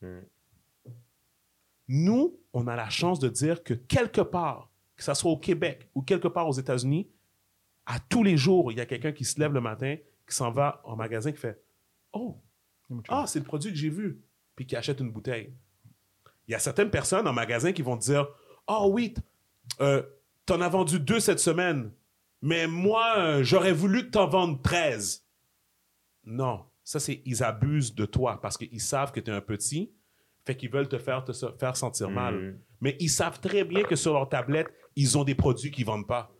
[0.00, 0.20] Mm.
[1.88, 5.90] Nous, on a la chance de dire que quelque part, que ce soit au Québec
[5.94, 7.10] ou quelque part aux États-Unis,
[7.86, 10.50] à tous les jours, il y a quelqu'un qui se lève le matin, qui s'en
[10.50, 11.62] va en magasin, qui fait
[12.12, 12.40] Oh,
[13.08, 14.22] ah, c'est le produit que j'ai vu,
[14.54, 15.52] puis qui achète une bouteille.
[16.48, 18.26] Il y a certaines personnes en magasin qui vont te dire
[18.66, 19.14] Oh oui,
[19.80, 20.02] euh,
[20.46, 21.90] t'en as vendu deux cette semaine,
[22.42, 25.24] mais moi, euh, j'aurais voulu que t'en vendes 13.
[26.26, 29.92] Non, ça, c'est ils abusent de toi parce qu'ils savent que tu es un petit,
[30.44, 32.34] fait qu'ils veulent te faire, te faire sentir mal.
[32.34, 32.58] Mhm.
[32.80, 36.06] Mais ils savent très bien que sur leur tablette, ils ont des produits qu'ils vendent
[36.06, 36.30] pas.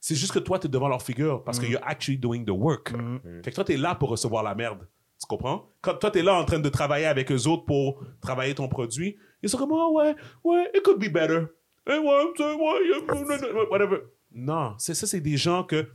[0.00, 2.50] C'est juste que toi, tu es devant leur figure parce que you're actually doing the
[2.50, 2.92] work.
[2.92, 3.42] Mhm.
[3.42, 4.86] Fait que toi, tu es là pour recevoir la merde.
[5.18, 5.70] Tu comprends?
[5.80, 8.68] Quand toi, tu es là en train de travailler avec eux autres pour travailler ton
[8.68, 11.46] produit, ils sont comme, ah ouais, ouais, it could be better.
[11.86, 13.98] Eh ouais, ouais, whatever.
[14.32, 15.86] Non, c'est ça, c'est des gens que,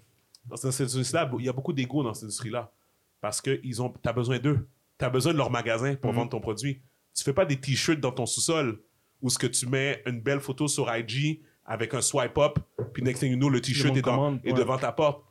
[0.46, 2.72] dans cette industrie-là, il y a beaucoup d'ego dans cette industrie-là.
[3.22, 3.74] Parce que tu
[4.06, 4.68] as besoin d'eux.
[4.98, 6.18] Tu as besoin de leur magasin pour Mhm.
[6.18, 6.82] vendre ton produit.
[7.16, 8.80] Tu fais pas des t-shirts dans ton sous-sol
[9.22, 12.60] où ce que tu mets une belle photo sur IG avec un swipe up,
[12.94, 15.24] puis next thing you know, le t-shirt est, dans- devant ta porte.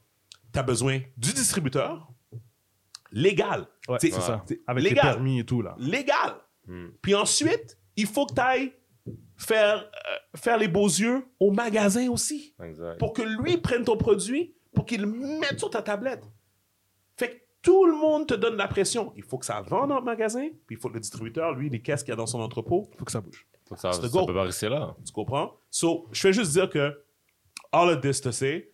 [0.52, 2.08] Tu as besoin du distributeur
[3.10, 3.66] légal.
[3.88, 4.44] Ouais, c'est ça.
[4.66, 5.04] Avec les légal.
[5.14, 5.74] permis et tout, là.
[5.78, 6.34] Légal.
[6.66, 6.88] Mm.
[7.00, 8.72] Puis ensuite, il faut que tu ailles
[9.36, 12.98] faire, euh, faire les beaux yeux au magasin aussi Exact.
[12.98, 16.24] pour que lui prenne ton produit, pour qu'il le mette sur ta tablette.
[17.16, 19.12] Fait que tout le monde te donne la pression.
[19.16, 21.68] Il faut que ça vende dans le magasin, puis il faut que le distributeur, lui,
[21.70, 23.46] les caisses qu'il y a dans son entrepôt, Faut que ça bouge.
[23.68, 24.96] Faut que ça, ça peut pas rester là.
[25.04, 25.54] tu comprends?
[25.70, 27.04] So, je fais juste dire que,
[27.72, 28.72] all of this to say,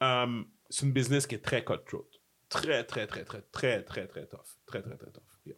[0.00, 2.06] um, c'est une business qui est très cutthroat.
[2.48, 4.38] Très, très, très, très, très, très, très tough.
[4.66, 5.22] Très, très, très tough.
[5.46, 5.56] Yeah.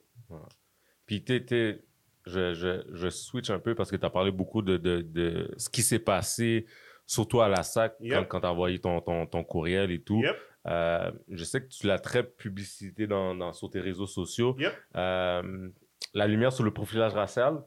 [1.07, 1.85] Puis t'es-
[2.27, 5.51] je, je, je switch un peu parce que tu as parlé beaucoup de, de, de
[5.57, 6.67] ce qui s'est passé,
[7.07, 8.15] surtout à la SAC, Yep.
[8.15, 10.21] quand, quand tu as envoyé ton, ton, ton courriel et tout.
[10.23, 10.37] Yep.
[10.69, 14.55] Euh, je sais que tu l'as très publicité dans, dans, sur tes réseaux sociaux.
[14.59, 14.73] Yep.
[14.97, 15.69] Euh,
[16.15, 17.63] la lumière sur le profilage racial.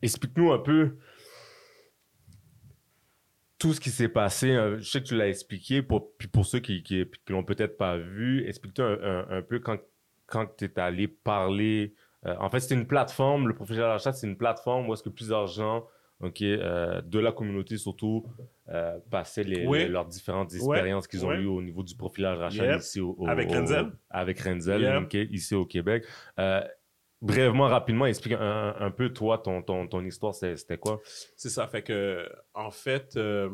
[0.00, 0.96] Explique-nous un peu
[3.58, 4.50] tout ce qui s'est passé.
[4.52, 7.76] Euh, Je sais que tu l'as expliqué, pour, puis pour ceux qui qui l'ont peut-être
[7.76, 9.78] pas vu, explique-toi un, un- un peu quand,
[10.26, 11.94] quand tu es allé parler.
[12.26, 15.08] Euh, en fait, c'était une plateforme, le profilage racial, c'est une plateforme où est-ce que
[15.08, 15.86] plusieurs gens
[16.20, 18.26] ok, euh, de la communauté surtout
[18.70, 19.78] euh, passaient les, Oui.
[19.78, 22.80] les- leurs différentes expériences qu'ils ont eues au niveau du profilage Yep.
[22.80, 23.92] ici au, au- Avec au- Renzel.
[24.10, 24.82] avec Renzel,
[25.12, 25.30] Yep.
[25.30, 26.04] ici au Québec.
[26.40, 26.60] Euh,
[27.22, 31.00] brièvement, rapidement, explique un, un peu toi, ton, ton, ton histoire, c'est- c'était quoi?
[31.36, 31.68] C'est ça.
[31.68, 33.48] Fait que, en fait, euh,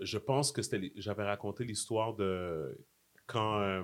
[0.00, 0.62] je pense que
[0.96, 2.78] J'avais raconté l'histoire de
[3.26, 3.82] quand euh,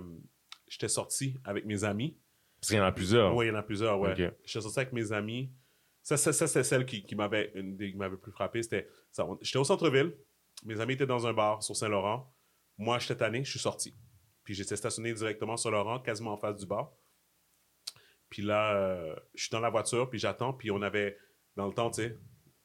[0.69, 2.17] j'étais sorti avec mes amis.
[2.61, 3.35] Parce qu'il y en a plusieurs.
[3.35, 4.13] Oui, il y en a plusieurs, ouais.
[4.13, 4.35] Ok.
[4.45, 5.53] J'étais sorti avec mes amis.
[6.03, 8.63] Ça, ça, ça, c'est celle qui, qui m'avait une des- qui m'avait plus frappé.
[8.63, 8.89] C'était
[9.43, 10.17] J'étais au centre-ville.
[10.65, 12.33] Mes amis étaient dans un bar sur Saint-Laurent.
[12.79, 13.95] Moi, j'étais tanné, je suis sorti.
[14.45, 16.93] Puis j'étais stationné directement sur Laurent, quasiment en face du bar.
[18.29, 20.53] Puis là, euh, je suis dans la voiture, puis j'attends.
[20.53, 21.17] Puis on avait,
[21.57, 22.17] dans le temps, tu sais,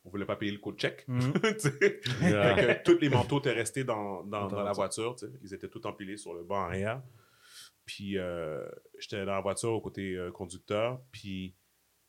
[0.04, 1.06] on voulait pas payer le coût de chèque.
[2.22, 2.78] Yeah.
[2.80, 5.16] Que tous les manteaux étaient restés dans, dans, Dans dans la voiture.
[5.16, 5.32] tu sais.
[5.44, 7.02] Ils étaient tous empilés sur le banc arrière.
[7.92, 8.66] Puis euh,
[9.00, 11.04] j'étais dans la voiture au côté euh, conducteur.
[11.12, 11.58] Puis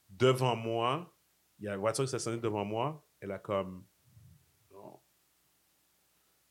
[0.09, 1.12] devant moi,
[1.59, 3.04] il y a la voiture qui stationnée devant moi.
[3.18, 3.84] Elle a comme.
[4.70, 5.00] non.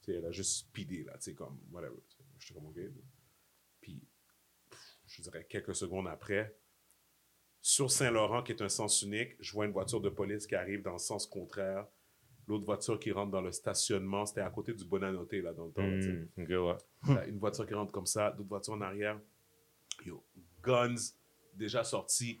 [0.02, 1.14] Tu sais, elle a juste speedé, là.
[1.14, 1.96] Tu sais, comme, whatever.
[2.38, 2.78] J'étais comme, OK.
[3.80, 4.06] Puis,
[5.06, 6.54] je dirais quelques secondes après,
[7.62, 10.82] sur Saint-Laurent, qui est un sens unique, je vois une voiture de police qui arrive
[10.82, 11.86] dans le sens contraire.
[12.52, 15.72] L'autre voiture qui rentre dans le stationnement, c'était à côté du Bonanoté, là, dans le
[15.72, 15.82] temps.
[15.82, 16.48] Hmm, ok,
[17.08, 17.14] ouais.
[17.14, 19.18] Là, une voiture qui rentre comme ça, d'autres voitures en arrière.
[20.04, 20.22] Yo,
[20.62, 20.94] guns
[21.54, 22.40] déjà sortis.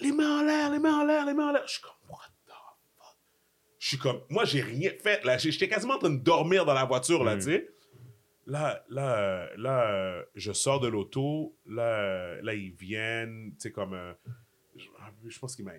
[0.00, 1.66] Les mains en l'air, les mains en l'air, les mains en l'air.
[1.66, 2.52] Je suis comme, what the
[2.96, 3.16] fuck?
[3.78, 5.22] Je suis comme, moi, j'ai rien fait.
[5.24, 7.38] Là, j'étais quasiment en train de dormir dans la voiture, là, Mm.
[7.40, 7.68] tu sais.
[8.46, 11.54] Là, là, là, je sors de l'auto.
[11.66, 13.92] Là, là, ils viennent, tu sais, comme.
[13.92, 14.14] euh,
[14.76, 14.86] je,
[15.28, 15.72] je pense qu'il m'a.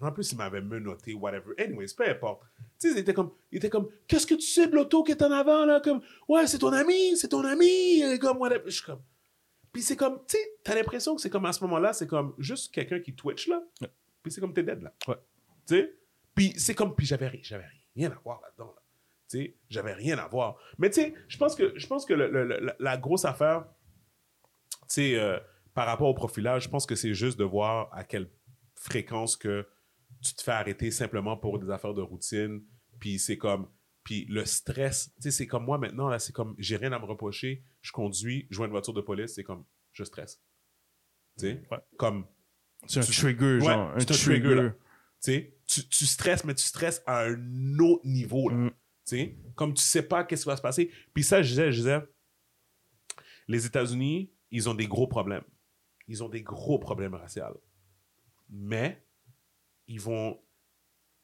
[0.00, 1.52] Me rappelle s'il m'avait menotté, whatever.
[1.58, 2.42] Anyways, peu importe.
[2.78, 5.12] Tu sais, ils étaient comme, ils étaient comme, qu'est-ce que tu sais de l'auto qui
[5.12, 5.80] est en avant, là?
[5.80, 8.62] Comme, ouais, c'est ton ami, c'est ton ami, et comme, whatever.
[8.66, 9.02] Je suis comme.
[9.72, 12.34] Puis c'est comme, tu sais, t'as l'impression que c'est comme à ce moment-là, c'est comme
[12.38, 13.62] juste quelqu'un qui twitch, là.
[14.22, 14.92] Puis c'est comme t'es dead, là.
[15.06, 15.16] Ouais.
[15.66, 15.94] Tu sais?
[16.34, 18.82] Puis c'est comme, puis j'avais j'avais rien à voir là-dedans, là.
[19.28, 20.56] Tu sais, j'avais rien à voir.
[20.78, 23.66] Mais tu sais, je pense que, je pense que le- le- le- la grosse affaire,
[24.82, 25.38] tu sais, euh,
[25.74, 28.28] par rapport au profilage, je pense que c'est juste de voir à quelle
[28.74, 29.66] fréquence que
[30.22, 32.62] tu te fais arrêter simplement pour des affaires de routine.
[32.98, 33.68] Puis c'est comme,
[34.04, 36.98] puis le stress, tu sais, c'est comme moi maintenant, là, c'est comme, j'ai rien à
[36.98, 40.42] me reprocher, je conduis, je vois une voiture de police, c'est comme, je stresse.
[41.38, 41.78] Tu sais, Ouais.
[41.98, 42.26] comme,
[42.86, 43.90] C'est un trigger, Ouais, genre.
[43.90, 44.14] un trigger.
[44.24, 44.70] trigger, là.
[44.70, 44.76] tu
[45.20, 48.56] sais, tu, tu stresses, mais tu stresses à un autre niveau, là.
[48.56, 48.70] Mm.
[48.70, 48.74] Tu
[49.06, 50.90] Tu sais, comme tu sais pas qu'est-ce qui va se passer.
[51.14, 52.00] Puis ça, je disais, je disais,
[53.48, 55.44] les États-Unis, ils ont des gros problèmes.
[56.08, 57.62] Ils ont des gros problèmes raciaux.
[58.48, 59.04] Mais,
[59.90, 60.38] ils vont.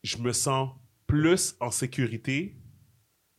[0.03, 0.71] Je me sens
[1.07, 2.57] plus en sécurité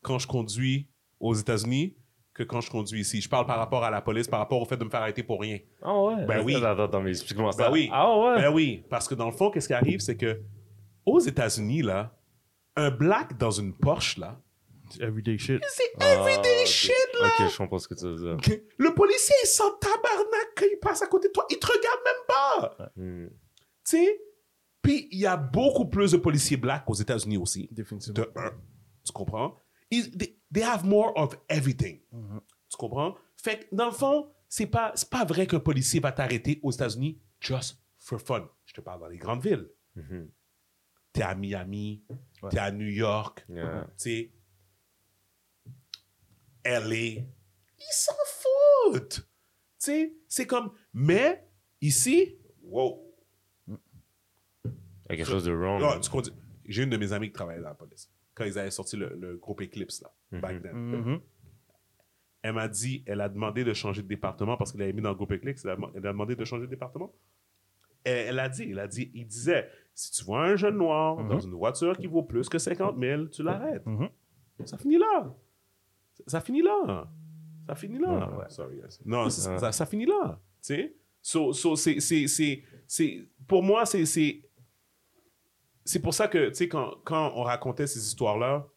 [0.02, 0.90] quand je conduis
[1.20, 1.98] aux États-Unis
[2.34, 3.20] que quand je conduis ici.
[3.22, 5.24] Je parle par rapport à la police, par rapport au fait de me faire arrêter
[5.24, 5.60] pour rien.
[5.82, 6.26] Ah ouais?
[6.26, 6.56] Ben oui.
[6.56, 7.66] Attends, attends, mais explique-moi ça.
[7.68, 7.90] Ben oui.
[7.92, 8.36] Ah ouais?
[8.42, 10.40] Ben oui, parce que dans le fond, qu'est-ce qui arrive, c'est que
[11.06, 12.16] aux États-Unis, là,
[12.76, 14.40] un black dans une Porsche, là,
[15.00, 15.62] Everyday shit.
[15.68, 16.68] c'est Ah, everyday ok.
[16.68, 17.28] shit, là.
[17.28, 18.60] Ok, je comprends ce que tu veux dire.
[18.78, 21.46] Le policier, il sent tabarnak quand il passe à côté de toi.
[21.50, 22.92] Il te regarde même pas.
[22.96, 23.28] Hmm.
[23.28, 24.22] Tu sais?
[24.88, 27.68] Puis, il y a beaucoup plus de policiers blacks aux États-Unis aussi.
[27.72, 28.14] Définitivement.
[28.22, 28.52] De un.
[29.04, 29.60] Tu comprends?
[29.92, 32.02] Ils- they, they have more of everything.
[32.12, 32.42] Mhm.
[32.70, 33.16] Tu comprends?
[33.36, 37.20] Fait que, dans le fond, c'est pas, pas vrai qu'un policier va t'arrêter aux États-Unis
[37.40, 38.50] just for fun.
[38.66, 39.70] Je te parle dans les grandes villes.
[39.96, 40.30] Mhm.
[41.14, 42.04] T'es à Miami,
[42.42, 42.50] Ouais.
[42.52, 43.88] t'es à New York, Yeah.
[43.90, 44.32] tu sais,
[46.64, 46.96] LA.
[46.96, 47.26] Ils
[47.92, 49.20] s'en foutent.
[49.20, 49.26] Tu
[49.80, 50.72] sais, c'est comme.
[50.94, 51.48] Mais,
[51.82, 53.07] ici, wow.
[55.10, 55.82] Il y a quelque chose de wrong.
[55.84, 56.34] Ah, tu conduis-
[56.66, 58.12] J'ai une de mes amies qui travaillait dans la police.
[58.34, 60.74] Quand ils avaient sorti le, le groupe Eclipse, là, back then.
[60.74, 61.20] Mhm.
[62.44, 65.10] Elle m'a dit, elle a demandé de changer de département parce qu'elle avait mis dans
[65.10, 67.12] le groupe Eclipse, elle a, elle a demandé de changer de département.
[68.06, 71.18] Et elle a dit, elle a dit, il disait, si tu vois un jeune noir
[71.18, 71.28] Mhm.
[71.30, 73.86] dans une voiture qui vaut plus que 50 000, tu l'arrêtes.
[73.86, 74.10] Mhm.
[74.66, 75.36] Ça finit là.
[76.14, 77.10] Ça, ça finit là.
[77.68, 78.30] Ça finit là.
[78.30, 78.50] Ouais, ouais.
[78.50, 78.98] Sorry, guys.
[79.06, 79.58] Non, c'est- Ouais.
[79.58, 80.40] ça, ça finit là.
[80.62, 80.96] Tu sais?
[81.22, 84.42] So, so, c'est, c'est, c'est, c'est- pour moi, c'est, c'est,
[85.88, 88.68] c'est pour ça que, tu sais, quand, quand on racontait ces histoires-là,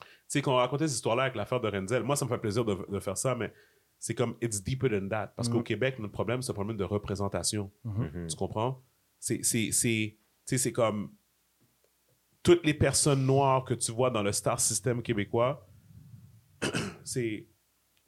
[0.00, 2.38] tu sais, quand on racontait ces histoires-là avec l'affaire de Renzel, moi, ça me fait
[2.38, 3.52] plaisir de, de faire ça, mais
[3.98, 5.28] c'est comme, it's deeper than that.
[5.36, 5.64] Parce qu'au Mhm.
[5.64, 7.72] Québec, notre problème, c'est un problème de représentation.
[7.84, 8.26] Mhm.
[8.28, 8.82] Tu comprends?
[9.18, 11.12] C'est, c'est, c'est, tu sais, c'est comme
[12.42, 15.66] toutes les personnes noires que tu vois dans le star system québécois,
[17.04, 17.48] c'est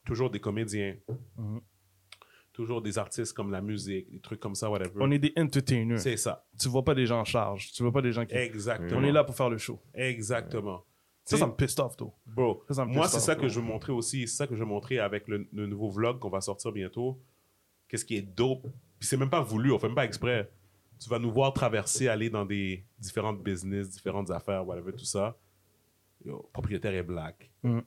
[0.06, 0.96] toujours des comédiens,
[1.36, 1.60] Mhm.
[2.58, 4.90] Toujours des artistes comme la musique, des trucs comme ça, whatever.
[4.98, 6.00] On est des entertainers.
[6.00, 6.44] C'est ça.
[6.58, 7.70] Tu vois pas des gens en charge.
[7.70, 8.34] Tu vois pas des gens qui.
[8.34, 8.98] Exactement.
[9.00, 9.80] On est là pour faire le show.
[9.94, 10.84] Exactement.
[11.24, 12.12] Ça, ça me pisse off, toi.
[12.26, 14.26] Bro, Ça, ça me moi, c'est ça que je veux montrer aussi.
[14.26, 17.20] C'est ça que je veux montrer avec le, le nouveau vlog qu'on va sortir bientôt.
[17.86, 18.66] Qu'est-ce qui est dope?
[18.98, 20.50] Puis c'est même pas voulu, on fait même pas exprès.
[20.98, 25.38] Tu vas nous voir traverser, aller dans des différentes business, différentes affaires, whatever, tout ça.
[26.24, 27.48] Yo, le propriétaire est black.
[27.62, 27.82] Mhm.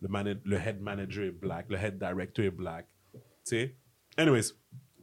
[0.00, 1.66] Le, le head manager est black.
[1.68, 2.86] Le head director est black.
[3.44, 3.76] Tu sais?
[4.16, 4.52] Anyways,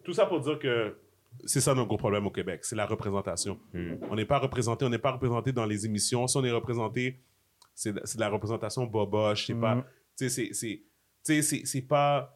[0.03, 0.97] tout ça pour dire que
[1.45, 2.65] c'est ça notre gros problème au Québec.
[2.65, 3.59] C'est la représentation.
[3.73, 3.99] Mhm.
[4.09, 6.27] On n'est pas représenté, on n'est pas représenté dans les émissions.
[6.27, 7.21] Si on est représenté,
[7.75, 9.47] c'est de, la représentation boboche.
[9.47, 9.75] C'est pas.
[9.75, 9.83] Mhm.
[10.17, 10.81] Tu sais, c'est- c'est.
[11.25, 12.35] Tu sais, c'est- c'est pas.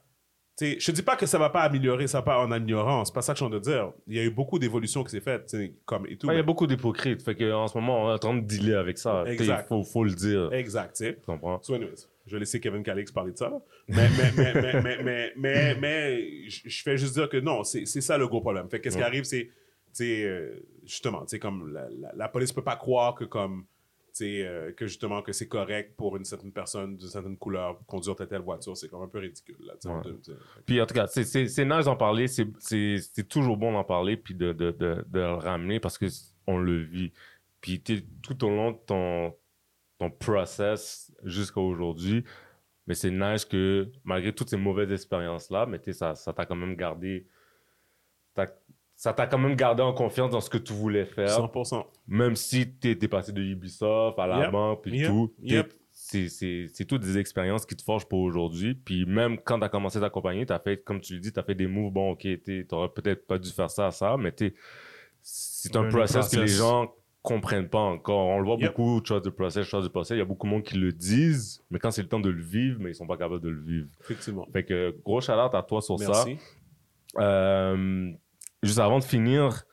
[0.61, 3.07] Je dis pas que ça va pas améliorer, ça va pas en ignorance.
[3.07, 3.91] C'est pas ça que je suis de dire.
[4.05, 5.51] Il y a eu beaucoup d'évolutions qui s'est faites,
[5.85, 6.27] comme et tout.
[6.27, 7.23] Ouais, Il y a beaucoup d'hypocrites.
[7.23, 9.23] Fait qu'en ce moment, on est en train de dealer avec ça.
[9.25, 9.67] Il Exact.
[9.67, 10.53] faut, faut le dire.
[10.53, 10.95] Exact.
[10.95, 11.59] Tu comprends?
[11.63, 13.51] So anyways, je vais laisser Kevin Calix parler de ça.
[13.87, 17.85] Mais, mais, mais, mais, mais, mais, mais, mais je fais juste dire que non, c'est
[17.85, 18.69] ça le gros problème.
[18.69, 19.49] Fait que qu'est-ce qui arrive, c'est,
[20.25, 23.65] euh, justement, tu comme la, la, la police peut pas croire que comme,
[24.21, 28.27] euh, que justement, que c'est correct pour une certaine personne d'une certaine couleur conduire telle
[28.27, 28.77] telle voiture.
[28.77, 30.01] C'est comme un peu ridicule, là, tu sais, Ouais.
[30.03, 31.25] de- de- Puis en tout cas, c'est-
[31.65, 32.27] nice d'en parler.
[32.27, 36.77] C'est- toujours bon d'en parler puis de, de, de, de le ramener parce qu'on le
[36.83, 37.11] vit.
[37.59, 37.81] Puis
[38.21, 39.35] tout au long de ton,
[40.09, 42.23] ton process jusqu'à aujourd'hui,
[42.87, 46.55] mais c'est nice que malgré toutes ces mauvaises expériences-là, mais t'sais, ça ça t'a quand
[46.55, 47.27] même gardé.
[48.95, 51.29] Ça t'a quand même gardé en confiance dans ce que tu voulais faire.
[51.29, 51.85] 100%.
[52.07, 54.51] Même si tu es passé de Ubisoft à la Yep.
[54.51, 55.07] banque Yep.
[55.07, 55.73] tout, Yep.
[55.91, 58.75] c'est- toutes des expériences qui te forgent pour aujourd'hui.
[58.75, 61.33] Puis même quand tu as commencé ta compagnie, tu as fait, comme tu le dis,
[61.33, 61.91] tu as fait des moves.
[61.91, 64.53] Bon, ok, tu n'aurais peut-être pas dû faire ça, ça, mais t'es-
[65.21, 66.57] c'est un Un process que les process.
[66.59, 66.93] gens
[67.23, 68.27] comprennent pas encore.
[68.27, 68.75] On le voit Yep.
[68.75, 70.15] beaucoup, chose de process, chose de process.
[70.15, 72.29] Il y a beaucoup de monde qui le disent, mais quand c'est le temps de
[72.29, 73.87] le vivre, mais ils sont pas capables de le vivre.
[74.01, 74.45] Effectivement.
[74.53, 76.05] Fait que gros shout à toi sur ça.
[76.11, 76.37] Merci.
[77.19, 78.11] Euh,
[78.61, 79.63] juste avant de finir,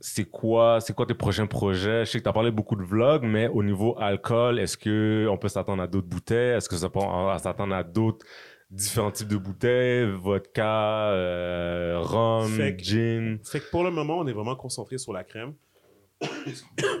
[0.00, 2.04] c'est quoi, c'est quoi tes prochains projets?
[2.04, 5.36] Je sais que tu as parlé beaucoup de vlogs, mais au niveau alcool, est-ce qu'on
[5.36, 6.56] peut s'attendre à d'autres bouteilles?
[6.56, 7.00] Est-ce que ça peut
[7.38, 8.24] s'attendre à d'autres
[8.70, 10.10] différents types de bouteilles?
[10.12, 13.38] Vodka, euh, rhum, Fait que- gin?
[13.44, 15.54] Fait que pour le moment, on est vraiment concentré sur la crème.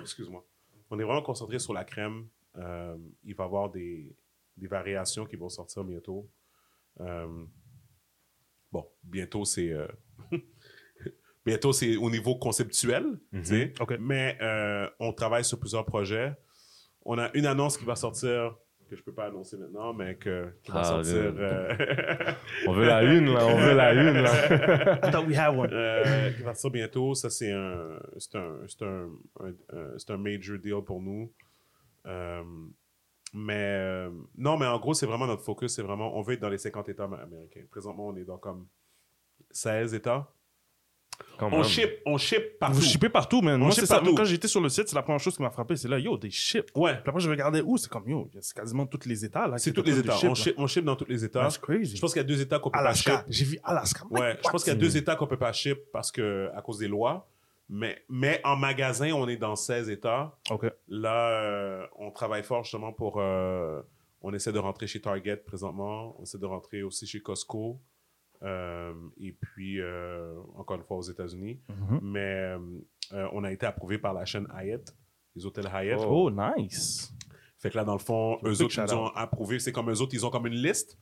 [0.00, 0.44] Excuse-moi.
[0.90, 2.26] On est vraiment concentré sur la crème.
[2.56, 4.14] Euh, il va y avoir des,
[4.56, 6.28] des variations qui vont sortir bientôt.
[7.00, 7.44] Euh,
[8.70, 9.70] bon, bientôt, c'est.
[9.70, 9.86] euh,
[11.46, 13.18] bientôt, c'est au niveau conceptuel.
[13.80, 13.96] OK.
[13.98, 14.38] Mais
[15.00, 16.34] on travaille sur plusieurs projets.
[17.04, 18.56] On a une annonce qui va sortir,
[18.92, 21.14] que je peux pas annoncer maintenant, mais que, qui va Ah, sortir.
[21.16, 21.74] euh,
[22.66, 23.46] On veut la une, là.
[23.46, 24.96] On veut la une, là.
[25.02, 25.70] I thought we had one.
[25.72, 27.14] euh, qui va sortir bientôt.
[27.14, 29.08] Ça, c'est un, c'est un, c'est un,
[29.40, 31.32] un- un- c'est un major deal pour nous.
[32.06, 32.42] Euh,
[33.32, 35.74] mais euh, non, mais en gros, c'est vraiment notre focus.
[35.74, 37.62] C'est vraiment, on veut être dans les 50 États am- américains.
[37.70, 38.66] Présentement, on est dans comme
[39.50, 40.30] 16 États.
[41.38, 41.64] Quand On même.
[41.64, 42.76] ship, on ship partout.
[42.76, 43.58] Vous shippez partout, man.
[43.60, 43.96] Moi, ship c'est ça.
[43.96, 44.14] partout.
[44.14, 45.76] Quand j'étais sur le site, c'est la première chose qui m'a frappé.
[45.76, 46.70] C'est là, yo, des ships.
[46.74, 49.58] Ouais, Puis après, je regardais où, c'est comme, yo, c'est quasiment tous les États, là.
[49.58, 50.16] c'est tous les États.
[50.24, 51.24] On ship, on ship dans tous les.
[51.24, 51.42] États.
[51.42, 51.96] That's crazy.
[51.96, 53.08] Je pense qu'il y a deux États qu'on peut pas ship.
[53.08, 53.24] Alaska.
[53.28, 54.04] J'ai vu Alaska.
[54.10, 56.62] Ouais, je pense qu'il y a deux États qu'on peut pas ship parce que à
[56.62, 57.28] cause des lois.
[57.68, 60.36] Mais, mais en magasin, on est dans 16 États.
[60.50, 60.66] OK.
[60.88, 63.18] Là, euh, on travaille fort justement pour.
[63.18, 63.80] euh,
[64.20, 66.14] on essaie de rentrer chez Target présentement.
[66.18, 67.80] On essaie de rentrer aussi chez Costco.
[68.42, 71.60] Euh, et puis, euh, encore une fois, aux États-Unis.
[71.68, 72.00] Mhm.
[72.02, 72.56] Mais
[73.12, 74.94] euh, on a été approuvé par la chaîne Hyatt,
[75.36, 76.00] les hôtels Hyatt.
[76.06, 77.12] Oh, nice.
[77.58, 79.58] Fait que là, dans le fond, eux autres, ils ont approuvé.
[79.60, 80.98] C'est comme eux autres, ils ont comme une liste.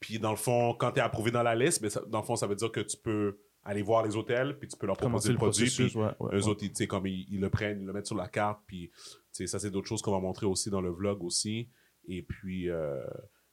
[0.00, 2.24] Puis, dans le fond, quand tu es approuvé dans la liste, ben, ça- dans le
[2.24, 4.96] fond, ça veut dire que tu peux aller voir les hôtels, puis tu peux leur
[4.96, 5.70] proposer le le produit.
[5.70, 6.02] Puis, ouais.
[6.18, 6.48] ouais, eux ouais.
[6.48, 8.60] autres, ils, tu sais, comme ils, ils le prennent, ils le mettent sur la carte.
[8.66, 8.98] Puis, tu
[9.30, 11.70] sais, ça, c'est d'autres choses qu'on va montrer aussi dans le vlog aussi.
[12.08, 13.00] Et puis, euh,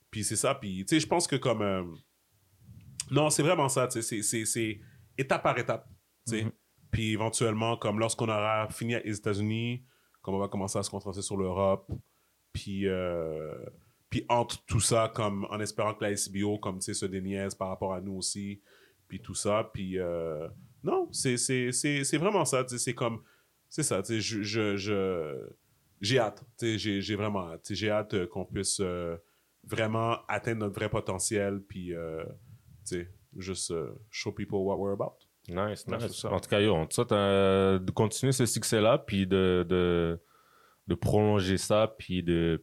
[0.10, 0.56] puis c'est ça.
[0.56, 1.62] Puis, tu sais, je pense que comme.
[1.62, 1.84] euh,
[3.12, 3.88] non, c'est vraiment ça.
[3.88, 4.80] tu sais, c'est-
[5.18, 5.88] étape par étape.
[6.28, 6.44] tu sais.
[6.44, 6.52] Mhm.
[6.92, 9.84] Puis, éventuellement, comme lorsqu'on aura fini les États-Unis,
[10.22, 11.90] comme on va commencer à se concentrer sur l'Europe.
[12.52, 13.54] Puis, euh,
[14.10, 17.54] puis entre tout ça, comme en espérant que la SBO, comme tu sais, se déniaise
[17.54, 18.62] par rapport à nous aussi.
[19.08, 19.70] Puis tout ça.
[19.74, 20.48] Puis, euh,
[20.84, 21.36] non, c'est
[22.18, 22.64] vraiment ça.
[22.64, 23.22] tu sais, C'est comme.
[23.70, 24.02] C'est ça.
[24.02, 25.50] tu sais, Je, je, je-
[26.02, 26.44] j'ai hâte.
[26.58, 27.68] tu sais, J'ai vraiment hâte.
[27.72, 29.16] J'ai hâte euh, qu'on puisse euh,
[29.64, 31.62] vraiment atteindre notre vrai potentiel.
[31.68, 31.94] Puis,
[32.96, 35.16] sais, juste euh, show people what we're about.
[35.48, 36.26] Nice, nice.
[36.26, 40.20] En tout cas, yo, on te souhaite euh, de continuer ce succès-là, puis de, de,
[40.88, 42.62] de prolonger ça, puis de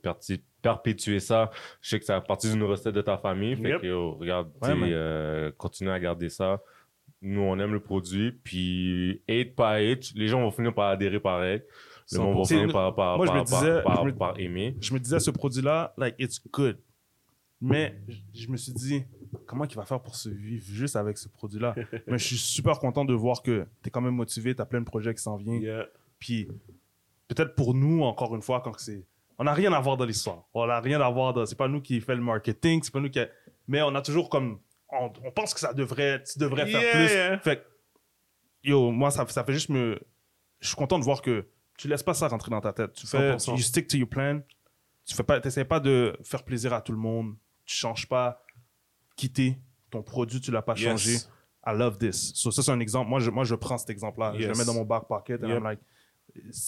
[0.63, 1.51] perpétuer ça.
[1.81, 3.57] Je sais que ça fait partie d'une recette de ta famille.
[3.57, 3.81] Fait Yep.
[3.81, 6.61] que, yo, regarde, Ouais, euh, continue à garder ça.
[7.23, 11.19] Nous, on aime le produit, puis hate par hate, les gens vont finir par adhérer
[11.19, 11.63] pareil.
[12.13, 12.47] Le monde va 100%.
[12.47, 14.77] finir par, par, par, par aimer.
[14.81, 16.79] je me disais, ce produit-là, like, it's good.
[17.61, 17.99] Mais
[18.35, 19.05] je- me suis dit,
[19.47, 21.75] comment il va faire pour se vivre juste avec ce produit-là?
[22.07, 24.67] Mais je suis super content de voir que tu es quand même motivé, tu as
[24.67, 25.63] plein de projets qui s'en viennent.
[25.63, 25.87] Yeah.
[26.19, 26.49] Puis
[27.29, 29.05] peut-être pour nous, encore une fois, quand c'est.
[29.39, 30.45] On n'a rien à voir dans l'histoire.
[30.55, 31.45] On n'a rien à voir dans.
[31.47, 33.21] C'est pas nous qui fait le marketing, c'est pas nous qui.
[33.69, 34.61] Mais on a toujours comme.
[34.91, 36.23] On, on pense que ça devrait.
[36.23, 37.11] Tu devrais faire plus.
[37.15, 37.39] yeah.
[37.39, 37.63] Fait
[38.63, 39.99] yo, moi, ça, ça fait juste me.
[40.61, 41.47] Je suis content de voir que
[41.79, 42.93] tu laisses pas ça rentrer dans ta tête.
[42.95, 43.37] Tu fais.
[43.37, 43.53] 100%.
[43.57, 44.41] You stick to your plan.
[45.05, 45.41] Tu fais pas.
[45.41, 47.35] T'essaies pas de faire plaisir à tout le monde.
[47.67, 48.43] Tu changes pas.
[49.17, 49.59] Quitter.
[49.91, 51.17] Ton produit, tu l'as pas changé.
[51.67, 52.33] I love this.
[52.35, 53.09] So, ça, c'est un exemple.
[53.11, 54.35] Moi, je, moi, je prends cet exemple-là.
[54.39, 55.43] Je le mets dans mon back pocket.
[55.43, 55.59] And Yep.
[55.59, 55.81] I'm like,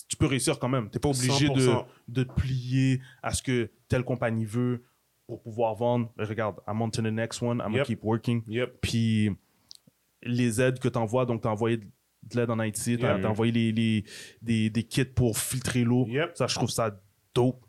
[0.08, 0.90] tu peux réussir quand même.
[0.90, 1.86] Tu n'es pas obligé de, 100%.
[2.08, 4.82] de te plier à ce que telle compagnie veut
[5.26, 6.10] pour pouvoir vendre.
[6.18, 7.60] Regarde, I'm on to the next one.
[7.64, 7.82] I'm Yep.
[7.82, 8.42] to keep working.
[8.48, 8.78] Yep.
[8.80, 9.30] Puis
[10.22, 11.86] les aides que tu envoies, donc tu as envoyé de
[12.34, 14.04] l'aide en Haïti, tu as, envoyé les, les-
[14.42, 16.08] des, des kits pour filtrer l'eau.
[16.34, 16.98] Ça, je trouve ça
[17.34, 17.64] dope.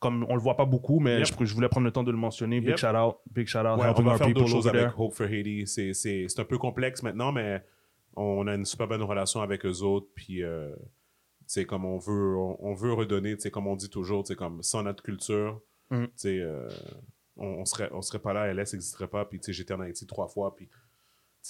[0.00, 1.26] Comme on le voit pas beaucoup, mais Yep.
[1.40, 2.60] je, je voulais prendre le temps de le mentionner.
[2.60, 3.16] Big shout out.
[3.30, 3.78] Big shout out.
[3.78, 4.92] Ouais, on va faire d'autres choses avec there.
[4.96, 5.66] Hope for Haiti.
[5.66, 7.62] C'est- C'est c'est un peu complexe maintenant, mais
[8.16, 10.08] on a une super bonne relation avec eux autres.
[10.14, 10.74] Puis, euh,
[11.68, 15.60] comme on veut, on, on veut redonner, comme on dit toujours, comme sans notre culture,
[15.90, 16.68] tu sais, euh,
[17.36, 19.24] on, on serait, on serait pas là, LS n'existerait pas.
[19.26, 20.68] Puis, tu sais, j'étais en Haïti trois fois, puis,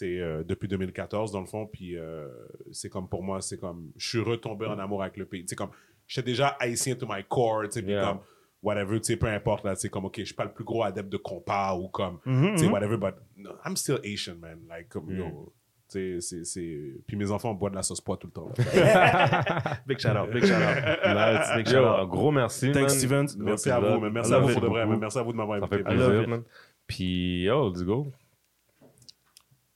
[0.02, 1.66] euh, depuis 2014, dans le fond.
[1.66, 2.28] Puis, euh,
[2.72, 5.44] c'est comme pour moi, c'est comme, je suis retombé en amour avec le pays.
[5.46, 5.70] Sais, comme,
[6.06, 8.06] j'étais déjà haïtien to my core, tu sais, puis Yeah.
[8.06, 8.20] comme,
[8.62, 10.64] whatever, tu sais, peu importe, là, tu sais, comme, OK, je suis pas le plus
[10.64, 12.72] gros adepte de compas ou comme, Mhm, tu sais, mhm.
[12.72, 14.58] whatever, but no, I'm still Asian, man.
[14.68, 15.18] Like, comme, Mm.
[15.18, 15.52] yo,
[15.90, 17.00] tu sais, c'est- c'est...
[17.06, 18.48] Puis mes enfants boivent de la sauce pois tout le temps.
[19.86, 20.30] Big shout out.
[20.32, 21.04] Big shout out.
[21.04, 21.56] Nice.
[21.56, 22.08] Big shout out.
[22.08, 22.70] gros merci.
[22.72, 23.26] Thanks, man.
[23.26, 23.44] Steven.
[23.44, 23.98] merci à vous.
[24.10, 24.86] Merci à vous de vrai.
[24.86, 25.82] Merci à vous de m'avoir Ça invité.
[25.84, 26.42] fait I love plaisir, man.
[26.86, 28.12] Puis, yo, let's go.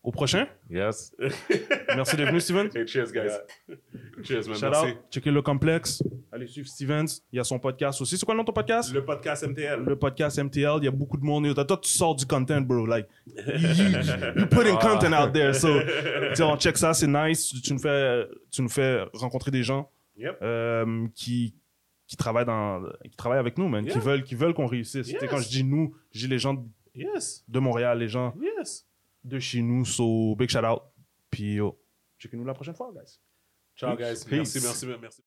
[0.04, 0.46] Au prochain.
[0.68, 1.16] Yes.
[1.96, 2.68] Merci d'être venu, Steven.
[2.74, 3.30] Hey, cheers, guys.
[4.22, 4.54] Cheers, man.
[4.58, 4.86] Shout Merci.
[4.90, 4.96] out.
[5.10, 6.02] Checkez le complexe.
[6.30, 7.06] Allez suivre Stevens.
[7.32, 8.18] Il y a son podcast aussi.
[8.18, 8.92] C'est quoi le nom de ton podcast?
[8.92, 9.80] Le podcast MTL.
[9.80, 10.74] Le podcast MTL.
[10.78, 11.54] Il y a beaucoup de monde.
[11.54, 12.84] Toi, toi, tu sors du content, bro.
[12.84, 13.34] Like, you,
[14.36, 15.54] you, putting content out there.
[15.54, 15.70] So,
[16.40, 16.92] on check ça.
[16.92, 17.46] C'est nice.
[17.48, 20.36] Tu, tu nous fais, tu nous fais rencontrer des gens Yep.
[20.42, 21.54] euh, qui,
[22.06, 23.84] qui, travaillent dans, qui travaillent avec nous, man.
[23.86, 24.00] Qui Yeah.
[24.00, 25.06] veulent, qui veulent qu'on réussisse.
[25.06, 25.30] Tu sais, Yes.
[25.30, 26.62] Quand je dis nous, je dis les gens
[26.94, 27.42] Yes.
[27.48, 28.86] de Montréal, les gens Yes.
[29.24, 29.84] De chez nous.
[29.84, 30.82] So, big shout out.
[31.30, 31.80] Puis, yo,
[32.18, 33.18] checkez-nous la prochaine fois, guys.
[33.76, 34.24] Ciao, guys.
[34.24, 34.54] Peace.
[34.54, 35.22] Merci, merci, merci.